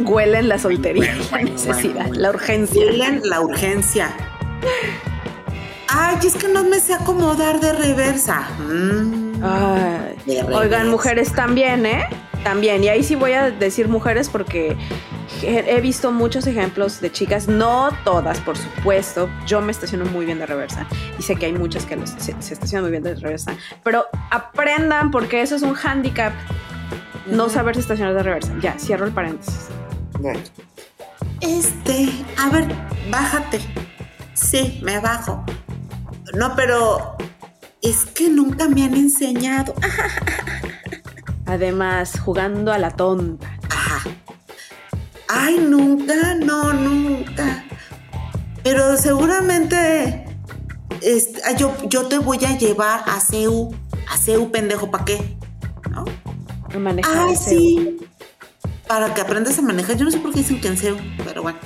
Huelen 0.00 0.48
la 0.48 0.58
soltería, 0.58 1.14
la 1.14 1.28
bueno, 1.30 1.50
necesidad, 1.50 2.06
bueno. 2.06 2.20
la 2.20 2.30
urgencia. 2.30 2.80
Huelen 2.80 3.20
la 3.24 3.40
urgencia. 3.40 4.10
Ay, 5.88 6.16
es 6.24 6.34
que 6.34 6.48
no 6.48 6.64
me 6.64 6.80
sé 6.80 6.94
acomodar 6.94 7.60
de 7.60 7.72
reversa. 7.72 8.48
Mm, 8.58 9.42
Ay. 9.44 10.16
de 10.26 10.42
reversa. 10.42 10.58
Oigan, 10.58 10.90
mujeres 10.90 11.32
también, 11.32 11.86
¿eh? 11.86 12.08
También. 12.42 12.82
Y 12.82 12.88
ahí 12.88 13.04
sí 13.04 13.14
voy 13.14 13.32
a 13.32 13.50
decir 13.50 13.88
mujeres 13.88 14.28
porque 14.28 14.76
he 15.42 15.80
visto 15.80 16.12
muchos 16.12 16.46
ejemplos 16.46 17.00
de 17.00 17.10
chicas, 17.10 17.48
no 17.48 17.90
todas, 18.04 18.40
por 18.40 18.56
supuesto. 18.56 19.28
Yo 19.46 19.60
me 19.60 19.72
estaciono 19.72 20.04
muy 20.06 20.26
bien 20.26 20.38
de 20.38 20.46
reversa 20.46 20.86
y 21.18 21.22
sé 21.22 21.36
que 21.36 21.46
hay 21.46 21.52
muchas 21.52 21.86
que 21.86 21.98
se, 22.06 22.32
estacionan 22.32 22.84
muy 22.84 22.90
bien 22.90 23.02
de 23.02 23.14
reversa, 23.14 23.54
pero 23.82 24.06
aprendan 24.30 25.10
porque 25.10 25.42
eso 25.42 25.56
es 25.56 25.62
un 25.62 25.74
hándicap. 25.74 26.32
No 27.26 27.48
saberse 27.48 27.80
estacionar 27.80 28.14
de 28.14 28.22
reversa. 28.22 28.52
Ya, 28.60 28.78
cierro 28.78 29.06
el 29.06 29.12
paréntesis. 29.12 29.68
Bueno. 30.18 30.40
Este, 31.40 32.08
a 32.38 32.48
ver, 32.50 32.66
bájate. 33.10 33.60
Sí, 34.34 34.80
me 34.82 34.98
bajo. 34.98 35.44
No, 36.34 36.54
pero 36.56 37.16
es 37.80 38.06
que 38.06 38.28
nunca 38.28 38.68
me 38.68 38.84
han 38.84 38.94
enseñado. 38.94 39.74
Además, 41.46 42.18
jugando 42.20 42.72
a 42.72 42.78
la 42.78 42.90
tonta. 42.90 43.58
Ajá. 43.68 44.08
Ay, 45.28 45.58
nunca, 45.58 46.34
no, 46.34 46.72
nunca. 46.72 47.64
Pero 48.62 48.96
seguramente 48.96 50.24
este, 51.00 51.40
yo, 51.56 51.74
yo 51.88 52.06
te 52.06 52.18
voy 52.18 52.44
a 52.44 52.56
llevar 52.56 53.02
a 53.06 53.20
CEU. 53.20 53.74
A 54.08 54.16
CEU, 54.16 54.50
pendejo, 54.50 54.90
¿para 54.90 55.04
qué? 55.04 55.36
¿No? 55.90 56.04
A 56.74 56.78
manejar. 56.78 57.28
Ay, 57.28 57.36
sí. 57.36 57.98
Para 58.86 59.14
que 59.14 59.20
aprendas 59.20 59.58
a 59.58 59.62
manejar. 59.62 59.96
Yo 59.96 60.04
no 60.04 60.10
sé 60.10 60.18
por 60.18 60.32
qué 60.32 60.40
dicen 60.40 60.60
que 60.60 60.68
en 60.68 60.76
CEU, 60.76 60.96
pero 61.24 61.42
bueno. 61.42 61.58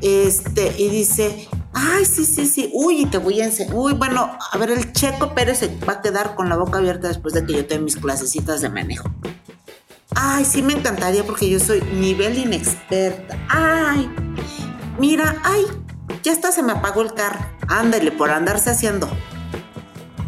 Este, 0.00 0.74
y 0.78 0.88
dice, 0.90 1.48
ay, 1.72 2.04
sí, 2.04 2.24
sí, 2.24 2.46
sí, 2.46 2.70
uy, 2.72 3.06
te 3.06 3.18
voy 3.18 3.40
a 3.40 3.46
enseñar. 3.46 3.74
Uy, 3.74 3.94
bueno, 3.94 4.30
a 4.52 4.58
ver, 4.58 4.70
el 4.70 4.92
Checo 4.92 5.34
Pérez 5.34 5.58
se 5.58 5.76
va 5.88 5.94
a 5.94 6.02
quedar 6.02 6.34
con 6.34 6.48
la 6.48 6.56
boca 6.56 6.78
abierta 6.78 7.08
después 7.08 7.34
de 7.34 7.44
que 7.44 7.54
yo 7.54 7.66
tenga 7.66 7.82
mis 7.82 7.96
clasecitas 7.96 8.60
de 8.60 8.68
manejo. 8.68 9.10
Ay, 10.14 10.44
sí 10.44 10.62
me 10.62 10.72
encantaría 10.72 11.24
porque 11.24 11.48
yo 11.48 11.60
soy 11.60 11.80
nivel 11.94 12.38
inexperta. 12.38 13.36
Ay, 13.48 14.10
mira, 14.98 15.36
ay, 15.44 15.64
ya 16.22 16.32
está, 16.32 16.52
se 16.52 16.62
me 16.62 16.72
apagó 16.72 17.02
el 17.02 17.12
carro. 17.12 17.40
Ándale, 17.68 18.12
por 18.12 18.30
andarse 18.30 18.70
haciendo. 18.70 19.08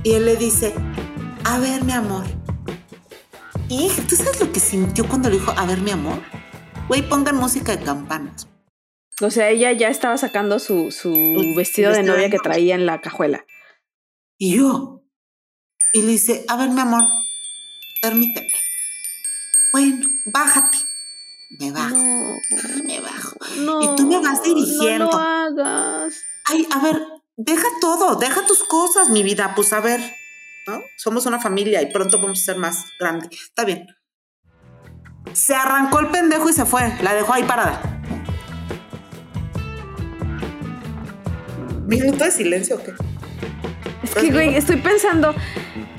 Y 0.02 0.12
él 0.12 0.26
le 0.26 0.36
dice, 0.36 0.74
a 1.44 1.58
ver, 1.58 1.84
mi 1.84 1.92
amor. 1.92 2.24
Y 3.70 3.88
¿tú 4.08 4.16
sabes 4.16 4.40
lo 4.40 4.50
que 4.50 4.58
sintió 4.58 5.06
cuando 5.06 5.30
le 5.30 5.36
dijo, 5.36 5.54
a 5.56 5.64
ver, 5.64 5.80
mi 5.80 5.92
amor? 5.92 6.20
Güey, 6.88 7.08
pongan 7.08 7.36
música 7.36 7.76
de 7.76 7.84
campanas. 7.84 8.48
O 9.22 9.30
sea, 9.30 9.48
ella 9.50 9.70
ya 9.70 9.86
estaba 9.86 10.18
sacando 10.18 10.58
su, 10.58 10.90
su 10.90 11.12
vestido 11.54 11.92
de 11.92 12.02
novia 12.02 12.28
que 12.30 12.40
traía 12.40 12.74
en 12.74 12.84
la 12.84 13.00
cajuela. 13.00 13.46
Y 14.36 14.56
yo. 14.56 15.04
Y 15.92 16.02
le 16.02 16.08
dice, 16.08 16.44
a 16.48 16.56
ver, 16.56 16.70
mi 16.70 16.80
amor, 16.80 17.04
permíteme. 18.02 18.50
Bueno, 19.70 20.08
bájate. 20.32 20.78
Me 21.60 21.70
bajo. 21.70 21.94
me 22.84 23.00
bajo. 23.00 23.36
y 23.82 23.96
tú 23.96 24.08
me 24.08 24.18
vas 24.18 24.42
dirigiendo. 24.42 25.04
No 25.04 25.12
lo 25.12 25.18
hagas. 25.18 26.14
Ay, 26.46 26.66
a 26.72 26.80
ver, 26.80 27.00
deja 27.36 27.68
todo, 27.80 28.16
deja 28.16 28.44
tus 28.48 28.64
cosas, 28.64 29.10
mi 29.10 29.22
vida. 29.22 29.52
Pues 29.54 29.72
a 29.72 29.80
ver, 29.80 30.00
¿no? 30.70 30.82
Somos 30.96 31.26
una 31.26 31.40
familia 31.40 31.82
y 31.82 31.86
pronto 31.92 32.18
vamos 32.18 32.40
a 32.40 32.44
ser 32.44 32.56
más 32.56 32.86
grandes. 32.98 33.30
Está 33.32 33.64
bien. 33.64 33.86
Se 35.32 35.54
arrancó 35.54 36.00
el 36.00 36.08
pendejo 36.08 36.48
y 36.48 36.52
se 36.52 36.64
fue. 36.64 36.92
La 37.02 37.14
dejó 37.14 37.32
ahí 37.32 37.44
parada. 37.44 37.80
¿Minuto 41.86 42.24
de 42.24 42.30
silencio 42.30 42.76
o 42.76 42.82
qué? 42.82 42.92
Es 44.02 44.14
que, 44.14 44.30
güey, 44.30 44.54
estoy 44.54 44.76
pensando, 44.76 45.34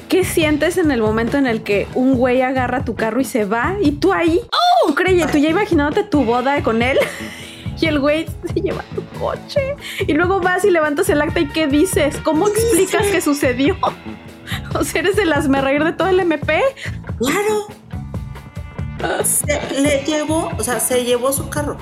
¿qué 0.10 0.24
sientes 0.24 0.78
en 0.78 0.92
el 0.92 1.02
momento 1.02 1.38
en 1.38 1.46
el 1.46 1.64
que 1.64 1.88
un 1.94 2.16
güey 2.16 2.42
agarra 2.42 2.86
tu 2.86 2.96
carro 2.96 3.20
y 3.22 3.26
se 3.26 3.46
va 3.46 3.76
y 3.82 3.92
tú 3.94 4.14
ahí? 4.14 4.42
¡Oh! 4.52 4.94
¿Tú? 4.94 4.96
¿Tú 5.32 5.38
ya 5.38 5.50
imaginándote 5.50 6.04
tu 6.04 6.24
boda 6.24 6.64
con 6.64 6.82
él? 6.82 6.98
y 7.82 7.88
el 7.88 8.00
güey 8.00 8.26
se 8.46 8.62
lleva 8.62 8.84
tu 8.96 9.04
coche. 9.20 9.76
Y 10.08 10.14
luego 10.14 10.40
vas 10.40 10.64
y 10.64 10.70
levantas 10.70 11.10
el 11.10 11.22
acta 11.22 11.40
y 11.40 11.48
¿qué 11.50 11.68
dices? 11.68 12.18
¿Cómo 12.24 12.48
explicas 12.48 13.08
qué 13.08 13.22
sucedió? 13.22 13.76
o 14.74 14.84
sea, 14.84 15.02
eres 15.02 15.18
el 15.18 15.32
asme 15.34 15.62
reír 15.62 15.84
de 15.84 15.94
todo 15.94 16.08
el 16.08 16.20
MP. 16.20 16.62
Claro. 17.20 17.68
Se 19.24 19.82
le 19.82 20.04
llevó, 20.06 20.52
o 20.58 20.64
sea, 20.64 20.80
se 20.80 21.04
llevó 21.04 21.34
su 21.34 21.50
carro. 21.50 21.78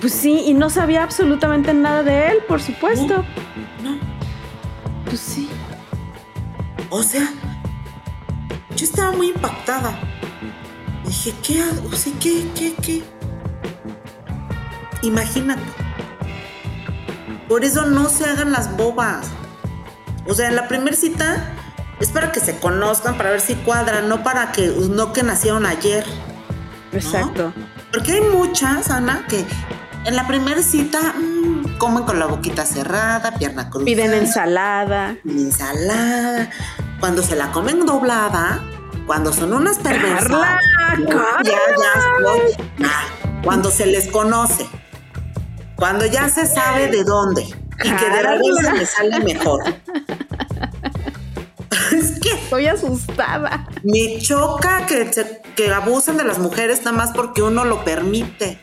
Pues 0.00 0.14
sí, 0.14 0.44
y 0.46 0.54
no 0.54 0.70
sabía 0.70 1.02
absolutamente 1.02 1.74
nada 1.74 2.02
de 2.02 2.28
él, 2.28 2.38
por 2.48 2.62
supuesto. 2.62 3.24
No. 3.82 3.98
Pues 5.04 5.20
sí. 5.20 5.48
O 6.88 7.02
sea, 7.02 7.28
yo 8.74 8.84
estaba 8.84 9.12
muy 9.12 9.28
impactada. 9.28 9.98
Dije, 11.04 11.34
¿qué 11.42 11.60
hago? 11.60 11.88
O 11.88 11.90
¿qué, 12.18 12.46
qué, 12.54 12.74
qué? 12.80 13.02
Imagínate. 15.02 15.62
Por 17.48 17.64
eso 17.64 17.84
no 17.84 18.08
se 18.08 18.24
hagan 18.24 18.52
las 18.52 18.76
bobas. 18.76 19.28
O 20.26 20.34
sea, 20.34 20.48
en 20.48 20.56
la 20.56 20.68
primera 20.68 20.96
cita 20.96 21.52
es 22.00 22.08
para 22.08 22.32
que 22.32 22.40
se 22.40 22.58
conozcan, 22.58 23.16
para 23.16 23.30
ver 23.30 23.40
si 23.40 23.54
cuadran, 23.56 24.08
no 24.08 24.22
para 24.22 24.52
que 24.52 24.68
no 24.68 25.12
que 25.12 25.22
nacieron 25.22 25.66
ayer. 25.66 26.04
Exacto. 26.92 27.52
Porque 27.92 28.12
hay 28.12 28.20
muchas, 28.22 28.90
Ana, 28.90 29.26
que 29.28 29.44
en 30.04 30.16
la 30.16 30.26
primera 30.26 30.62
cita 30.62 30.98
mm, 31.12 31.78
comen 31.78 32.04
con 32.04 32.18
la 32.18 32.26
boquita 32.26 32.64
cerrada, 32.64 33.32
pierna 33.32 33.68
cruzada. 33.68 33.84
Piden 33.84 34.14
ensalada. 34.14 35.16
Ensalada. 35.24 36.50
Cuando 37.00 37.22
se 37.22 37.36
la 37.36 37.50
comen 37.52 37.84
doblada, 37.84 38.60
cuando 39.06 39.32
son 39.32 39.52
unas 39.52 39.78
perversas. 39.78 40.30
Ya, 41.08 41.54
ya, 42.78 42.90
cuando 43.42 43.70
se 43.70 43.86
les 43.86 44.08
conoce. 44.08 44.66
Cuando 45.76 46.06
ya 46.06 46.28
se 46.28 46.46
sabe 46.46 46.88
de 46.88 47.04
dónde. 47.04 47.42
Y 47.82 47.90
que 47.90 48.10
de 48.10 48.22
la 48.22 48.38
se 48.62 48.72
me 48.72 48.86
sale 48.86 49.20
mejor. 49.20 49.62
Es 52.00 52.18
que. 52.20 52.30
Estoy 52.30 52.66
asustada. 52.66 53.68
Me 53.82 54.18
choca 54.18 54.86
que, 54.86 55.10
que 55.56 55.72
abusen 55.72 56.16
de 56.16 56.24
las 56.24 56.38
mujeres 56.38 56.84
nada 56.84 56.96
más 56.96 57.12
porque 57.12 57.42
uno 57.42 57.64
lo 57.64 57.84
permite. 57.84 58.58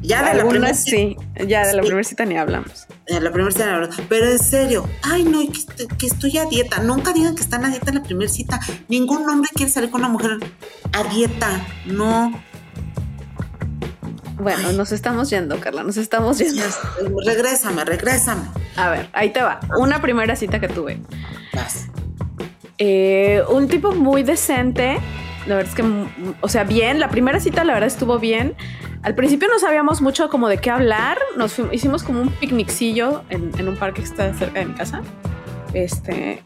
Ya 0.00 0.22
de 0.22 0.38
la 0.38 0.48
primera 0.48 0.74
sí, 0.74 1.16
ya 1.46 1.66
de 1.66 1.74
la 1.74 1.82
primera 1.82 2.04
cita 2.04 2.24
ni 2.24 2.38
hablamos. 2.38 2.86
De 3.06 3.20
la 3.20 3.30
primera 3.32 3.50
cita 3.50 3.66
ni 3.66 3.72
hablamos. 3.72 4.00
Pero 4.08 4.30
en 4.30 4.38
serio, 4.38 4.88
ay 5.02 5.24
no, 5.24 5.40
que, 5.98 6.06
estoy 6.06 6.38
a 6.38 6.46
dieta. 6.46 6.80
Nunca 6.80 7.12
digan 7.12 7.34
que 7.34 7.42
están 7.42 7.64
a 7.64 7.68
dieta 7.68 7.90
en 7.90 7.96
la 7.96 8.02
primera 8.02 8.30
cita. 8.30 8.60
Ningún 8.88 9.28
hombre 9.28 9.50
quiere 9.54 9.70
salir 9.70 9.90
con 9.90 10.00
una 10.00 10.08
mujer 10.08 10.38
a 10.92 11.04
dieta. 11.12 11.66
No. 11.86 12.32
Bueno, 14.36 14.72
nos 14.72 14.92
estamos 14.92 15.30
yendo, 15.30 15.60
Carla, 15.60 15.82
nos 15.82 15.96
estamos 15.96 16.38
yendo. 16.38 16.62
Regrésame, 17.26 17.84
regrésame. 17.84 18.48
A 18.76 18.88
ver, 18.88 19.10
ahí 19.12 19.30
te 19.30 19.42
va. 19.42 19.58
Una 19.78 20.00
primera 20.00 20.36
cita 20.36 20.60
que 20.60 20.68
tuve. 20.68 21.02
Eh, 22.78 23.42
un 23.50 23.68
tipo 23.68 23.92
muy 23.92 24.22
decente. 24.22 24.98
La 25.46 25.56
verdad 25.56 25.70
es 25.70 25.74
que, 25.74 26.34
o 26.40 26.48
sea, 26.48 26.64
bien. 26.64 27.00
La 27.00 27.10
primera 27.10 27.40
cita, 27.40 27.64
la 27.64 27.74
verdad, 27.74 27.88
estuvo 27.88 28.18
bien. 28.18 28.54
Al 29.02 29.14
principio 29.14 29.48
no 29.48 29.58
sabíamos 29.58 30.00
mucho 30.00 30.28
como 30.28 30.48
de 30.48 30.58
qué 30.58 30.70
hablar. 30.70 31.18
Nos 31.36 31.58
hicimos 31.72 32.02
como 32.02 32.20
un 32.20 32.30
picnicillo 32.30 33.22
en, 33.30 33.68
un 33.68 33.76
parque 33.76 34.02
que 34.02 34.08
está 34.08 34.32
cerca 34.34 34.60
de 34.60 34.66
mi 34.66 34.74
casa. 34.74 35.02
Este, 35.72 36.42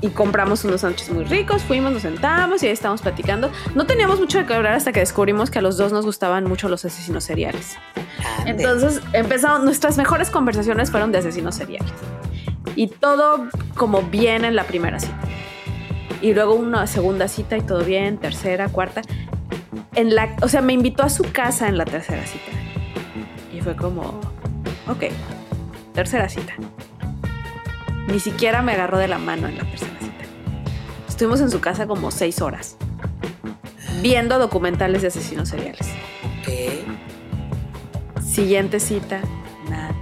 y 0.00 0.08
compramos 0.08 0.64
unos 0.64 0.82
sándwiches 0.82 1.10
muy 1.10 1.24
ricos, 1.24 1.62
fuimos, 1.62 1.92
nos 1.92 2.02
sentamos 2.02 2.62
y 2.62 2.66
ahí 2.66 2.72
estábamos 2.72 3.02
platicando. 3.02 3.50
No 3.74 3.86
teníamos 3.86 4.20
mucho 4.20 4.38
de 4.38 4.46
qué 4.46 4.54
hablar 4.54 4.74
hasta 4.74 4.92
que 4.92 5.00
descubrimos 5.00 5.50
que 5.50 5.58
a 5.58 5.62
los 5.62 5.76
dos 5.76 5.92
nos 5.92 6.04
gustaban 6.04 6.44
mucho 6.44 6.68
los 6.68 6.84
asesinos 6.84 7.24
seriales. 7.24 7.76
Entonces 8.46 9.00
empezamos, 9.12 9.64
nuestras 9.64 9.96
mejores 9.96 10.30
conversaciones 10.30 10.90
fueron 10.90 11.12
de 11.12 11.18
asesinos 11.18 11.54
seriales. 11.54 11.92
Y 12.76 12.88
todo 12.88 13.48
como 13.74 14.02
bien 14.02 14.44
en 14.44 14.54
la 14.54 14.64
primera 14.64 15.00
cita. 15.00 15.18
Y 16.22 16.32
luego 16.32 16.54
una 16.54 16.86
segunda 16.86 17.28
cita 17.28 17.58
y 17.58 17.60
todo 17.60 17.84
bien, 17.84 18.16
tercera, 18.16 18.68
cuarta 18.68 19.02
en 19.94 20.14
la, 20.14 20.36
o 20.42 20.48
sea, 20.48 20.62
me 20.62 20.72
invitó 20.72 21.02
a 21.02 21.10
su 21.10 21.24
casa 21.32 21.68
en 21.68 21.76
la 21.76 21.84
tercera 21.84 22.24
cita. 22.26 22.52
Y 23.52 23.60
fue 23.60 23.76
como, 23.76 24.20
ok, 24.88 25.04
tercera 25.92 26.28
cita. 26.28 26.54
Ni 28.08 28.18
siquiera 28.20 28.62
me 28.62 28.72
agarró 28.72 28.98
de 28.98 29.08
la 29.08 29.18
mano 29.18 29.48
en 29.48 29.58
la 29.58 29.64
tercera 29.64 29.98
cita. 30.00 30.24
Estuvimos 31.08 31.40
en 31.40 31.50
su 31.50 31.60
casa 31.60 31.86
como 31.86 32.10
seis 32.10 32.40
horas, 32.40 32.76
viendo 34.00 34.38
documentales 34.38 35.02
de 35.02 35.08
asesinos 35.08 35.50
seriales. 35.50 35.88
Ok. 36.40 36.48
Siguiente 38.22 38.80
cita, 38.80 39.20
nada. 39.68 39.94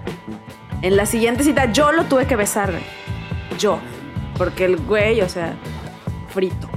En 0.83 0.97
la 0.97 1.05
siguiente 1.05 1.43
cita 1.43 1.73
yo 1.73 1.93
lo 1.93 2.05
tuve 2.05 2.27
que 2.27 2.37
besar, 2.37 2.73
yo, 3.59 3.81
porque 4.39 4.65
el 4.65 4.77
güey, 4.77 5.21
o 5.21 5.29
sea, 5.29 5.55
frito. 6.31 6.69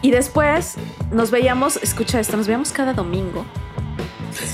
Y 0.00 0.10
después 0.10 0.76
nos 1.10 1.30
veíamos, 1.30 1.76
escucha 1.76 2.18
esto, 2.18 2.36
nos 2.36 2.46
veíamos 2.46 2.72
cada 2.72 2.92
domingo. 2.92 3.44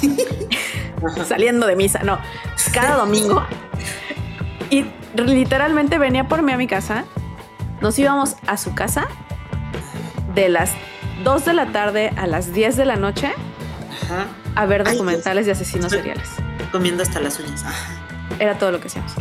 Saliendo 1.27 1.67
de 1.67 1.77
misa, 1.77 2.01
no, 2.03 2.19
cada 2.73 2.97
domingo. 2.97 3.47
Y 4.71 4.85
literalmente 5.17 5.99
venía 5.99 6.29
por 6.29 6.43
mí 6.43 6.53
a 6.53 6.57
mi 6.57 6.67
casa. 6.67 7.05
Nos 7.81 7.99
íbamos 7.99 8.37
a 8.47 8.57
su 8.57 8.75
casa 8.75 9.09
de 10.35 10.49
las 10.49 10.73
2 11.25 11.45
de 11.45 11.53
la 11.55 11.73
tarde 11.73 12.13
a 12.17 12.27
las 12.27 12.53
10 12.53 12.77
de 12.77 12.85
la 12.85 12.97
noche 12.97 13.33
Ajá. 14.03 14.27
a 14.55 14.67
ver 14.67 14.85
Ay, 14.87 14.95
documentales 14.95 15.47
de 15.47 15.53
asesinos 15.53 15.93
seriales. 15.93 16.29
Comiendo 16.73 17.03
hasta 17.03 17.21
las 17.21 17.39
uñas. 17.39 17.65
Ajá. 17.65 17.95
Era 18.39 18.59
todo 18.59 18.73
lo 18.73 18.81
que 18.81 18.89
hacíamos. 18.89 19.15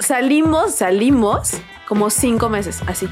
Salimos, 0.00 0.74
salimos 0.74 1.52
como 1.88 2.10
cinco 2.10 2.48
meses, 2.48 2.80
así. 2.86 3.08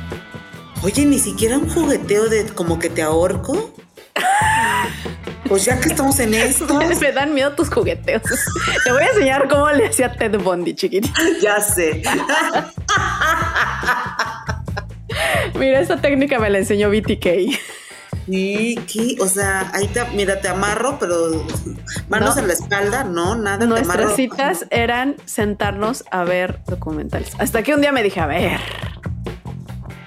Oye, 0.83 1.05
ni 1.05 1.19
siquiera 1.19 1.59
un 1.59 1.69
jugueteo 1.69 2.29
de 2.29 2.47
como 2.47 2.79
que 2.79 2.89
te 2.89 3.03
ahorco. 3.03 3.73
Pues 5.49 5.67
ya 5.67 5.79
que 5.79 5.89
estamos 5.89 6.19
en 6.19 6.33
esto, 6.33 6.81
Me 7.01 7.13
dan 7.13 7.35
miedo 7.35 7.53
tus 7.53 7.69
jugueteos. 7.69 8.23
Te 8.85 8.91
voy 8.91 9.03
a 9.03 9.09
enseñar 9.09 9.49
cómo 9.49 9.71
le 9.71 9.89
hacía 9.89 10.11
Ted 10.11 10.39
Bundy, 10.39 10.75
chiquitito. 10.75 11.13
ya 11.43 11.61
sé. 11.61 12.03
Mira, 15.55 15.81
esta 15.81 16.01
técnica 16.01 16.39
me 16.39 16.49
la 16.49 16.57
enseñó 16.57 16.89
BTK. 16.89 17.27
Sí, 18.27 18.79
¿qué? 18.93 19.17
O 19.21 19.27
sea, 19.27 19.71
ahí 19.75 19.89
te, 19.89 20.05
mira, 20.15 20.41
te 20.41 20.49
amarro, 20.49 20.99
pero 21.01 21.45
manos 22.09 22.37
No. 22.37 22.43
en 22.43 22.49
la 22.49 22.53
espalda, 22.55 23.05
no, 23.05 23.35
nada, 23.35 23.59
te 23.61 23.67
Nuestras 23.67 23.97
amarro. 23.97 24.17
citas 24.17 24.67
eran 24.71 25.17
sentarnos 25.25 26.05
a 26.11 26.23
ver 26.25 26.61
documentales. 26.67 27.33
Hasta 27.39 27.63
que 27.63 27.75
un 27.75 27.81
día 27.81 27.91
me 27.93 28.03
dije, 28.03 28.21
a 28.21 28.27
ver, 28.27 28.61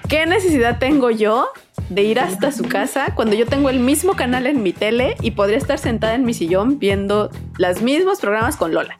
¿qué 0.08 0.24
necesidad 0.26 0.78
tengo 0.78 1.10
yo 1.10 1.48
de 1.90 2.02
ir 2.02 2.18
hasta 2.18 2.52
su 2.52 2.64
casa 2.64 3.12
cuando 3.14 3.36
yo 3.36 3.46
tengo 3.46 3.68
el 3.70 3.80
mismo 3.80 4.14
canal 4.14 4.46
en 4.46 4.62
mi 4.62 4.72
tele 4.72 5.16
y 5.20 5.32
podría 5.32 5.58
estar 5.58 5.78
sentada 5.78 6.14
en 6.14 6.24
mi 6.24 6.32
sillón 6.34 6.78
viendo 6.78 7.30
los 7.58 7.82
mismos 7.82 8.20
programas 8.20 8.56
con 8.56 8.72
Lola? 8.72 8.98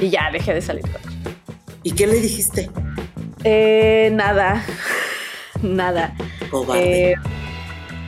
Y 0.00 0.10
ya 0.10 0.30
dejé 0.32 0.54
de 0.54 0.62
salir 0.62 0.82
con 0.82 1.02
él. 1.02 1.34
¿Y 1.82 1.92
qué 1.92 2.06
le 2.06 2.14
dijiste? 2.20 2.70
Eh, 3.44 4.10
nada, 4.14 4.64
nada. 5.62 6.14
Cobarde. 6.50 7.12
Eh, 7.12 7.14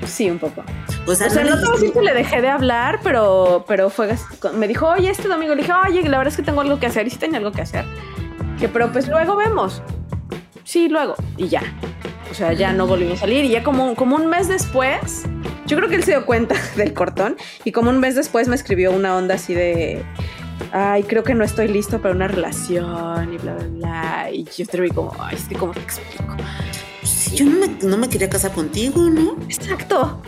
sí, 0.07 0.30
un 0.30 0.38
poco. 0.38 0.62
o 1.07 1.14
sea, 1.14 1.28
O 1.28 1.30
sea, 1.30 1.44
no 1.44 1.50
no 1.50 1.57
le 1.57 1.62
te 1.62 1.66
voy 1.66 1.76
a 1.76 1.80
decir 1.80 1.92
que 1.92 2.02
le 2.02 2.14
dejé 2.14 2.40
de 2.42 2.48
hablar, 2.48 3.00
pero, 3.02 3.64
pero 3.66 3.90
fue, 3.90 4.14
me 4.55 4.68
dijo, 4.68 4.88
oye, 4.88 5.11
este 5.11 5.28
domingo, 5.28 5.55
le 5.55 5.62
dije, 5.62 5.72
oye, 5.86 6.02
la 6.09 6.18
verdad 6.18 6.32
es 6.32 6.36
que 6.36 6.42
tengo 6.42 6.61
algo 6.61 6.78
que 6.78 6.86
hacer, 6.86 7.07
y 7.07 7.11
sí 7.11 7.18
tenía 7.18 7.38
algo 7.38 7.52
que 7.52 7.62
hacer. 7.62 7.84
Que, 8.59 8.68
pero 8.68 8.92
pues 8.92 9.09
luego 9.09 9.36
vemos. 9.36 9.82
Sí, 10.64 10.88
luego. 10.88 11.14
Y 11.36 11.48
ya. 11.48 11.62
O 12.30 12.34
sea, 12.34 12.52
ya 12.52 12.72
no 12.72 12.86
volvimos 12.86 13.18
a 13.18 13.20
salir. 13.20 13.44
Y 13.44 13.50
ya 13.50 13.62
como, 13.62 13.94
como 13.94 14.16
un 14.16 14.26
mes 14.26 14.48
después, 14.48 15.24
yo 15.66 15.76
creo 15.76 15.88
que 15.88 15.96
él 15.96 16.05
se 16.05 16.12
dio 16.12 16.26
cuenta 16.26 16.57
del 16.76 16.92
cortón. 16.94 17.36
Y 17.64 17.72
como 17.72 17.90
un 17.90 18.00
mes 18.00 18.14
después 18.14 18.48
me 18.48 18.57
escribió 18.57 18.90
una 18.92 19.16
onda 19.16 19.34
así 19.34 19.55
de, 19.55 20.05
ay, 20.72 21.02
creo 21.05 21.22
que 21.22 21.34
no 21.34 21.44
estoy 21.44 21.68
listo 21.68 22.00
para 22.00 22.14
una 22.14 22.28
relación 22.28 23.32
y 23.32 23.38
bla, 23.38 23.55
bla, 23.55 23.66
bla. 23.68 24.30
Y 24.32 24.44
yo 24.44 24.66
te 24.66 24.80
vi 24.80 24.90
como, 24.90 25.14
ay, 25.20 25.36
es 25.36 25.44
que 25.44 25.55
como 25.55 25.72
te 25.72 25.80
explico. 25.80 26.36
Yo 27.35 27.47
no 27.47 27.59
me, 27.59 27.68
no 27.82 27.97
me 27.97 28.09
quería 28.09 28.30
casar 28.30 28.53
contigo, 28.53 29.11
¿no? 29.11 29.37
Exacto. 29.49 30.20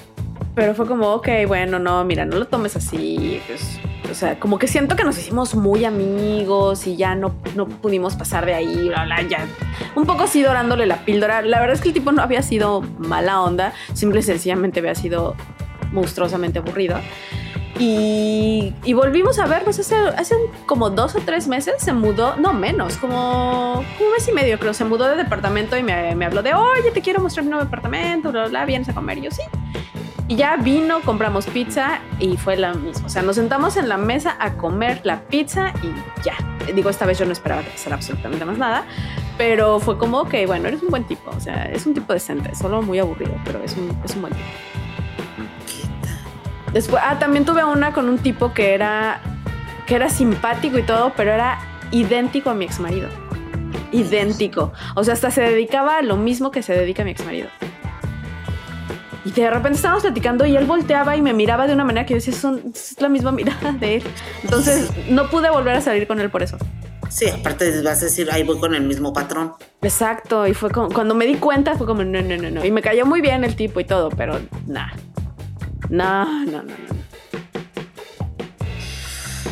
Pero 0.56 0.74
fue 0.74 0.86
como, 0.86 1.12
ok, 1.12 1.28
bueno, 1.46 1.78
no, 1.78 2.04
mira, 2.04 2.24
no 2.24 2.38
lo 2.38 2.46
tomes 2.46 2.76
así. 2.76 3.40
Pues, 3.46 3.78
o 4.10 4.14
sea, 4.14 4.40
como 4.40 4.58
que 4.58 4.66
siento 4.66 4.96
que 4.96 5.04
nos 5.04 5.18
hicimos 5.18 5.54
muy 5.54 5.84
amigos 5.84 6.86
y 6.86 6.96
ya 6.96 7.14
no, 7.14 7.34
no 7.54 7.68
pudimos 7.68 8.16
pasar 8.16 8.46
de 8.46 8.54
ahí, 8.54 8.88
bla, 8.88 9.04
bla, 9.04 9.22
ya. 9.22 9.46
Un 9.94 10.06
poco 10.06 10.24
así 10.24 10.42
dorándole 10.42 10.86
la 10.86 11.04
píldora. 11.04 11.42
La 11.42 11.60
verdad 11.60 11.74
es 11.74 11.80
que 11.80 11.88
el 11.88 11.94
tipo 11.94 12.10
no 12.10 12.22
había 12.22 12.42
sido 12.42 12.80
mala 12.98 13.42
onda, 13.42 13.72
simple 13.92 14.20
y 14.20 14.22
sencillamente 14.22 14.80
había 14.80 14.94
sido 14.94 15.36
monstruosamente 15.92 16.58
aburrido. 16.58 16.98
Y, 17.78 18.72
y 18.84 18.92
volvimos 18.94 19.38
a 19.38 19.46
vernos 19.46 19.78
hace, 19.78 19.94
hace 19.94 20.34
como 20.64 20.90
dos 20.90 21.14
o 21.14 21.20
tres 21.20 21.46
meses. 21.46 21.74
Se 21.78 21.92
mudó, 21.92 22.36
no 22.36 22.52
menos, 22.52 22.96
como 22.96 23.80
un 23.80 24.12
mes 24.12 24.26
y 24.28 24.32
medio, 24.32 24.58
creo. 24.58 24.74
Se 24.74 24.84
mudó 24.84 25.08
de 25.08 25.16
departamento 25.16 25.76
y 25.76 25.82
me, 25.82 26.14
me 26.14 26.24
habló 26.24 26.42
de, 26.42 26.54
oye, 26.54 26.90
te 26.92 27.02
quiero 27.02 27.20
mostrar 27.20 27.44
mi 27.44 27.50
nuevo 27.50 27.64
departamento, 27.64 28.30
bla, 28.30 28.42
bla, 28.42 28.50
bla, 28.50 28.64
vienes 28.64 28.88
a 28.88 28.94
comer. 28.94 29.18
Y 29.18 29.22
yo 29.22 29.30
sí. 29.30 29.42
Y 30.28 30.34
ya 30.34 30.56
vino, 30.56 31.02
compramos 31.02 31.46
pizza 31.46 32.00
y 32.18 32.36
fue 32.36 32.56
la 32.56 32.74
misma. 32.74 33.06
O 33.06 33.08
sea, 33.08 33.22
nos 33.22 33.36
sentamos 33.36 33.76
en 33.76 33.88
la 33.88 33.96
mesa 33.96 34.36
a 34.40 34.54
comer 34.54 35.00
la 35.04 35.20
pizza 35.20 35.72
y 35.82 36.24
ya. 36.24 36.34
Digo, 36.74 36.90
esta 36.90 37.06
vez 37.06 37.18
yo 37.18 37.26
no 37.26 37.32
esperaba 37.32 37.62
que 37.62 37.70
pasara 37.70 37.94
absolutamente 37.94 38.44
más 38.44 38.58
nada, 38.58 38.84
pero 39.38 39.78
fue 39.78 39.98
como, 39.98 40.22
ok, 40.22 40.34
bueno, 40.46 40.66
eres 40.66 40.82
un 40.82 40.88
buen 40.88 41.04
tipo. 41.04 41.30
O 41.30 41.38
sea, 41.38 41.66
es 41.66 41.86
un 41.86 41.94
tipo 41.94 42.12
decente, 42.12 42.54
solo 42.56 42.82
muy 42.82 42.98
aburrido, 42.98 43.34
pero 43.44 43.62
es 43.62 43.76
un, 43.76 43.96
es 44.04 44.16
un 44.16 44.22
buen 44.22 44.32
tipo. 44.32 44.46
Después, 46.76 47.02
ah, 47.02 47.18
también 47.18 47.46
tuve 47.46 47.64
una 47.64 47.94
con 47.94 48.06
un 48.06 48.18
tipo 48.18 48.52
que 48.52 48.74
era, 48.74 49.20
que 49.86 49.94
era 49.94 50.10
simpático 50.10 50.76
y 50.78 50.82
todo, 50.82 51.10
pero 51.16 51.30
era 51.32 51.58
idéntico 51.90 52.50
a 52.50 52.54
mi 52.54 52.66
ex 52.66 52.80
marido. 52.80 53.08
Idéntico. 53.92 54.74
O 54.94 55.02
sea, 55.02 55.14
hasta 55.14 55.30
se 55.30 55.40
dedicaba 55.40 55.96
a 55.96 56.02
lo 56.02 56.18
mismo 56.18 56.50
que 56.50 56.62
se 56.62 56.74
dedica 56.74 57.02
mi 57.02 57.12
ex 57.12 57.24
marido. 57.24 57.48
Y 59.24 59.30
de 59.30 59.48
repente 59.48 59.76
estábamos 59.76 60.02
platicando 60.02 60.44
y 60.44 60.54
él 60.54 60.66
volteaba 60.66 61.16
y 61.16 61.22
me 61.22 61.32
miraba 61.32 61.66
de 61.66 61.72
una 61.72 61.82
manera 61.84 62.04
que 62.04 62.12
yo 62.12 62.16
decía, 62.16 62.34
"Son- 62.34 62.60
es 62.74 62.94
la 63.00 63.08
misma 63.08 63.32
mirada 63.32 63.72
de 63.72 63.96
él. 63.96 64.02
Entonces 64.44 64.90
no 65.08 65.30
pude 65.30 65.48
volver 65.48 65.76
a 65.76 65.80
salir 65.80 66.06
con 66.06 66.20
él 66.20 66.28
por 66.28 66.42
eso. 66.42 66.58
Sí, 67.08 67.26
aparte 67.30 67.80
vas 67.80 68.02
a 68.02 68.04
decir, 68.04 68.28
ahí 68.30 68.42
voy 68.42 68.58
con 68.60 68.74
el 68.74 68.82
mismo 68.82 69.14
patrón. 69.14 69.54
Exacto. 69.80 70.46
Y 70.46 70.52
fue 70.52 70.70
como, 70.70 70.90
cuando 70.90 71.14
me 71.14 71.24
di 71.24 71.36
cuenta 71.36 71.74
fue 71.76 71.86
como, 71.86 72.04
no, 72.04 72.20
no, 72.20 72.36
no, 72.36 72.50
no. 72.50 72.62
Y 72.66 72.70
me 72.70 72.82
cayó 72.82 73.06
muy 73.06 73.22
bien 73.22 73.44
el 73.44 73.56
tipo 73.56 73.80
y 73.80 73.84
todo, 73.84 74.10
pero 74.10 74.38
nada. 74.66 74.92
No, 75.88 76.44
no, 76.44 76.62
no, 76.62 76.62
no. 76.62 76.96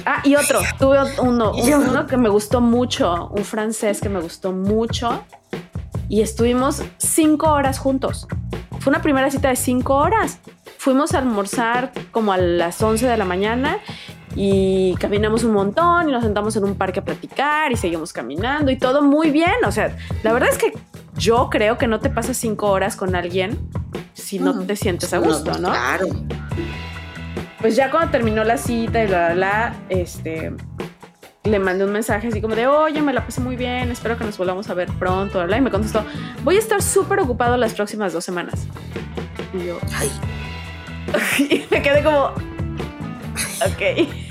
Ah, 0.06 0.20
y 0.24 0.36
otro, 0.36 0.60
tuve 0.78 0.98
uno, 1.22 1.52
uno 1.52 2.06
que 2.06 2.16
me 2.18 2.28
gustó 2.28 2.60
mucho, 2.60 3.28
un 3.28 3.44
francés 3.44 4.00
que 4.00 4.10
me 4.10 4.20
gustó 4.20 4.52
mucho 4.52 5.24
y 6.08 6.20
estuvimos 6.20 6.82
cinco 6.98 7.50
horas 7.50 7.78
juntos. 7.78 8.28
Fue 8.80 8.90
una 8.90 9.00
primera 9.00 9.30
cita 9.30 9.48
de 9.48 9.56
cinco 9.56 9.94
horas. 9.94 10.40
Fuimos 10.76 11.14
a 11.14 11.18
almorzar 11.18 11.92
como 12.10 12.32
a 12.32 12.36
las 12.36 12.82
11 12.82 13.06
de 13.06 13.16
la 13.16 13.24
mañana 13.24 13.78
y 14.36 14.94
caminamos 14.96 15.44
un 15.44 15.52
montón 15.52 16.08
y 16.10 16.12
nos 16.12 16.22
sentamos 16.22 16.54
en 16.56 16.64
un 16.64 16.74
parque 16.74 17.00
a 17.00 17.04
platicar 17.04 17.72
y 17.72 17.76
seguimos 17.76 18.12
caminando 18.12 18.70
y 18.70 18.76
todo 18.76 19.00
muy 19.00 19.30
bien. 19.30 19.64
O 19.66 19.72
sea, 19.72 19.96
la 20.22 20.34
verdad 20.34 20.50
es 20.50 20.58
que 20.58 20.72
yo 21.16 21.48
creo 21.50 21.78
que 21.78 21.86
no 21.86 22.00
te 22.00 22.10
pasas 22.10 22.36
cinco 22.36 22.70
horas 22.70 22.96
con 22.96 23.14
alguien 23.14 23.58
si 24.24 24.38
no 24.38 24.58
te 24.60 24.76
sientes 24.76 25.12
a 25.12 25.18
gusto, 25.18 25.52
¿no? 25.58 25.70
Claro. 25.70 26.06
Pues 27.60 27.76
ya 27.76 27.90
cuando 27.90 28.10
terminó 28.10 28.44
la 28.44 28.58
cita 28.58 29.04
y 29.04 29.06
bla, 29.06 29.26
bla, 29.26 29.34
bla, 29.34 29.76
este, 29.88 30.52
le 31.44 31.58
mandé 31.58 31.84
un 31.84 31.92
mensaje 31.92 32.28
así 32.28 32.40
como 32.40 32.54
de, 32.54 32.66
oye, 32.66 33.00
me 33.00 33.12
la 33.12 33.24
pasé 33.24 33.40
muy 33.40 33.56
bien, 33.56 33.90
espero 33.90 34.18
que 34.18 34.24
nos 34.24 34.36
volvamos 34.36 34.68
a 34.70 34.74
ver 34.74 34.88
pronto, 34.98 35.38
bla, 35.38 35.46
bla, 35.46 35.58
y 35.58 35.60
me 35.60 35.70
contestó, 35.70 36.04
voy 36.42 36.56
a 36.56 36.58
estar 36.58 36.82
súper 36.82 37.20
ocupado 37.20 37.56
las 37.56 37.74
próximas 37.74 38.12
dos 38.12 38.24
semanas. 38.24 38.66
Y 39.52 39.66
yo, 39.66 39.78
Ay, 39.94 40.10
y 41.38 41.64
me 41.70 41.82
quedé 41.82 42.02
como, 42.02 42.26
ok. 43.64 44.23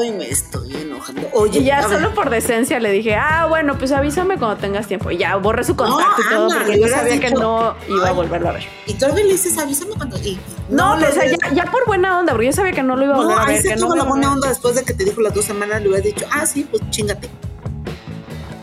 Ay, 0.00 0.10
me 0.12 0.28
estoy 0.28 0.74
enojando. 0.76 1.28
Oye, 1.32 1.60
Y 1.60 1.64
ya 1.64 1.82
solo 1.82 2.14
por 2.14 2.30
decencia 2.30 2.78
le 2.80 2.90
dije, 2.92 3.14
ah, 3.16 3.46
bueno, 3.48 3.76
pues 3.78 3.92
avísame 3.92 4.38
cuando 4.38 4.56
tengas 4.56 4.86
tiempo. 4.86 5.10
Y 5.10 5.18
ya 5.18 5.36
borré 5.36 5.64
su 5.64 5.76
contacto 5.76 6.22
y 6.22 6.28
todo, 6.34 6.50
Ana, 6.50 6.60
porque 6.64 6.80
yo 6.80 6.88
sabía 6.88 7.20
que 7.20 7.30
no 7.30 7.74
iba 7.88 8.08
a 8.08 8.12
volverlo 8.12 8.48
a 8.48 8.52
ver. 8.52 8.64
Y 8.86 8.94
todavía 8.94 9.24
le 9.24 9.32
dices, 9.32 9.56
avísame 9.58 9.92
cuando. 9.94 10.16
Y, 10.18 10.38
No, 10.70 10.94
o 10.94 10.98
sea, 11.00 11.08
dices- 11.24 11.38
ya, 11.50 11.64
ya 11.64 11.70
por 11.70 11.86
buena 11.86 12.18
onda, 12.18 12.32
porque 12.32 12.46
yo 12.46 12.52
sabía 12.52 12.72
que 12.72 12.82
no 12.82 12.96
lo 12.96 13.04
iba 13.04 13.14
a 13.14 13.16
volver 13.18 13.36
No, 13.36 13.40
a 13.42 13.46
ahí 13.46 13.52
ver. 13.54 13.62
se 13.62 13.68
que 13.70 13.76
no 13.76 13.86
tuvo 13.86 13.96
la 13.96 14.04
buena 14.04 14.32
onda 14.32 14.48
después 14.48 14.74
de 14.74 14.84
que 14.84 14.94
te 14.94 15.04
dijo 15.04 15.20
las 15.20 15.34
dos 15.34 15.44
semanas, 15.44 15.82
le 15.82 15.88
hubieras 15.88 16.04
dicho, 16.04 16.26
ah, 16.32 16.46
sí, 16.46 16.66
pues 16.70 16.82
chingate. 16.90 17.28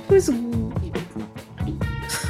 Pues, 0.07 0.31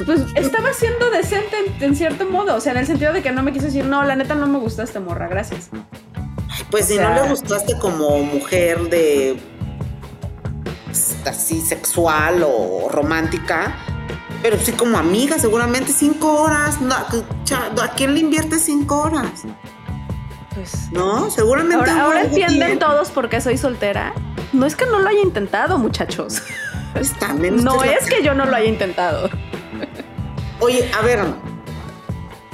pues 0.06 0.20
estaba 0.34 0.72
siendo 0.72 1.10
decente 1.10 1.56
en, 1.78 1.82
en 1.82 1.96
cierto 1.96 2.26
modo, 2.26 2.56
o 2.56 2.60
sea, 2.60 2.72
en 2.72 2.78
el 2.78 2.86
sentido 2.86 3.12
de 3.12 3.22
que 3.22 3.30
no 3.32 3.42
me 3.42 3.52
quiso 3.52 3.66
decir, 3.66 3.84
no, 3.84 4.02
la 4.04 4.16
neta 4.16 4.34
no 4.34 4.46
me 4.46 4.58
gusta 4.58 4.82
esta 4.82 5.00
morra, 5.00 5.28
gracias. 5.28 5.68
Pues 6.72 6.86
O 6.86 6.88
si 6.88 6.94
sea- 6.94 7.10
no 7.10 7.22
le 7.22 7.28
gustaste 7.28 7.78
como 7.78 8.18
mujer 8.24 8.88
de 8.90 9.38
pues, 10.86 11.14
así 11.26 11.60
sexual 11.60 12.42
o 12.44 12.88
romántica, 12.90 13.76
pero 14.42 14.58
sí 14.58 14.72
como 14.72 14.98
amiga, 14.98 15.38
seguramente 15.38 15.92
cinco 15.92 16.42
horas. 16.42 16.80
No, 16.80 16.94
¿A 16.96 17.88
quién 17.94 18.14
le 18.14 18.20
invierte 18.20 18.58
cinco 18.58 19.02
horas? 19.02 19.42
Pues 20.54 20.90
No, 20.92 21.30
seguramente. 21.30 21.76
ahora, 21.90 22.02
ahora 22.04 22.20
entienden 22.22 22.78
todos 22.78 23.10
por 23.10 23.28
qué 23.28 23.40
soy 23.40 23.56
soltera. 23.58 24.12
No 24.52 24.66
es 24.66 24.74
que 24.74 24.84
no 24.86 24.98
lo 24.98 25.08
haya 25.08 25.20
intentado, 25.20 25.78
muchachos. 25.78 26.42
Pues 26.94 27.12
también 27.18 27.64
No 27.64 27.82
es 27.84 28.04
que 28.06 28.22
yo 28.22 28.34
no 28.34 28.44
lo 28.44 28.54
haya 28.56 28.66
intentado. 28.68 29.30
Oye, 30.60 30.90
a 30.92 31.00
ver, 31.02 31.20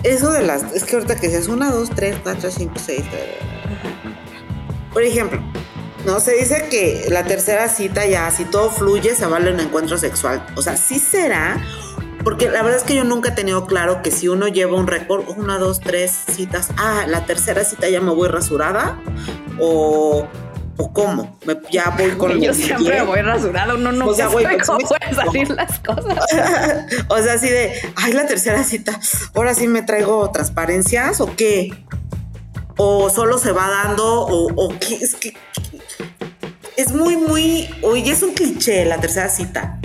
eso 0.04 0.30
de 0.30 0.42
las. 0.44 0.62
Es 0.74 0.84
que 0.84 0.94
ahorita 0.96 1.16
que 1.16 1.28
seas 1.28 1.48
una, 1.48 1.70
dos, 1.72 1.90
tres, 1.90 2.16
cuatro, 2.22 2.48
cinco, 2.50 2.74
seis. 2.84 3.02
Por 4.92 5.02
ejemplo, 5.02 5.40
no 6.06 6.20
se 6.20 6.34
dice 6.34 6.66
que 6.70 7.06
la 7.10 7.24
tercera 7.24 7.68
cita 7.68 8.06
ya, 8.06 8.30
si 8.30 8.44
todo 8.44 8.70
fluye, 8.70 9.14
se 9.14 9.26
vale 9.26 9.52
un 9.52 9.60
encuentro 9.60 9.98
sexual. 9.98 10.44
O 10.56 10.62
sea, 10.62 10.76
sí 10.76 10.98
será. 10.98 11.62
Porque 12.24 12.48
la 12.48 12.62
verdad 12.62 12.78
es 12.78 12.84
que 12.84 12.94
yo 12.94 13.04
nunca 13.04 13.30
he 13.30 13.32
tenido 13.32 13.66
claro 13.66 14.02
que 14.02 14.10
si 14.10 14.28
uno 14.28 14.48
lleva 14.48 14.76
un 14.76 14.86
récord, 14.86 15.24
una, 15.36 15.58
dos, 15.58 15.80
tres 15.80 16.12
citas, 16.34 16.68
ah, 16.76 17.04
la 17.06 17.24
tercera 17.26 17.64
cita 17.64 17.88
ya 17.88 18.00
me 18.00 18.10
voy 18.10 18.28
rasurada. 18.28 19.00
O 19.60 20.26
¿O 20.80 20.92
cómo? 20.92 21.36
Me- 21.44 21.58
ya 21.72 21.90
voy 21.98 22.12
con 22.12 22.40
Yo 22.40 22.54
siempre 22.54 23.00
me 23.00 23.02
voy 23.02 23.20
rasurado, 23.20 23.74
uno 23.74 23.90
no 23.90 24.06
O 24.06 24.14
sea, 24.14 24.28
güey, 24.28 24.46
cómo 24.64 24.78
pueden 24.78 25.14
salir 25.14 25.50
las 25.50 25.80
cosas. 25.80 26.16
o 27.08 27.18
sea, 27.18 27.32
así 27.32 27.48
de, 27.48 27.72
ay, 27.96 28.12
la 28.12 28.26
tercera 28.26 28.62
cita, 28.62 28.98
ahora 29.34 29.54
sí 29.54 29.66
me 29.66 29.82
traigo 29.82 30.30
transparencias 30.30 31.20
o 31.20 31.34
qué? 31.34 31.84
O 32.78 33.10
solo 33.10 33.38
se 33.38 33.52
va 33.52 33.68
dando, 33.68 34.22
o, 34.22 34.52
o 34.54 34.72
es 34.80 35.14
que 35.16 35.34
es 36.76 36.92
muy, 36.92 37.16
muy, 37.16 37.68
oye, 37.82 38.12
es 38.12 38.22
un 38.22 38.34
cliché 38.34 38.84
la 38.84 39.00
tercera 39.00 39.28
cita. 39.28 39.80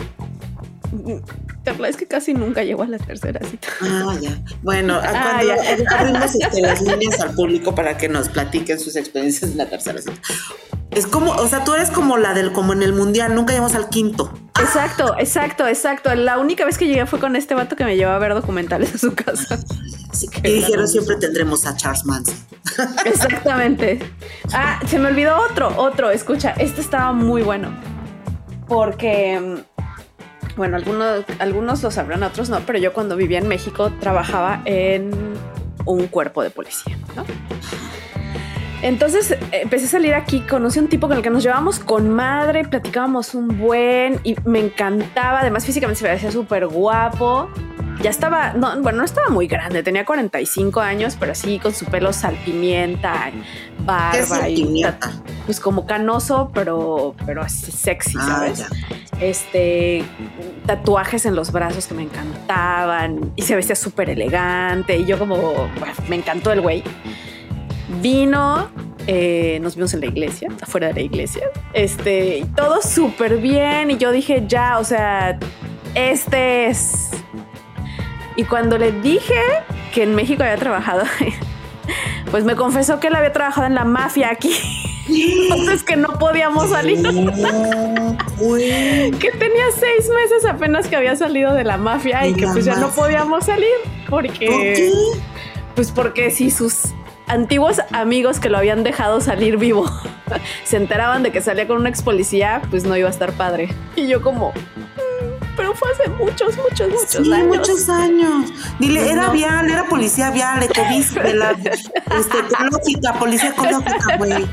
Carla, 1.63 1.87
es 1.87 1.95
que 1.97 2.05
casi 2.07 2.33
nunca 2.33 2.63
llego 2.63 2.83
a 2.83 2.87
la 2.87 2.97
tercera 2.97 3.39
cita. 3.47 3.67
Ah, 3.81 4.15
ya. 4.21 4.37
Bueno, 4.61 4.99
Ah, 5.01 5.39
cuando 5.41 5.55
ya. 5.83 5.97
abrimos 5.97 6.35
este, 6.35 6.61
las 6.61 6.81
líneas 6.81 7.19
al 7.21 7.33
público 7.35 7.73
para 7.73 7.97
que 7.97 8.09
nos 8.09 8.29
platiquen 8.29 8.79
sus 8.79 8.95
experiencias 8.95 9.51
en 9.51 9.57
la 9.57 9.65
tercera 9.67 10.01
cita. 10.01 10.19
Es 10.91 11.07
como, 11.07 11.31
o 11.31 11.47
sea, 11.47 11.63
tú 11.63 11.73
eres 11.73 11.89
como 11.89 12.17
la 12.17 12.33
del, 12.33 12.51
como 12.51 12.73
en 12.73 12.83
el 12.83 12.93
mundial, 12.93 13.33
nunca 13.33 13.53
llegamos 13.53 13.73
al 13.75 13.89
quinto. 13.89 14.31
Exacto, 14.59 15.15
exacto, 15.17 15.65
exacto. 15.67 16.13
La 16.13 16.37
única 16.37 16.65
vez 16.65 16.77
que 16.77 16.85
llegué 16.85 17.05
fue 17.07 17.19
con 17.19 17.35
este 17.35 17.55
vato 17.55 17.75
que 17.75 17.83
me 17.83 17.95
llevó 17.95 18.11
a 18.11 18.19
ver 18.19 18.33
documentales 18.35 18.93
a 18.93 18.97
su 18.99 19.13
casa. 19.15 19.57
Sí, 20.11 20.27
y 20.43 20.51
dijeron 20.53 20.87
siempre 20.87 21.15
tendremos 21.15 21.65
a 21.65 21.75
Charles 21.75 22.05
Manson. 22.05 22.35
Exactamente. 23.05 23.99
Ah, 24.53 24.79
se 24.85 24.99
me 24.99 25.07
olvidó 25.07 25.37
otro, 25.49 25.73
otro. 25.77 26.11
Escucha, 26.11 26.51
este 26.59 26.81
estaba 26.81 27.11
muy 27.13 27.41
bueno. 27.41 27.69
Porque, 28.67 29.63
bueno, 30.55 30.77
algunos, 30.77 31.23
algunos 31.39 31.83
lo 31.83 31.91
sabrán, 31.91 32.23
otros 32.23 32.49
no, 32.49 32.59
pero 32.61 32.79
yo 32.79 32.93
cuando 32.93 33.15
vivía 33.15 33.39
en 33.39 33.47
México 33.47 33.91
trabajaba 33.99 34.61
en 34.65 35.11
un 35.85 36.07
cuerpo 36.07 36.43
de 36.43 36.49
policía, 36.49 36.97
¿no? 37.15 37.25
Entonces 38.83 39.37
empecé 39.53 39.85
a 39.85 39.89
salir 39.89 40.13
aquí, 40.13 40.41
conocí 40.41 40.77
a 40.77 40.81
un 40.81 40.89
tipo 40.89 41.07
con 41.07 41.15
el 41.15 41.23
que 41.23 41.29
nos 41.29 41.41
llevábamos 41.41 41.79
con 41.79 42.09
madre, 42.09 42.65
platicábamos 42.65 43.33
un 43.33 43.57
buen 43.57 44.19
y 44.23 44.35
me 44.43 44.59
encantaba. 44.59 45.39
Además, 45.39 45.65
físicamente 45.65 46.01
se 46.01 46.13
veía 46.13 46.31
súper 46.31 46.67
guapo. 46.67 47.49
Ya 48.03 48.09
estaba, 48.09 48.51
no, 48.53 48.81
bueno, 48.81 48.97
no 48.99 49.03
estaba 49.05 49.29
muy 49.29 49.47
grande, 49.47 49.81
tenía 49.81 50.03
45 50.03 50.81
años, 50.81 51.15
pero 51.17 51.31
así 51.31 51.57
con 51.57 51.73
su 51.73 51.85
pelo 51.85 52.11
salpimienta, 52.11 53.31
¿Qué 54.11 54.19
es 54.19 54.29
barba 54.29 54.49
y 54.49 54.85
pues 55.45 55.61
como 55.61 55.85
canoso, 55.85 56.51
pero, 56.53 57.15
pero 57.25 57.41
así 57.41 57.71
sexy, 57.71 58.17
Ah, 58.19 58.25
¿sabes? 58.27 58.59
ya. 58.59 58.67
Este 59.21 60.03
tatuajes 60.65 61.25
en 61.25 61.35
los 61.35 61.51
brazos 61.53 61.87
que 61.87 61.93
me 61.93 62.03
encantaban 62.03 63.31
y 63.37 63.43
se 63.43 63.55
vestía 63.55 63.75
súper 63.75 64.09
elegante. 64.09 64.97
Y 64.97 65.05
yo, 65.05 65.17
como 65.17 65.37
bueno, 65.37 65.93
me 66.09 66.17
encantó 66.17 66.51
el 66.51 66.59
güey. 66.59 66.83
Vino, 68.01 68.69
eh, 69.07 69.59
nos 69.61 69.75
vimos 69.75 69.93
en 69.93 70.01
la 70.01 70.07
iglesia, 70.07 70.49
afuera 70.61 70.87
de 70.87 70.93
la 70.95 71.01
iglesia. 71.01 71.47
Este, 71.73 72.39
y 72.39 72.43
todo 72.45 72.81
súper 72.81 73.37
bien. 73.37 73.91
Y 73.91 73.97
yo 73.97 74.11
dije, 74.11 74.43
ya, 74.47 74.77
o 74.79 74.83
sea, 74.83 75.39
este 75.95 76.67
es. 76.67 77.11
Y 78.35 78.45
cuando 78.45 78.77
le 78.77 78.91
dije 78.91 79.39
que 79.93 80.03
en 80.03 80.15
México 80.15 80.43
había 80.43 80.57
trabajado, 80.57 81.03
pues 82.31 82.43
me 82.43 82.55
confesó 82.55 82.99
que 82.99 83.07
él 83.07 83.15
había 83.15 83.31
trabajado 83.33 83.67
en 83.67 83.75
la 83.75 83.85
mafia 83.85 84.29
aquí. 84.31 84.51
Entonces 85.07 85.83
que 85.83 85.95
no 85.97 86.17
podíamos 86.19 86.69
salir. 86.69 87.01
Que 89.19 89.31
tenía 89.31 89.65
seis 89.77 90.09
meses 90.09 90.45
apenas 90.45 90.87
que 90.87 90.95
había 90.95 91.15
salido 91.15 91.53
de 91.53 91.63
la 91.63 91.77
mafia 91.77 92.25
y 92.27 92.33
que 92.33 92.45
pues 92.47 92.65
ya 92.65 92.75
no 92.75 92.89
podíamos 92.89 93.45
salir 93.45 93.69
porque 94.09 94.47
¿Por 94.47 94.59
qué? 94.61 94.91
pues 95.75 95.91
porque 95.91 96.29
si 96.31 96.51
sus 96.51 96.93
antiguos 97.27 97.79
amigos 97.91 98.39
que 98.39 98.49
lo 98.49 98.57
habían 98.57 98.83
dejado 98.83 99.21
salir 99.21 99.57
vivo 99.57 99.89
se 100.65 100.77
enteraban 100.77 101.23
de 101.23 101.31
que 101.31 101.41
salía 101.41 101.67
con 101.67 101.77
un 101.77 101.87
ex 101.87 102.01
policía, 102.01 102.61
pues 102.69 102.83
no 102.83 102.97
iba 102.97 103.07
a 103.07 103.11
estar 103.11 103.31
padre. 103.33 103.69
Y 103.95 104.07
yo 104.07 104.21
como, 104.21 104.49
"Mm, 104.51 105.01
pero 105.55 105.73
fue 105.75 105.89
hace 105.91 106.09
muchos, 106.09 106.55
muchos, 106.57 106.89
muchos 106.89 107.25
Sí, 107.25 107.33
años. 107.33 107.47
muchos 107.57 107.89
años. 107.89 108.51
Dile, 108.79 109.11
era 109.11 109.27
No. 109.27 109.31
vial, 109.33 109.69
era 109.69 109.83
policía 109.85 110.31
vial, 110.31 110.63
ecovis, 110.63 111.13
de 111.13 111.33
la 111.33 111.51
este, 111.51 112.39
ecológica, 112.39 113.13
policía 113.19 113.49
ecológica, 113.49 114.17
güey. 114.17 114.45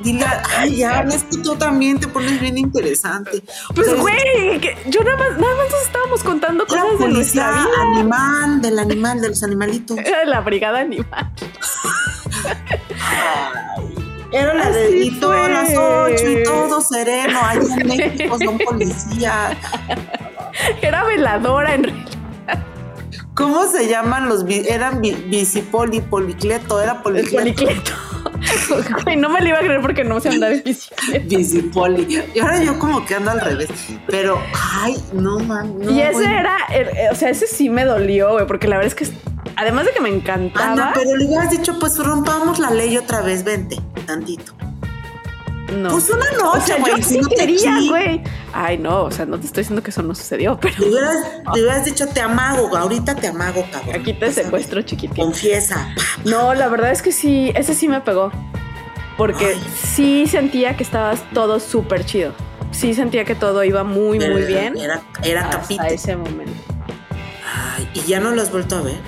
Dile, 0.00 0.24
ay, 0.56 0.76
ya, 0.76 1.00
es 1.00 1.24
que 1.24 1.38
tú 1.38 1.56
también 1.56 1.98
te 1.98 2.06
pones 2.06 2.40
bien 2.40 2.56
interesante. 2.56 3.42
Pues 3.74 3.88
sea, 3.88 3.96
güey, 3.96 4.60
que 4.60 4.76
yo 4.86 5.02
nada 5.02 5.16
más, 5.16 5.30
nada 5.38 5.54
más 5.56 5.72
nos 5.72 5.82
estábamos 5.82 6.22
contando 6.22 6.66
cosas 6.66 6.84
de 7.00 7.08
nuestra 7.08 7.08
policía 7.08 7.50
vida. 7.50 7.66
animal, 7.96 8.62
del 8.62 8.78
animal, 8.78 9.20
de 9.20 9.28
los 9.30 9.42
animalitos. 9.42 9.98
Era 9.98 10.20
de 10.20 10.26
la 10.26 10.40
brigada 10.40 10.78
animal. 10.80 11.32
Era 14.32 14.54
la 14.54 14.70
de 14.70 14.84
Así 14.86 15.02
y 15.08 15.10
todas 15.20 15.50
las 15.50 15.70
ocho 15.76 16.30
y 16.30 16.42
todo 16.44 16.80
sereno, 16.80 17.38
allá 17.42 17.76
en 17.78 17.86
México 17.96 18.38
son 18.42 18.58
policías. 18.58 19.56
Era 20.82 21.04
veladora 21.04 21.74
en 21.74 21.84
realidad. 21.84 22.08
¿Cómo 23.34 23.66
se 23.66 23.86
llaman 23.88 24.28
los 24.28 24.44
eran 24.48 25.00
bi- 25.00 25.12
bicipoli, 25.28 26.00
policleto, 26.00 26.80
era 26.82 26.92
El 26.92 26.98
policleto. 27.02 27.38
policleto. 27.38 27.92
No 29.16 29.28
me 29.30 29.40
lo 29.40 29.48
iba 29.48 29.58
a 29.58 29.60
creer 29.60 29.80
porque 29.80 30.04
no 30.04 30.20
sé 30.20 30.28
andar 30.28 30.52
en 30.52 30.62
bicicleta. 30.64 31.24
Bicipoli. 31.26 32.22
Y 32.34 32.38
ahora 32.40 32.62
yo 32.62 32.78
como 32.78 33.04
que 33.06 33.14
ando 33.14 33.30
al 33.30 33.40
revés. 33.40 33.68
Pero, 34.08 34.40
ay, 34.80 34.96
no, 35.12 35.38
man. 35.40 35.78
No, 35.78 35.90
y 35.90 36.00
ese 36.00 36.24
era, 36.24 36.56
el- 36.72 36.88
eh, 36.88 37.08
o 37.10 37.14
sea, 37.14 37.30
ese 37.30 37.46
sí 37.46 37.70
me 37.70 37.84
dolió, 37.84 38.32
güey, 38.32 38.46
porque 38.46 38.68
la 38.68 38.76
verdad 38.76 38.92
es 38.92 38.94
que, 38.94 39.16
además 39.58 39.84
de 39.86 39.92
que 39.92 40.00
me 40.00 40.08
Ana, 40.08 40.16
encantaba, 40.18 40.92
pero 40.94 41.16
le 41.16 41.26
hubieras 41.26 41.50
dicho, 41.50 41.78
pues 41.78 41.98
rompamos 41.98 42.58
la 42.58 42.70
ley 42.70 42.96
otra 42.96 43.20
vez, 43.22 43.44
vente, 43.44 43.76
tantito. 44.06 44.52
no. 45.76 45.90
Pues 45.90 46.08
una 46.10 46.24
o 46.42 46.54
noche, 46.54 46.66
sea, 46.66 46.78
güey. 46.78 46.96
yo 46.96 47.02
sí 47.02 47.18
no 47.20 47.28
te 47.28 47.34
quería, 47.36 47.78
güey. 47.88 48.22
Ay, 48.54 48.78
no, 48.78 49.02
o 49.04 49.10
sea, 49.10 49.26
no 49.26 49.38
te 49.38 49.46
estoy 49.46 49.62
diciendo 49.62 49.82
que 49.82 49.90
eso 49.90 50.02
no 50.02 50.14
sucedió, 50.14 50.58
pero 50.60 50.74
Le 50.78 50.88
hubieras, 51.60 51.84
dicho, 51.84 52.06
te 52.08 52.20
amago, 52.20 52.74
ahorita 52.76 53.14
te 53.14 53.26
amago, 53.28 53.64
cabrón. 53.70 53.96
aquí 54.00 54.14
te 54.14 54.32
secuestro, 54.32 54.80
chiquitín. 54.82 55.16
Confiesa. 55.24 55.94
No, 56.24 56.54
la 56.54 56.68
verdad 56.68 56.90
es 56.90 57.02
que 57.02 57.12
sí, 57.12 57.52
ese 57.54 57.74
sí 57.74 57.86
me 57.88 58.00
pegó. 58.00 58.32
Porque 59.18 59.46
Ay. 59.46 59.62
sí 59.94 60.26
sentía 60.28 60.76
que 60.76 60.84
estabas 60.84 61.20
todo 61.34 61.58
súper 61.60 62.04
chido. 62.04 62.32
Sí 62.70 62.94
sentía 62.94 63.24
que 63.24 63.34
todo 63.34 63.64
iba 63.64 63.82
muy, 63.82 64.18
muy 64.18 64.26
Era- 64.42 64.46
bien. 64.46 64.76
Era, 64.78 65.02
era 65.24 65.48
hasta 65.48 65.88
ese 65.88 66.16
momento. 66.16 66.52
Ay, 67.76 67.88
y 67.94 68.00
ya 68.02 68.20
no 68.20 68.30
lo 68.30 68.40
has 68.42 68.52
vuelto 68.52 68.76
a 68.76 68.82
ver. 68.82 68.98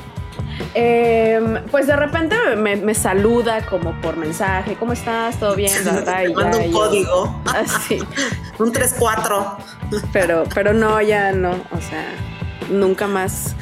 Em, 0.74 1.64
pues 1.70 1.86
de 1.86 1.96
repente 1.96 2.36
me, 2.56 2.76
me 2.76 2.94
saluda 2.94 3.64
como 3.66 3.98
por 4.00 4.16
mensaje, 4.16 4.76
¿cómo 4.76 4.92
estás? 4.92 5.38
¿Todo 5.38 5.56
bien? 5.56 5.72
Te 5.84 6.32
ya, 6.32 6.40
un 6.40 6.72
código, 6.72 7.42
Así, 7.46 7.98
un 8.58 8.72
3-4. 8.72 9.56
pero, 10.12 10.44
pero 10.54 10.72
no, 10.72 11.00
ya 11.00 11.32
no, 11.32 11.50
o 11.50 11.80
sea, 11.80 12.06
nunca 12.70 13.06
más. 13.06 13.54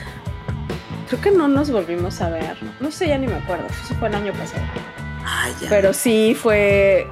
Creo 1.09 1.21
que 1.21 1.31
no 1.31 1.49
nos 1.49 1.71
volvimos 1.71 2.21
a 2.21 2.29
ver. 2.29 2.57
No 2.81 2.91
sé, 2.91 3.09
ya 3.09 3.17
ni 3.17 3.27
me 3.27 3.37
acuerdo. 3.37 3.67
Eso 3.67 3.95
fue 3.95 4.09
el 4.09 4.15
año 4.15 4.33
pasado. 4.35 4.63
Ay, 5.25 5.55
ya. 5.63 5.69
Pero 5.71 5.95
sí 5.95 6.37
fue. 6.39 7.07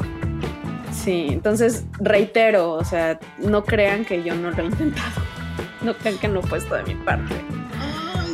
Sí, 0.93 1.29
entonces 1.31 1.85
reitero, 1.99 2.73
o 2.73 2.85
sea, 2.85 3.19
no 3.39 3.65
crean 3.65 4.05
que 4.05 4.23
yo 4.23 4.35
no 4.35 4.51
lo 4.51 4.63
he 4.63 4.67
intentado. 4.67 5.23
No 5.83 5.95
crean 5.95 6.19
que 6.19 6.27
no 6.27 6.41
he 6.41 6.43
puesto 6.43 6.75
de 6.75 6.83
mi 6.83 6.95
parte. 6.95 7.35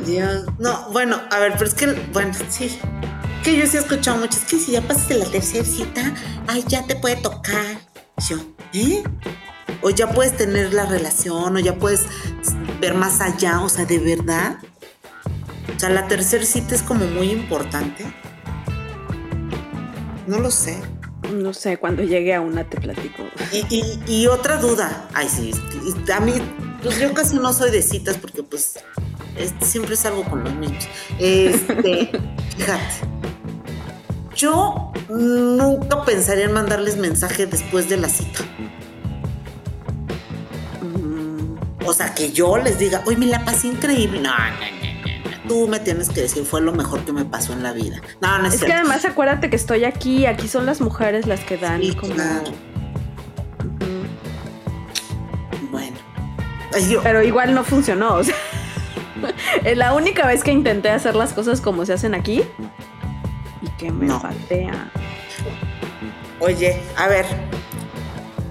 Dios. 0.03 0.45
No, 0.59 0.89
bueno, 0.91 1.21
a 1.31 1.39
ver, 1.39 1.53
pero 1.53 1.67
es 1.67 1.75
que, 1.75 1.87
bueno, 2.13 2.33
sí. 2.49 2.79
Que 3.43 3.57
yo 3.57 3.67
sí 3.67 3.77
he 3.77 3.81
escuchado 3.81 4.19
mucho. 4.19 4.39
Es 4.39 4.45
que 4.45 4.59
si 4.59 4.73
ya 4.73 4.83
pasaste 4.83 5.15
la 5.15 5.27
tercera 5.27 5.65
cita, 5.65 6.15
ay, 6.47 6.65
ya 6.69 6.85
te 6.87 6.95
puede 6.97 7.17
tocar. 7.17 7.77
Yo, 8.29 8.37
¿eh? 8.73 9.03
O 9.81 9.91
ya 9.91 10.11
puedes 10.11 10.37
tener 10.37 10.73
la 10.73 10.87
relación, 10.87 11.57
o 11.57 11.59
ya 11.59 11.75
puedes 11.77 12.03
ver 12.81 12.95
más 12.95 13.21
allá, 13.21 13.61
o 13.61 13.69
sea, 13.69 13.85
de 13.85 13.99
verdad. 13.99 14.59
O 15.77 15.81
sea, 15.81 15.89
la 15.91 16.07
tercera 16.07 16.45
cita 16.45 16.75
es 16.77 16.83
como 16.83 17.05
muy 17.07 17.31
importante. 17.31 18.05
No 20.27 20.39
lo 20.39 20.51
sé. 20.51 20.81
No 21.33 21.53
sé, 21.55 21.79
cuando 21.79 22.03
llegue 22.03 22.35
a 22.35 22.41
una 22.41 22.65
te 22.65 22.81
platico. 22.81 23.25
Y, 23.53 23.65
y- 23.75 24.03
y 24.07 24.27
otra 24.27 24.57
duda, 24.59 25.09
ay 25.15 25.29
sí, 25.29 25.53
a 26.15 26.21
mí, 26.21 26.33
pues 26.83 26.99
yo 26.99 27.13
casi 27.15 27.37
no 27.37 27.53
soy 27.53 27.71
de 27.71 27.83
citas 27.83 28.17
porque 28.19 28.43
pues 28.43 28.75
es- 29.37 29.55
siempre 29.61 29.97
salgo 29.97 30.25
con 30.25 30.45
los 30.45 30.55
niños. 30.55 30.89
Este, 31.19 32.11
fíjate, 32.57 32.83
yo 34.37 34.93
nunca 35.09 36.05
pensaría 36.05 36.45
en 36.47 36.53
mandarles 36.53 36.97
mensaje 36.97 37.47
después 37.47 37.89
de 37.89 37.97
la 37.99 38.09
cita. 38.09 38.41
Mm, 40.83 41.57
O 41.87 41.93
sea, 41.93 42.15
que 42.15 42.33
yo 42.33 42.57
les 42.59 42.79
diga, 42.79 43.03
hoy 43.07 43.17
me 43.17 43.27
la 43.27 43.45
pasé 43.45 43.69
increíble. 43.69 44.21
No, 44.21 44.31
no, 44.31 44.37
no, 44.37 44.49
no. 44.61 45.49
Tú 45.49 45.69
me 45.69 45.81
tienes 45.81 46.09
que 46.09 46.23
decir, 46.23 46.45
fue 46.45 46.61
lo 46.63 46.73
mejor 46.73 47.01
que 47.05 47.13
me 47.13 47.25
pasó 47.25 47.53
en 47.53 47.63
la 47.63 47.73
vida. 47.73 48.01
No, 48.21 48.39
no 48.39 48.47
es, 48.49 48.55
Es 48.55 48.65
que 48.65 48.73
además 48.73 49.05
acuérdate 49.05 49.51
que 49.51 49.57
estoy 49.57 49.85
aquí, 49.85 50.25
aquí 50.27 50.49
son 50.49 50.67
las 50.67 50.81
mujeres 50.81 51.27
las 51.27 51.41
que 51.41 51.57
dan 51.59 51.81
Sí, 51.83 51.95
como. 51.95 52.15
claro. 52.15 52.45
Ay, 56.75 56.97
Pero 57.03 57.23
igual 57.23 57.55
no 57.55 57.65
funcionó. 57.65 58.15
O 58.15 58.25
sea, 58.25 58.35
es 59.65 59.77
la 59.77 59.95
única 59.95 60.27
vez 60.27 60.43
que 60.43 60.51
intenté 60.53 60.91
hacer 60.91 61.15
las 61.15 61.33
cosas 61.33 61.61
como 61.61 61.85
se 61.87 61.93
hacen 61.93 62.15
aquí 62.15 62.43
y 63.61 63.69
que 63.79 63.91
me 63.91 64.07
No. 64.07 64.21
patea. 64.21 64.91
Oye, 66.41 66.81
a 66.97 67.07
ver, 67.09 67.25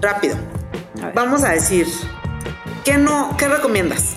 rápido. 0.00 0.36
A 1.02 1.06
ver. 1.06 1.14
Vamos 1.14 1.44
a 1.44 1.50
decir, 1.50 1.86
¿qué 2.84 2.96
no, 2.96 3.36
qué 3.36 3.48
recomiendas? 3.48 4.14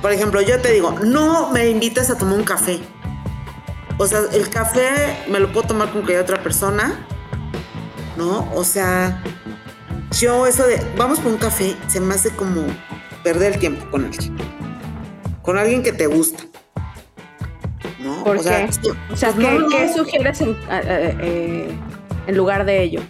Por 0.00 0.12
ejemplo, 0.12 0.40
yo 0.40 0.60
te 0.60 0.72
digo, 0.72 0.92
no 1.04 1.50
me 1.50 1.68
invites 1.68 2.10
a 2.10 2.16
tomar 2.18 2.38
un 2.38 2.44
café. 2.44 2.80
O 3.98 4.06
sea, 4.06 4.20
el 4.32 4.48
café 4.48 5.18
me 5.28 5.38
lo 5.38 5.52
puedo 5.52 5.68
tomar 5.68 5.88
con 5.88 6.00
cualquier 6.00 6.20
otra 6.20 6.42
persona, 6.42 7.06
¿no? 8.16 8.50
O 8.54 8.64
sea, 8.64 9.22
yo 10.18 10.46
eso 10.46 10.66
de, 10.66 10.82
vamos 10.96 11.20
por 11.20 11.30
un 11.30 11.38
café, 11.38 11.76
se 11.88 12.00
me 12.00 12.14
hace 12.14 12.30
como 12.30 12.62
perder 13.22 13.54
el 13.54 13.58
tiempo 13.58 13.90
con 13.90 14.04
alguien. 14.04 14.36
Con 15.42 15.58
alguien 15.58 15.82
que 15.82 15.92
te 15.92 16.06
gusta. 16.06 16.44
¿No? 18.00 18.24
¿Por 18.24 18.36
o 18.36 18.42
sea, 18.42 18.66
qué? 18.66 18.72
sí, 18.72 18.90
O 19.10 19.16
sea, 19.16 19.32
pues 19.32 19.46
¿qué, 19.46 19.58
no, 19.58 19.68
qué 19.68 19.86
no. 19.86 19.94
sugieres 19.94 20.40
en, 20.40 20.50
eh, 20.50 21.16
eh, 21.20 21.78
en 22.26 22.36
lugar 22.36 22.64
de 22.64 22.82
ello? 22.82 23.00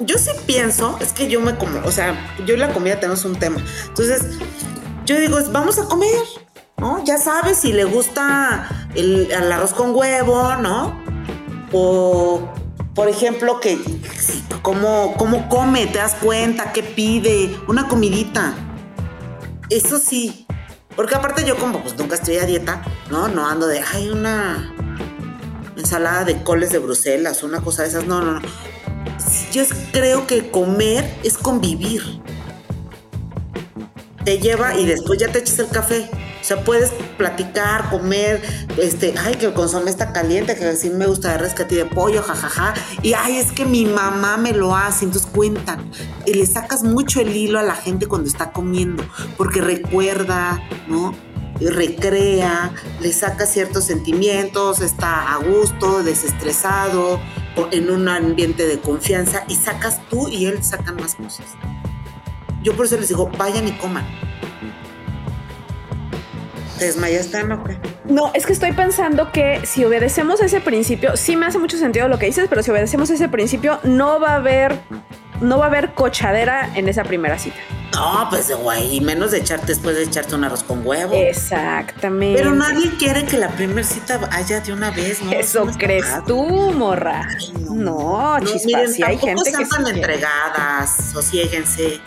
Yo 0.00 0.18
sí 0.18 0.30
pienso, 0.46 0.96
es 1.00 1.12
que 1.12 1.28
yo 1.28 1.40
me 1.40 1.54
como, 1.56 1.78
o 1.84 1.90
sea, 1.90 2.14
yo 2.46 2.54
y 2.54 2.56
la 2.56 2.72
comida 2.72 2.98
tenemos 2.98 3.24
un 3.24 3.36
tema. 3.36 3.62
Entonces, 3.88 4.38
yo 5.04 5.18
digo, 5.18 5.38
es, 5.38 5.52
vamos 5.52 5.78
a 5.78 5.84
comer, 5.84 6.18
¿no? 6.78 7.04
Ya 7.04 7.18
sabes 7.18 7.58
si 7.58 7.72
le 7.72 7.84
gusta 7.84 8.68
el, 8.94 9.30
el 9.30 9.52
arroz 9.52 9.74
con 9.74 9.94
huevo, 9.94 10.56
¿no? 10.56 10.98
O, 11.72 12.48
por 12.94 13.08
ejemplo, 13.08 13.60
que 13.60 13.78
cómo, 14.62 15.14
cómo 15.18 15.48
come, 15.48 15.86
te 15.86 15.98
das 15.98 16.14
cuenta, 16.14 16.72
qué 16.72 16.82
pide, 16.82 17.54
una 17.68 17.88
comidita. 17.88 18.54
Eso 19.72 19.98
sí. 19.98 20.46
Porque 20.94 21.14
aparte 21.14 21.46
yo 21.46 21.56
como 21.56 21.82
pues 21.82 21.96
nunca 21.96 22.16
estoy 22.16 22.36
a 22.36 22.44
dieta, 22.44 22.82
¿no? 23.10 23.28
No 23.28 23.48
ando 23.48 23.66
de, 23.66 23.80
ay, 23.80 24.10
una 24.10 24.70
ensalada 25.78 26.24
de 26.24 26.42
coles 26.42 26.70
de 26.72 26.78
Bruselas, 26.78 27.42
una 27.42 27.62
cosa 27.62 27.82
de 27.82 27.88
esas. 27.88 28.04
No, 28.04 28.20
no, 28.20 28.32
no. 28.34 28.42
Yo 29.50 29.62
creo 29.92 30.26
que 30.26 30.50
comer 30.50 31.10
es 31.24 31.38
convivir. 31.38 32.02
Te 34.26 34.38
lleva 34.38 34.76
y 34.76 34.84
después 34.84 35.18
ya 35.18 35.32
te 35.32 35.38
echas 35.38 35.58
el 35.58 35.68
café. 35.68 36.10
O 36.42 36.44
sea, 36.44 36.64
puedes 36.64 36.90
platicar, 37.16 37.88
comer, 37.88 38.42
este, 38.76 39.14
ay, 39.16 39.36
que 39.36 39.46
el 39.46 39.54
consomé 39.54 39.90
está 39.90 40.12
caliente, 40.12 40.56
que 40.56 40.74
sí 40.74 40.90
me 40.90 41.06
gusta 41.06 41.30
de 41.30 41.38
rescate 41.38 41.76
de 41.76 41.84
pollo, 41.84 42.20
jajaja. 42.20 42.74
Y 43.00 43.12
ay, 43.12 43.36
es 43.36 43.52
que 43.52 43.64
mi 43.64 43.86
mamá 43.86 44.36
me 44.38 44.52
lo 44.52 44.74
hace, 44.74 45.04
entonces 45.04 45.30
cuentan. 45.30 45.88
Y 46.26 46.34
le 46.34 46.44
sacas 46.44 46.82
mucho 46.82 47.20
el 47.20 47.36
hilo 47.36 47.60
a 47.60 47.62
la 47.62 47.76
gente 47.76 48.06
cuando 48.06 48.28
está 48.28 48.50
comiendo, 48.50 49.04
porque 49.36 49.60
recuerda, 49.60 50.60
¿no? 50.88 51.14
Recrea, 51.60 52.72
le 53.00 53.12
saca 53.12 53.46
ciertos 53.46 53.84
sentimientos, 53.84 54.80
está 54.80 55.32
a 55.32 55.36
gusto, 55.36 56.02
desestresado, 56.02 57.20
en 57.70 57.88
un 57.88 58.08
ambiente 58.08 58.66
de 58.66 58.80
confianza, 58.80 59.44
y 59.46 59.54
sacas 59.54 60.00
tú 60.08 60.26
y 60.26 60.46
él 60.46 60.64
sacan 60.64 60.96
más 60.96 61.14
cosas. 61.14 61.46
Yo 62.64 62.74
por 62.74 62.86
eso 62.86 62.96
les 62.96 63.08
digo, 63.08 63.30
vayan 63.38 63.68
y 63.68 63.72
coman. 63.72 64.04
¿Te 66.82 66.86
desmayaste, 66.86 67.44
no? 67.44 67.62
No, 68.06 68.32
es 68.34 68.44
que 68.44 68.52
estoy 68.52 68.72
pensando 68.72 69.30
que 69.30 69.60
si 69.64 69.84
obedecemos 69.84 70.40
ese 70.40 70.60
principio, 70.60 71.16
sí 71.16 71.36
me 71.36 71.46
hace 71.46 71.60
mucho 71.60 71.78
sentido 71.78 72.08
lo 72.08 72.18
que 72.18 72.26
dices, 72.26 72.46
pero 72.50 72.60
si 72.64 72.72
obedecemos 72.72 73.08
ese 73.08 73.28
principio, 73.28 73.78
no 73.84 74.18
va 74.18 74.30
a 74.30 74.34
haber, 74.36 74.80
no 75.40 75.58
va 75.58 75.66
a 75.66 75.68
haber 75.68 75.94
cochadera 75.94 76.70
en 76.74 76.88
esa 76.88 77.04
primera 77.04 77.38
cita. 77.38 77.54
No, 77.94 78.26
pues 78.30 78.50
güey, 78.56 78.96
y 78.96 79.00
menos 79.00 79.30
de 79.30 79.38
echarte 79.38 79.66
después 79.66 79.94
de 79.94 80.02
echarte 80.02 80.34
un 80.34 80.42
arroz 80.42 80.64
con 80.64 80.84
huevo. 80.84 81.14
Exactamente. 81.14 82.36
Pero 82.42 82.52
nadie 82.52 82.90
quiere 82.98 83.26
que 83.26 83.36
la 83.38 83.50
primera 83.50 83.86
cita 83.86 84.18
haya 84.32 84.58
de 84.60 84.72
una 84.72 84.90
vez, 84.90 85.22
¿no? 85.22 85.30
Eso 85.30 85.64
no 85.64 85.78
crees 85.78 86.06
tú, 86.26 86.42
morra. 86.72 87.28
Ay, 87.38 87.52
No, 87.70 88.40
No, 88.40 88.40
chispas, 88.40 88.64
miren, 88.66 88.92
sí 88.92 89.02
hay 89.04 89.18
gente 89.18 89.44
que 89.44 89.50
sean 89.52 89.68
tan 89.68 89.84
sí 89.86 89.92
quiere. 89.92 89.98
entregadas, 90.14 90.96
sosiéguense. 91.12 92.00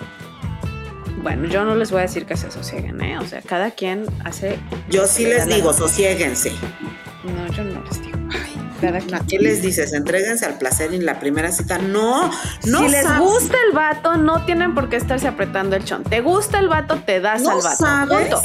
Bueno, 1.26 1.48
yo 1.48 1.66
no 1.66 1.74
les 1.74 1.90
voy 1.90 2.02
a 2.02 2.02
decir 2.04 2.28
que 2.28 2.38
se 2.38 2.52
sosieguen, 2.52 3.02
¿eh? 3.02 3.18
O 3.18 3.26
sea, 3.26 3.42
cada 3.42 3.72
quien 3.72 4.06
hace. 4.24 4.60
Yo 4.92 5.08
sí 5.08 5.24
les 5.26 5.48
la 5.48 5.56
digo, 5.56 5.74
sosiéguense. 5.74 6.52
No, 7.24 7.52
yo 7.52 7.64
no 7.64 7.82
les 7.84 8.00
digo. 8.04 8.20
Cada 8.80 9.00
quien. 9.00 9.16
¿A 9.16 9.20
qué 9.26 9.40
les 9.40 9.64
dices? 9.64 9.92
Entréguense 9.94 10.46
al 10.46 10.60
placer 10.60 10.94
en 10.94 11.04
la 11.04 11.20
primera 11.20 11.52
cita. 11.52 11.80
No, 11.80 12.30
no 12.66 12.80
si 12.84 12.90
les 12.90 13.04
sabes- 13.08 13.20
gusta 13.22 13.58
el 13.68 13.74
vato, 13.76 14.18
no 14.18 14.46
tienen 14.46 14.76
por 14.76 14.88
qué 14.88 14.98
estarse 14.98 15.28
apretando 15.28 15.76
el 15.76 15.84
chon. 15.84 16.04
¿Te 16.04 16.22
gusta 16.22 16.60
el 16.60 16.68
vato? 16.68 16.98
Te 17.04 17.20
das 17.20 17.42
no 17.42 17.50
al 17.54 17.62
vato. 17.64 17.76
sabes 17.76 18.28
Punto. 18.28 18.42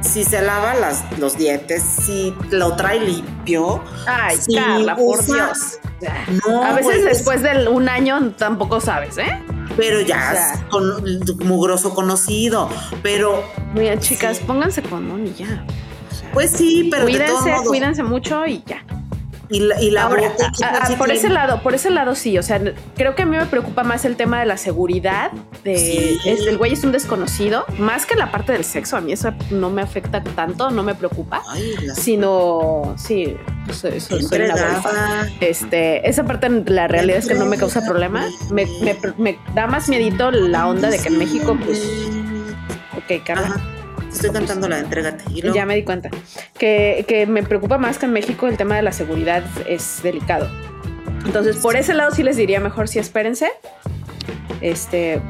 si 0.00 0.24
se 0.24 0.42
lava 0.42 0.74
las, 0.74 1.04
los 1.20 1.38
dientes, 1.38 1.84
si 1.84 2.34
lo 2.50 2.74
trae 2.74 2.98
limpio. 2.98 3.80
Ay, 4.08 4.38
si 4.38 4.56
Carla, 4.56 4.96
por 4.96 5.24
Dios. 5.24 5.78
No, 6.48 6.64
A 6.64 6.72
veces 6.72 6.84
güey, 6.96 7.02
después 7.04 7.42
de 7.42 7.68
un 7.68 7.88
año 7.88 8.32
tampoco 8.36 8.80
sabes, 8.80 9.18
¿eh? 9.18 9.40
Pero 9.76 10.00
ya 10.00 10.30
o 10.32 10.34
sea. 10.34 10.68
con, 10.68 11.46
mugroso 11.46 11.94
conocido. 11.94 12.68
Pero, 13.02 13.42
Mira, 13.74 13.98
chicas, 13.98 14.38
Sí. 14.38 14.44
pónganse 14.46 14.82
condón 14.82 15.26
y 15.26 15.32
ya. 15.34 15.64
O 16.10 16.14
sea, 16.14 16.30
pues 16.32 16.50
sí, 16.50 16.88
pero 16.90 17.06
de 17.06 17.12
todos 17.12 17.26
cuídense, 17.40 17.50
modos. 17.50 17.68
cuídense 17.68 18.02
mucho 18.02 18.46
y 18.46 18.62
ya. 18.66 18.84
Y 19.52 19.60
la, 19.60 19.80
y 19.82 19.90
la 19.90 20.04
Ahora, 20.04 20.30
boca, 20.30 20.50
¿qué 20.58 20.64
a- 20.64 20.72
tal 20.72 20.82
a- 20.82 20.86
si 20.86 20.94
por 20.96 21.10
ese 21.12 21.28
lado, 21.28 21.62
por 21.62 21.74
ese 21.74 21.90
lado 21.90 22.14
sí, 22.14 22.38
o 22.38 22.42
sea, 22.42 22.60
creo 22.96 23.14
que 23.14 23.22
a 23.22 23.26
mí 23.26 23.36
me 23.36 23.44
preocupa 23.46 23.84
más 23.84 24.04
el 24.04 24.16
tema 24.16 24.40
de 24.40 24.46
la 24.46 24.56
seguridad, 24.56 25.30
de 25.62 25.76
Sí. 25.76 26.18
es- 26.24 26.46
el 26.46 26.56
güey 26.58 26.72
es 26.72 26.82
un 26.84 26.92
desconocido, 26.92 27.64
más 27.78 28.06
que 28.06 28.14
la 28.16 28.30
parte 28.32 28.52
del 28.52 28.64
sexo, 28.64 28.96
a 28.96 29.00
mí 29.00 29.12
eso 29.12 29.32
no 29.50 29.68
me 29.70 29.82
afecta 29.82 30.22
tanto, 30.24 30.70
no 30.70 30.82
me 30.82 30.94
preocupa, 30.94 31.42
Ay, 31.48 31.74
la 31.82 31.94
sino 31.94 32.94
sí, 32.96 33.36
soy, 33.70 34.00
soy- 34.00 34.22
soy 34.22 34.40
una. 34.40 35.30
Este, 35.40 36.08
esa 36.08 36.24
parte 36.24 36.48
la 36.66 36.88
realidad 36.88 37.18
es 37.18 37.26
que 37.28 37.34
no 37.34 37.44
me 37.44 37.58
causa 37.58 37.82
problema. 37.84 38.24
Me, 38.50 38.66
me- 38.82 38.96
me 39.18 39.38
da 39.54 39.66
más 39.66 39.88
miedito 39.88 40.30
la 40.30 40.66
onda 40.66 40.88
de 40.90 40.98
que 40.98 41.08
en 41.08 41.18
México, 41.18 41.56
pues, 41.64 41.82
ok, 42.96 43.22
Carla. 43.24 43.60
Estoy 44.12 44.30
cantando 44.30 44.68
la 44.68 44.76
de 44.76 44.82
entrégate. 44.82 45.24
Y 45.30 45.42
luego- 45.42 45.56
Ya 45.56 45.66
me 45.66 45.74
di 45.74 45.82
cuenta. 45.84 46.10
Que, 46.58 47.04
que 47.08 47.26
me 47.26 47.42
preocupa 47.42 47.78
más 47.78 47.98
que 47.98 48.06
en 48.06 48.12
México 48.12 48.46
el 48.46 48.56
tema 48.56 48.76
de 48.76 48.82
la 48.82 48.92
seguridad 48.92 49.42
es 49.66 50.00
delicado. 50.02 50.48
Entonces, 51.24 51.56
por 51.58 51.76
ese 51.76 51.94
lado 51.94 52.10
sí 52.14 52.22
les 52.22 52.36
diría 52.36 52.60
mejor 52.60 52.88
si 52.88 52.98
espérense. 52.98 53.50
Este, 54.60 55.20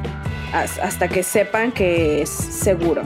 has- 0.52 0.78
hasta 0.78 1.08
que 1.08 1.22
sepan 1.22 1.72
que 1.72 2.22
es 2.22 2.28
seguro. 2.30 3.02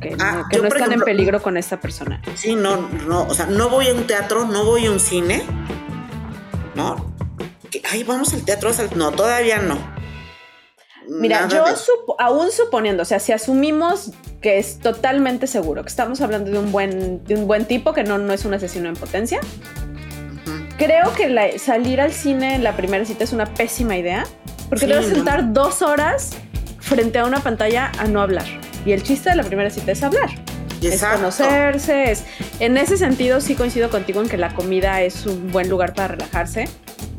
Que 0.00 0.10
no, 0.16 0.24
Ah, 0.24 0.46
que 0.50 0.58
no 0.58 0.64
están 0.66 0.88
ejemplo- 0.88 0.94
en 0.94 1.04
peligro 1.04 1.40
con 1.42 1.56
esta 1.56 1.80
persona. 1.80 2.20
Sí, 2.34 2.56
no, 2.56 2.88
no, 3.06 3.22
o 3.26 3.34
sea, 3.34 3.46
no 3.46 3.68
voy 3.68 3.88
a 3.88 3.94
un 3.94 4.04
teatro, 4.06 4.46
no 4.46 4.64
voy 4.64 4.86
a 4.86 4.90
un 4.90 4.98
cine, 5.00 5.42
¿no? 6.74 7.12
Que, 7.70 7.82
ay, 7.90 8.02
vamos 8.04 8.34
al 8.34 8.44
teatro, 8.44 8.70
no, 8.96 9.12
todavía 9.12 9.58
no. 9.58 9.78
Mira, 11.08 11.40
Nada 11.42 11.48
yo 11.48 11.64
de 11.64 11.72
eso. 11.72 11.84
supo- 11.84 12.16
aún 12.18 12.50
suponiendo, 12.52 13.02
o 13.02 13.06
sea, 13.06 13.18
si 13.20 13.32
asumimos 13.32 14.10
que 14.40 14.58
es 14.58 14.78
totalmente 14.78 15.46
seguro, 15.46 15.82
que 15.82 15.88
estamos 15.88 16.20
hablando 16.20 16.50
de 16.50 16.58
un 16.58 16.72
buen, 16.72 17.24
de 17.24 17.34
un 17.34 17.46
buen 17.46 17.64
tipo, 17.64 17.92
que 17.92 18.04
no, 18.04 18.18
no 18.18 18.32
es 18.32 18.44
un 18.44 18.54
asesino 18.54 18.88
en 18.88 18.96
potencia, 18.96 19.40
creo 20.78 21.12
que 21.14 21.28
la- 21.28 21.58
salir 21.58 22.00
al 22.00 22.12
cine 22.12 22.54
en 22.54 22.64
la 22.64 22.76
primera 22.76 23.04
cita 23.04 23.24
es 23.24 23.32
una 23.32 23.46
pésima 23.46 23.96
idea, 23.96 24.24
porque 24.68 24.86
te 24.86 24.92
Sí, 24.92 24.98
vas 24.98 25.06
a 25.06 25.08
no. 25.08 25.14
sentar 25.14 25.52
dos 25.52 25.82
horas 25.82 26.30
frente 26.80 27.18
a 27.18 27.24
una 27.24 27.40
pantalla 27.40 27.92
a 27.98 28.04
no 28.06 28.20
hablar. 28.20 28.46
Y 28.84 28.92
el 28.92 29.02
chiste 29.02 29.30
de 29.30 29.36
la 29.36 29.44
primera 29.44 29.70
cita 29.70 29.92
es 29.92 30.02
hablar, 30.02 30.30
es 30.80 30.94
Exacto. 30.94 31.18
conocerse, 31.18 32.10
es... 32.10 32.24
En 32.58 32.76
ese 32.76 32.96
sentido 32.96 33.40
sí 33.40 33.54
coincido 33.54 33.90
contigo 33.90 34.20
en 34.22 34.28
que 34.28 34.36
la 34.36 34.54
comida 34.54 35.02
es 35.02 35.26
un 35.26 35.52
buen 35.52 35.68
lugar 35.68 35.94
para 35.94 36.08
relajarse. 36.08 36.68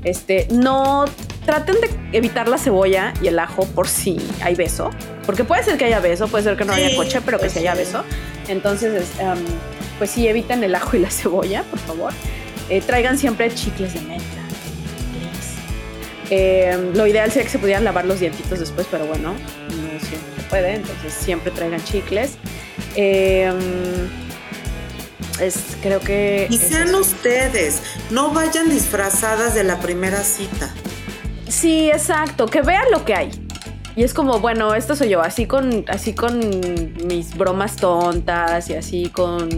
Este, 0.04 0.48
no 0.52 1.06
traten 1.46 1.76
de 1.82 1.90
evitar 2.18 2.48
la 2.48 2.58
cebolla 2.58 3.14
y 3.22 3.28
el 3.28 3.40
ajo 3.40 3.66
por 3.68 3.88
si 3.88 4.18
hay 4.42 4.56
beso, 4.56 4.90
porque 5.26 5.44
puede 5.44 5.64
ser 5.64 5.78
que 5.78 5.86
haya 5.86 6.00
beso, 6.00 6.28
puede 6.28 6.44
ser 6.44 6.58
que 6.58 6.66
no 6.66 6.74
haya 6.74 6.96
coche, 6.96 7.22
pero 7.24 7.38
que 7.38 7.44
pues 7.44 7.54
sí 7.54 7.60
haya 7.60 7.76
beso. 7.76 8.04
Entonces, 8.48 8.94
es, 8.94 9.20
am, 9.22 9.40
pues 9.98 10.12
sí, 10.12 10.28
eviten 10.28 10.64
el 10.64 10.76
ajo 10.76 10.98
y 10.98 11.00
la 11.00 11.10
cebolla, 11.12 11.64
por 11.64 11.80
favor. 11.80 12.14
Eh, 12.70 12.82
traigan 12.82 13.18
siempre 13.18 13.54
chicles 13.54 13.94
de 13.94 14.02
menta. 14.02 14.24
Eh, 16.30 16.92
lo 16.96 17.06
ideal 17.06 17.30
sería 17.30 17.44
que 17.44 17.52
se 17.52 17.60
pudieran 17.60 17.84
lavar 17.84 18.06
los 18.06 18.20
dientitos 18.20 18.60
después, 18.60 18.88
pero 18.90 19.06
bueno, 19.06 19.34
no 19.34 20.00
siempre 20.00 20.34
se 20.36 20.50
puede, 20.50 20.76
entonces 20.76 21.14
siempre 21.14 21.52
traigan 21.52 21.84
chicles. 21.84 22.38
Eh, 22.96 23.52
es, 25.40 25.56
creo 25.82 26.00
que... 26.00 26.48
Y 26.50 26.58
sean 26.58 26.94
ustedes, 26.96 27.82
no 28.10 28.32
vayan 28.32 28.70
disfrazadas 28.70 29.54
de 29.54 29.64
la 29.64 29.80
primera 29.80 30.24
cita. 30.24 30.74
Sí, 31.48 31.90
exacto, 31.90 32.48
que 32.48 32.62
vean 32.62 32.86
lo 32.92 33.06
que 33.06 33.14
hay. 33.14 33.32
Y 33.96 34.04
es 34.04 34.14
como, 34.14 34.40
bueno, 34.40 34.74
esto 34.74 34.96
soy 34.96 35.10
yo, 35.10 35.22
así 35.22 35.46
con, 35.46 35.86
así 35.88 36.14
con 36.14 36.40
mis 37.06 37.38
bromas 37.38 37.76
tontas 37.76 38.70
y 38.70 38.74
así 38.74 39.10
con. 39.10 39.50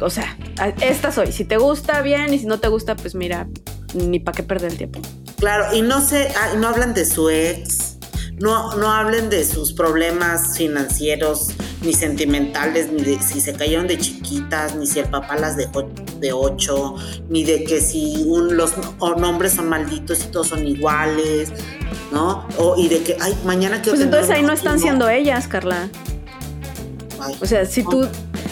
O 0.00 0.10
sea, 0.10 0.36
esta 0.80 1.12
soy. 1.12 1.30
Si 1.30 1.44
te 1.44 1.56
gusta, 1.56 2.02
bien, 2.02 2.34
y 2.34 2.38
si 2.40 2.46
no 2.46 2.58
te 2.58 2.66
gusta, 2.66 2.96
pues 2.96 3.14
mira, 3.14 3.46
ni 3.94 4.18
para 4.18 4.36
qué 4.36 4.42
perder 4.42 4.72
el 4.72 4.78
tiempo. 4.78 5.00
Claro, 5.38 5.72
y 5.74 5.82
no 5.82 6.00
se, 6.04 6.28
ah, 6.36 6.54
no 6.56 6.66
hablan 6.68 6.92
de 6.92 7.04
su 7.04 7.30
ex, 7.30 7.89
no, 8.40 8.74
no 8.74 8.90
hablen 8.90 9.28
de 9.28 9.44
sus 9.44 9.72
problemas 9.74 10.56
financieros, 10.56 11.48
ni 11.82 11.92
sentimentales, 11.92 12.90
ni 12.90 13.02
de 13.02 13.20
si 13.20 13.40
se 13.40 13.52
cayeron 13.52 13.86
de 13.86 13.98
chiquitas, 13.98 14.74
ni 14.76 14.86
si 14.86 14.98
el 14.98 15.08
papá 15.08 15.36
las 15.36 15.56
dejó 15.56 15.90
de 16.18 16.32
ocho, 16.32 16.94
ni 17.28 17.44
de 17.44 17.64
que 17.64 17.82
si 17.82 18.24
un, 18.26 18.56
los 18.56 18.72
nombres 19.18 19.52
son 19.52 19.68
malditos 19.68 20.24
y 20.24 20.28
todos 20.28 20.48
son 20.48 20.66
iguales, 20.66 21.52
¿no? 22.12 22.46
O, 22.56 22.76
y 22.78 22.88
de 22.88 23.02
que, 23.02 23.16
ay, 23.20 23.36
mañana 23.44 23.82
quiero 23.82 23.92
Pues 23.92 24.00
entonces 24.00 24.30
ahí 24.30 24.42
no 24.42 24.52
están 24.52 24.80
siendo 24.80 25.10
ellas, 25.10 25.46
Carla. 25.46 25.90
Ay, 27.20 27.36
O 27.42 27.46
sea, 27.46 27.66
si 27.66 27.84
tú, 27.84 28.08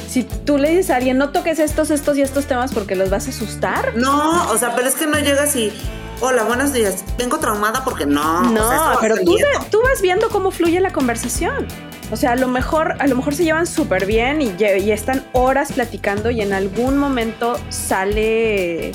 si 0.07 0.25
tú 0.25 0.59
le 0.59 0.69
dices 0.71 0.91
a 0.91 0.97
alguien, 0.97 1.17
no 1.17 1.31
toques 1.31 1.59
estos, 1.59 1.91
estos 1.91 2.19
y 2.19 2.23
estos 2.23 2.45
temas 2.45 2.75
porque 2.75 2.95
los 2.95 3.09
vas 3.09 3.27
a 3.27 3.31
asustar. 3.31 3.97
No, 3.97 4.51
o 4.51 4.59
sea, 4.59 4.77
pero 4.77 4.87
es 4.87 4.97
que 4.97 5.07
no 5.07 5.19
llegas 5.19 5.57
y, 5.57 5.73
hola, 6.21 6.45
buenos 6.45 6.73
días, 6.73 7.05
vengo 7.17 7.39
traumada 7.39 7.85
porque 7.85 8.07
no. 8.07 8.43
No, 8.51 8.67
o 8.67 8.71
sea, 8.71 8.99
pero 9.01 9.17
tú, 9.17 9.37
tú 9.71 9.81
vas 9.83 10.01
viendo 10.01 10.29
cómo 10.29 10.51
fluye 10.51 10.81
la 10.81 10.93
conversación. 10.93 11.67
O 12.11 12.17
sea, 12.17 12.33
a 12.33 12.37
lo 12.37 12.49
mejor, 12.49 12.97
a 13.01 13.07
lo 13.07 13.17
mejor 13.17 13.35
se 13.35 13.45
llevan 13.45 13.67
súper 13.67 14.07
bien 14.07 14.41
y, 14.41 14.55
están 14.91 15.27
horas 15.33 15.73
platicando 15.73 16.31
y 16.31 16.41
en 16.41 16.53
algún 16.53 16.97
momento 16.97 17.59
sale 17.69 18.93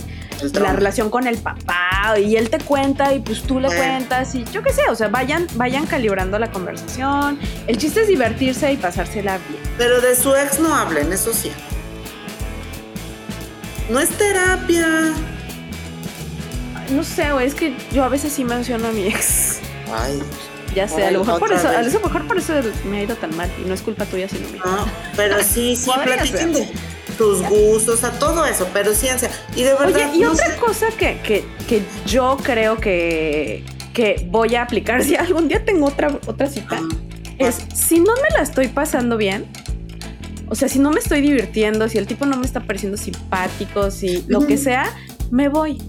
la 0.53 0.73
relación 0.73 1.09
con 1.09 1.27
el 1.27 1.37
papá 1.37 2.19
y 2.19 2.35
él 2.35 2.49
te 2.49 2.57
cuenta 2.57 3.13
y 3.13 3.19
pues 3.19 3.43
tú 3.43 3.59
le 3.59 3.67
Bueno. 3.67 3.81
cuentas 3.81 4.35
y 4.35 4.43
yo 4.45 4.61
qué 4.63 4.73
sé, 4.73 4.81
o 4.89 4.95
sea, 4.95 5.07
vayan, 5.07 5.47
vayan 5.53 5.85
calibrando 5.85 6.39
la 6.39 6.51
conversación. 6.51 7.39
El 7.67 7.77
chiste 7.77 8.01
es 8.01 8.07
divertirse 8.07 8.73
y 8.73 8.77
pasársela 8.77 9.37
bien. 9.47 9.61
Pero 9.77 10.01
de 10.01 10.15
su 10.15 10.35
ex 10.35 10.59
no 10.59 10.75
hablen, 10.75 11.13
eso 11.13 11.33
sí. 11.33 11.51
No 13.89 13.99
es 13.99 14.09
terapia. 14.09 15.13
No 16.91 17.03
sé, 17.03 17.31
güey, 17.31 17.47
es 17.47 17.55
que 17.55 17.73
yo 17.91 18.03
a 18.03 18.09
veces 18.09 18.33
sí 18.33 18.43
menciono 18.43 18.87
a 18.87 18.91
mi 18.91 19.07
ex. 19.07 19.59
Ay, 19.93 20.19
Ya 20.75 20.87
sé, 20.87 21.05
a 21.05 21.11
lo 21.11 21.19
mejor 21.23 21.39
por 21.39 21.53
eso, 21.53 21.67
a 21.67 21.81
vez. 21.81 21.93
lo 21.93 21.99
mejor 22.01 22.27
por 22.27 22.37
eso 22.37 22.53
me 22.89 22.99
ha 22.99 23.03
ido 23.03 23.15
tan 23.15 23.35
mal 23.37 23.49
y 23.63 23.67
no 23.67 23.73
es 23.73 23.81
culpa 23.81 24.05
tuya 24.05 24.27
sino 24.27 24.47
mía. 24.49 24.61
no, 24.65 24.85
pero 25.15 25.37
sí, 25.43 25.75
sí, 25.75 25.89
platiquen 26.03 26.53
de 26.53 26.67
tus 27.17 27.41
gustos, 27.47 28.03
a 28.03 28.11
todo 28.11 28.45
eso, 28.45 28.67
pero 28.73 28.93
ciencia. 28.95 29.29
Y 29.55 29.61
de 29.63 29.73
verdad, 29.73 29.87
Oye, 30.09 30.17
y 30.17 30.19
no 30.21 30.31
otra 30.31 30.47
sé- 30.51 30.55
cosa 30.57 30.87
que, 30.97 31.19
que, 31.21 31.45
que 31.67 31.83
yo 32.07 32.37
creo 32.41 32.77
que, 32.77 33.63
que 33.93 34.27
voy 34.31 34.55
a 34.55 34.63
aplicar 34.63 35.03
si 35.05 35.15
algún 35.15 35.47
día 35.47 35.63
tengo 35.63 35.85
otra, 35.87 36.17
otra 36.25 36.47
cita 36.49 36.79
Ah, 36.81 36.87
es 37.39 37.57
si 37.75 37.99
no 37.99 38.13
me 38.15 38.29
la 38.35 38.41
estoy 38.43 38.67
pasando 38.67 39.15
bien, 39.17 39.45
o 40.49 40.55
sea, 40.55 40.67
si 40.69 40.79
no 40.79 40.89
me 40.91 40.99
estoy 40.99 41.21
divirtiendo, 41.21 41.87
si 41.89 41.97
el 41.97 42.07
tipo 42.07 42.25
no 42.25 42.35
me 42.37 42.45
está 42.45 42.61
pareciendo 42.61 42.97
simpático, 42.97 43.89
si 43.91 44.23
lo 44.27 44.45
que 44.45 44.57
sea, 44.57 44.85
me 45.31 45.49
voy. 45.49 45.81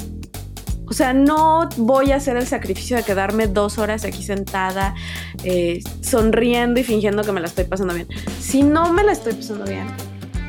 O 0.94 0.96
sea, 0.96 1.12
no 1.12 1.68
voy 1.76 2.12
a 2.12 2.16
hacer 2.18 2.36
el 2.36 2.46
sacrificio 2.46 2.96
de 2.96 3.02
quedarme 3.02 3.48
dos 3.48 3.78
horas 3.78 4.04
aquí 4.04 4.22
sentada, 4.22 4.94
eh, 5.42 5.82
sonriendo 6.02 6.78
y 6.78 6.84
fingiendo 6.84 7.24
que 7.24 7.32
me 7.32 7.40
la 7.40 7.48
estoy 7.48 7.64
pasando 7.64 7.94
bien. 7.94 8.06
Si 8.38 8.62
no 8.62 8.92
me 8.92 9.02
la 9.02 9.10
estoy 9.10 9.32
pasando 9.32 9.64
bien, 9.64 9.88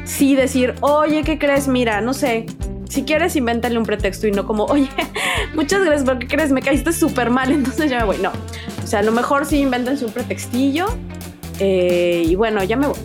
sí 0.03 0.35
decir, 0.35 0.75
oye, 0.81 1.23
¿qué 1.23 1.39
crees? 1.39 1.67
Mira, 1.67 1.99
no 2.01 2.13
sé. 2.13 2.45
Si 2.87 3.01
quieres, 3.01 3.35
invéntale 3.35 3.75
un 3.75 3.87
pretexto 3.87 4.27
y 4.27 4.33
no 4.33 4.45
como, 4.45 4.65
oye, 4.65 4.87
muchas 5.55 5.83
gracias, 5.83 6.03
pero 6.05 6.19
¿qué 6.19 6.27
crees? 6.27 6.51
Me 6.51 6.61
caíste 6.61 6.93
súper 6.93 7.31
mal, 7.31 7.51
entonces 7.51 7.89
ya 7.89 7.97
me 8.01 8.05
voy. 8.05 8.17
No. 8.19 8.31
O 8.83 8.85
sea, 8.85 8.99
a 8.99 9.01
lo 9.01 9.13
mejor 9.13 9.47
sí 9.47 9.57
invéntense 9.57 10.05
un 10.05 10.11
pretextillo 10.11 10.85
eh, 11.59 12.23
y 12.23 12.35
bueno, 12.35 12.63
ya 12.63 12.77
me 12.77 12.85
voy. 12.85 12.99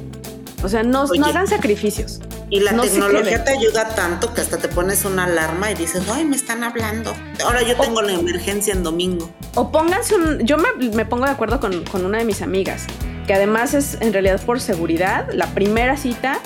O 0.63 0.69
sea, 0.69 0.83
no, 0.83 1.05
Oye. 1.05 1.19
no 1.19 1.25
hagan 1.25 1.47
sacrificios. 1.47 2.21
Y 2.51 2.61
la 2.61 2.73
no 2.73 2.83
tecnología 2.83 3.45
te 3.45 3.53
ayuda 3.53 3.95
tanto 3.95 4.35
que 4.35 4.41
hasta 4.41 4.59
te 4.59 4.69
pones 4.69 5.05
una 5.05 5.25
alarma 5.25 5.71
y 5.71 5.75
dices, 5.75 6.03
ay, 6.13 6.25
me 6.25 6.35
están 6.35 6.65
hablando. 6.65 7.15
Ahora 7.45 7.63
yo 7.63 7.77
tengo 7.77 8.03
la 8.03 8.13
emergencia 8.13 8.75
en 8.75 8.83
domingo. 8.83 9.31
O 9.55 9.71
pónganse 9.71 10.17
un. 10.17 10.45
Yo 10.45 10.59
me, 10.59 10.73
me 10.93 11.07
pongo 11.07 11.27
de 11.27 11.31
acuerdo 11.31 11.61
con, 11.61 11.85
con 11.85 12.05
una 12.05 12.19
de 12.19 12.25
mis 12.25 12.43
amigas, 12.43 12.87
que 13.29 13.35
además 13.35 13.75
es 13.75 13.99
en 14.01 14.13
realidad 14.13 14.41
por 14.45 14.61
seguridad. 14.61 15.29
La 15.33 15.47
primera 15.55 15.97
cita 15.97 16.41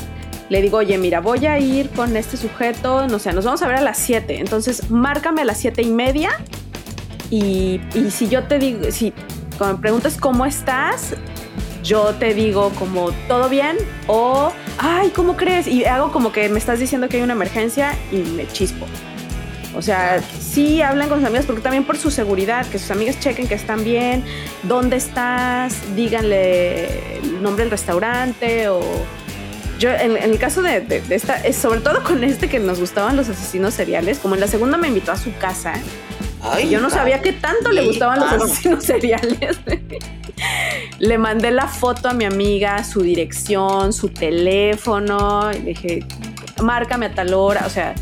le 0.51 0.61
digo, 0.61 0.79
oye, 0.79 0.99
mira, 0.99 1.21
voy 1.21 1.47
a 1.47 1.59
ir 1.59 1.89
con 1.91 2.17
este 2.17 2.37
sujeto, 2.37 3.07
no 3.07 3.19
sé, 3.19 3.33
nos 3.33 3.47
vamos 3.47 3.63
a 3.63 3.67
ver 3.67 3.77
a 3.77 3.81
las 3.81 3.99
7. 3.99 4.41
Entonces, 4.41 4.91
márcame 4.91 5.41
a 5.41 5.45
las 5.45 5.59
siete 5.59 5.83
y 5.83 5.91
media. 5.91 6.31
Y, 7.31 7.81
y 7.95 8.11
si 8.11 8.29
yo 8.29 8.45
te 8.45 8.59
digo, 8.59 8.91
si 8.91 9.13
cuando 9.57 9.77
me 9.77 9.83
preguntas 9.83 10.17
cómo 10.19 10.45
estás, 10.45 11.15
yo 11.85 12.15
te 12.15 12.35
digo 12.35 12.71
como 12.79 13.13
todo 13.29 13.49
bien 13.49 13.77
o 14.07 14.53
ay, 14.79 15.11
¿cómo 15.11 15.37
crees? 15.37 15.69
Y 15.69 15.85
hago 15.85 16.11
como 16.11 16.33
que 16.33 16.49
me 16.49 16.59
estás 16.59 16.79
diciendo 16.81 17.09
que 17.09 17.19
hay 17.19 17.23
una 17.23 17.35
emergencia 17.35 17.95
y 18.11 18.17
me 18.17 18.47
chispo. 18.49 18.87
O 19.77 19.83
sea, 19.83 20.21
sí 20.41 20.83
hablan 20.83 21.09
con 21.09 21.19
sus 21.19 21.27
amigas 21.27 21.47
porque 21.47 21.61
también 21.61 21.85
por 21.85 21.97
su 21.99 22.11
seguridad, 22.11 22.65
que 22.67 22.79
sus 22.79 22.91
amigas 22.93 23.19
chequen 23.21 23.49
que 23.49 23.55
están 23.55 23.83
bien, 23.85 24.25
dónde 24.63 24.97
estás, 24.97 25.75
díganle 25.97 27.19
el 27.19 27.43
nombre 27.43 27.65
del 27.65 27.71
restaurante 27.73 28.69
o 28.69 28.81
yo 29.81 29.91
en, 29.91 30.17
en 30.17 30.31
el 30.31 30.39
caso 30.39 30.63
de, 30.63 30.81
de- 30.81 31.01
de 31.01 31.15
esta, 31.17 31.37
es 31.39 31.57
sobre 31.57 31.81
todo 31.81 32.05
con 32.05 32.23
este 32.23 32.49
que 32.49 32.61
nos 32.61 32.79
gustaban 32.79 33.17
los 33.17 33.29
asesinos 33.29 33.75
seriales, 33.75 34.21
como 34.21 34.37
en 34.37 34.41
la 34.43 34.47
segunda 34.47 34.77
me 34.79 34.87
invitó 34.87 35.11
a 35.11 35.17
su 35.17 35.37
casa, 35.39 35.75
Ay, 36.41 36.67
y 36.67 36.71
yo 36.71 36.81
no 36.81 36.89
sabía 36.89 37.21
que 37.21 37.33
tanto 37.33 37.73
le 37.73 37.83
gustaban 37.85 38.21
los 38.21 38.31
asesinos 38.33 38.85
seriales. 38.87 39.39
Le 40.99 41.19
mandé 41.19 41.51
la 41.51 41.67
foto 41.67 42.09
a 42.09 42.13
mi 42.13 42.25
amiga, 42.25 42.83
su 42.85 43.03
dirección, 43.03 43.93
su 43.93 44.09
teléfono, 44.09 45.53
y 45.53 45.59
le 45.59 45.65
dije, 45.71 46.07
márcame 46.63 47.07
a 47.07 47.15
tal 47.15 47.35
hora, 47.35 47.65
o 47.67 47.71
sea, 47.71 47.95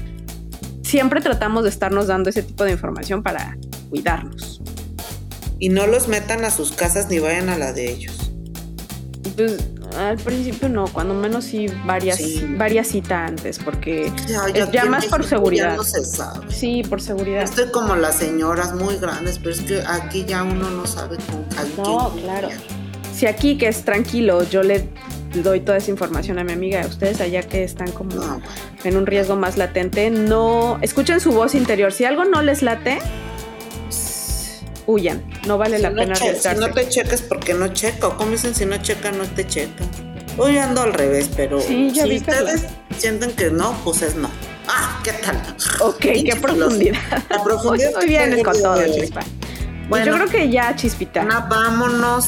siempre 0.82 1.20
tratamos 1.20 1.64
de 1.64 1.70
estarnos 1.70 2.07
dando 2.07 2.30
ese 2.30 2.43
tipo 2.43 2.64
de 2.64 2.72
información 2.72 3.22
para 3.22 3.57
cuidarnos. 3.90 4.61
Y 5.59 5.68
no 5.68 5.86
los 5.86 6.09
metan 6.09 6.45
a 6.45 6.51
sus 6.51 6.72
casas 6.72 7.09
ni 7.09 7.18
vayan 7.18 7.49
a 7.49 7.57
la 7.57 7.72
de 7.72 7.90
ellos. 7.90 8.32
Pues 9.36 9.59
al 9.99 10.16
principio 10.16 10.68
no, 10.68 10.86
cuando 10.86 11.14
menos 11.14 11.45
sí 11.45 11.66
varias, 11.86 12.16
Sí. 12.18 12.45
varias 12.57 12.88
citas 12.88 13.28
antes, 13.30 13.59
porque 13.59 14.12
Ya, 14.26 14.82
Es 14.82 14.88
más 14.90 15.07
por 15.07 15.24
seguridad. 15.24 15.70
Ya 15.72 15.76
no 15.76 15.84
se 15.84 16.05
sabe. 16.05 16.47
sí, 16.53 16.82
por 16.88 17.01
seguridad. 17.01 17.43
Estoy 17.43 17.70
como 17.70 17.97
las 17.97 18.16
señoras 18.16 18.74
muy 18.74 18.97
grandes, 18.97 19.38
pero 19.38 19.51
es 19.51 19.61
que 19.61 19.82
aquí 19.86 20.24
ya 20.26 20.43
uno 20.43 20.70
no 20.70 20.86
sabe 20.86 21.16
con 21.16 21.84
No, 21.84 22.11
quién 22.12 22.24
claro. 22.24 22.49
Si 23.14 23.26
aquí 23.26 23.59
que 23.59 23.68
es 23.68 23.84
tranquilo, 23.84 24.43
yo 24.49 24.62
le 24.62 24.88
doy 25.43 25.61
toda 25.61 25.78
esa 25.78 25.90
información 25.90 26.38
a 26.38 26.45
mi 26.45 26.53
amiga, 26.53 26.84
ustedes 26.86 27.20
allá 27.20 27.43
que 27.43 27.62
están 27.64 27.90
como 27.93 28.14
No, 28.16 28.40
en 28.84 28.97
un 28.97 29.07
riesgo 29.07 29.36
más 29.36 29.57
latente, 29.57 30.11
no 30.11 30.78
escuchen 30.82 31.20
su 31.20 31.32
voz 31.32 31.55
interior. 31.55 31.93
Si 31.93 32.05
algo 32.05 32.24
no 32.24 32.43
les 32.43 32.62
late, 32.62 32.99
huyan. 34.87 35.22
No 35.47 35.59
vale 35.59 35.76
Si 35.76 35.83
la 35.83 35.91
no 35.91 35.97
pena 35.97 36.14
si 36.16 36.26
no 36.59 36.70
te 36.70 36.89
cheques 36.89 37.22
porque 37.22 37.55
no 37.55 37.68
checa. 37.68 38.09
O 38.09 38.16
como 38.16 38.30
dicen, 38.33 38.55
si 38.55 38.64
no 38.66 38.76
checa, 38.78 39.11
no 39.12 39.24
te 39.24 39.47
checa. 39.47 39.85
Hoy 40.39 40.57
ando 40.59 40.83
al 40.83 40.95
revés, 40.95 41.28
pero 41.37 41.61
Sí, 41.61 41.91
ya 41.93 42.05
si 42.05 42.11
vi, 42.11 42.16
ustedes 42.18 42.64
sienten 42.99 43.33
que 43.33 43.51
no, 43.51 43.72
pues 43.85 44.03
es 44.03 44.14
no. 44.16 44.30
Ah, 44.68 45.01
¿qué 45.05 45.12
tal? 45.12 45.41
Ok, 45.80 45.99
qué 46.01 46.37
profundidad. 46.41 46.97
La 47.28 47.43
profundidad. 47.45 47.91
hoy 47.97 48.07
vienes 48.07 48.43
con 48.43 48.55
todo, 48.55 48.74
Bueno, 48.74 48.95
chispa. 48.95 49.20
Pues 49.89 50.07
yo 50.07 50.14
creo 50.14 50.28
que 50.28 50.51
ya, 50.51 50.74
chispita. 50.74 51.24
vámonos. 51.51 52.26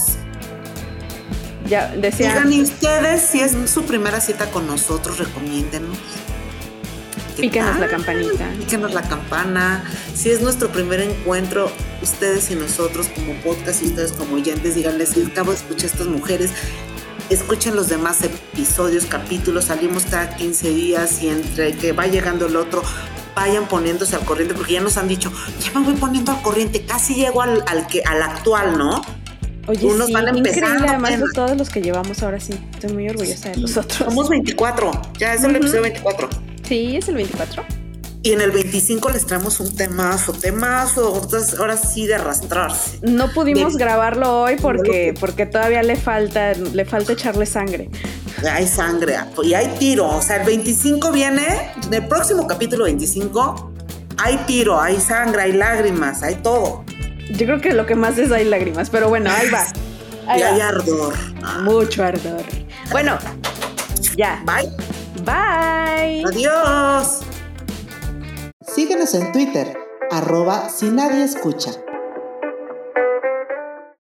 Ya 1.66 1.88
decía. 1.96 2.28
Digan 2.34 2.52
y 2.52 2.60
ustedes 2.60 3.22
si 3.22 3.40
es 3.40 3.52
su 3.70 3.84
primera 3.84 4.20
cita 4.20 4.50
con 4.50 4.66
nosotros, 4.66 5.16
recomiéndenos. 5.18 5.96
¿Qué 7.36 7.42
Píquenos 7.42 7.74
la 7.74 7.80
tal? 7.80 7.90
campanita. 7.90 8.48
Píquenos 8.58 8.94
la 8.94 9.02
campana. 9.02 9.84
Si 10.14 10.30
es 10.30 10.40
nuestro 10.40 10.68
primer 10.70 11.00
encuentro, 11.00 11.70
ustedes 12.02 12.50
y 12.50 12.54
nosotros 12.54 13.08
como 13.14 13.34
podcast 13.42 13.82
y 13.82 13.86
ustedes 13.86 14.12
como 14.12 14.36
oyentes, 14.36 14.74
díganles, 14.76 15.14
acabo 15.30 15.50
de 15.50 15.56
escuchar 15.56 15.84
a 15.90 15.92
estas 15.92 16.06
mujeres. 16.06 16.50
Escuchen 17.30 17.74
los 17.74 17.88
demás 17.88 18.22
episodios, 18.22 19.06
capítulos, 19.06 19.64
salimos 19.66 20.04
cada 20.04 20.36
15 20.36 20.68
días 20.70 21.22
y 21.22 21.28
entre 21.28 21.72
que 21.72 21.92
va 21.92 22.06
llegando 22.06 22.46
el 22.46 22.54
otro, 22.56 22.82
vayan 23.34 23.66
poniéndose 23.66 24.14
al 24.14 24.24
corriente, 24.26 24.54
porque 24.54 24.74
ya 24.74 24.80
nos 24.82 24.98
han 24.98 25.08
dicho, 25.08 25.32
ya 25.60 25.78
me 25.78 25.86
voy 25.86 25.94
poniendo 25.94 26.32
al 26.32 26.42
corriente, 26.42 26.84
casi 26.84 27.14
llego 27.14 27.40
al, 27.42 27.64
al 27.66 27.86
que, 27.86 28.02
al 28.04 28.22
actual, 28.22 28.76
¿no? 28.76 29.00
Oye, 29.66 29.86
unos 29.86 30.08
sí, 30.08 30.12
van 30.12 30.36
increíble 30.36 30.86
además 30.86 31.18
de 31.18 31.24
todos 31.34 31.56
los 31.56 31.70
que 31.70 31.80
llevamos 31.80 32.22
ahora 32.22 32.38
sí. 32.38 32.52
Estoy 32.74 32.92
muy 32.92 33.08
orgullosa 33.08 33.48
de 33.48 33.56
nosotros. 33.56 33.94
Somos 33.96 34.28
24, 34.28 34.90
ya 35.18 35.32
es 35.32 35.42
el 35.42 35.50
Ujú. 35.52 35.56
episodio 35.60 35.82
24. 35.82 36.28
Sí, 36.66 36.96
es 36.96 37.08
el 37.08 37.14
24. 37.16 37.64
Y 38.22 38.32
en 38.32 38.40
el 38.40 38.52
25 38.52 39.10
les 39.10 39.26
traemos 39.26 39.60
un 39.60 39.76
temazo, 39.76 40.32
temazo, 40.32 41.20
entonces 41.22 41.58
ahora 41.60 41.76
sí 41.76 42.06
de 42.06 42.14
arrastrarse. 42.14 42.98
No 43.02 43.30
pudimos 43.32 43.74
De- 43.74 43.78
grabarlo 43.84 44.40
hoy 44.40 44.56
porque, 44.56 45.12
porque 45.20 45.44
todavía 45.44 45.82
le 45.82 45.96
falta, 45.96 46.54
le 46.54 46.84
falta 46.86 47.12
echarle 47.12 47.44
sangre. 47.44 47.90
Hay 48.50 48.66
sangre 48.66 49.16
y 49.42 49.52
hay 49.52 49.68
tiro, 49.78 50.08
o 50.08 50.22
sea, 50.22 50.36
el 50.36 50.46
25 50.46 51.12
viene, 51.12 51.44
en 51.86 51.92
el 51.92 52.08
próximo 52.08 52.46
capítulo 52.46 52.84
25, 52.84 53.72
hay 54.16 54.38
tiro, 54.46 54.80
hay 54.80 54.98
sangre, 55.00 55.42
hay 55.42 55.52
lágrimas, 55.52 56.22
hay 56.22 56.36
todo. 56.36 56.82
Yo 57.30 57.44
creo 57.46 57.60
que 57.60 57.72
lo 57.74 57.84
que 57.84 57.94
más 57.94 58.16
es 58.16 58.32
hay 58.32 58.46
lágrimas, 58.46 58.88
pero 58.88 59.10
bueno, 59.10 59.30
ahí 59.30 59.50
va. 59.50 59.66
Ahí 60.26 60.40
y 60.40 60.42
va. 60.42 60.48
hay 60.54 60.60
ardor. 60.62 61.14
Mucho 61.62 62.02
ardor. 62.04 62.42
Bueno, 62.90 63.18
ya. 64.16 64.42
Bye, 64.46 64.70
Bye. 65.24 66.22
adiós. 66.26 67.20
Síguenos 68.60 69.14
en 69.14 69.32
Twitter, 69.32 69.76
arroba 70.10 70.68
si 70.68 70.90
nadie 70.90 71.24
escucha. 71.24 71.83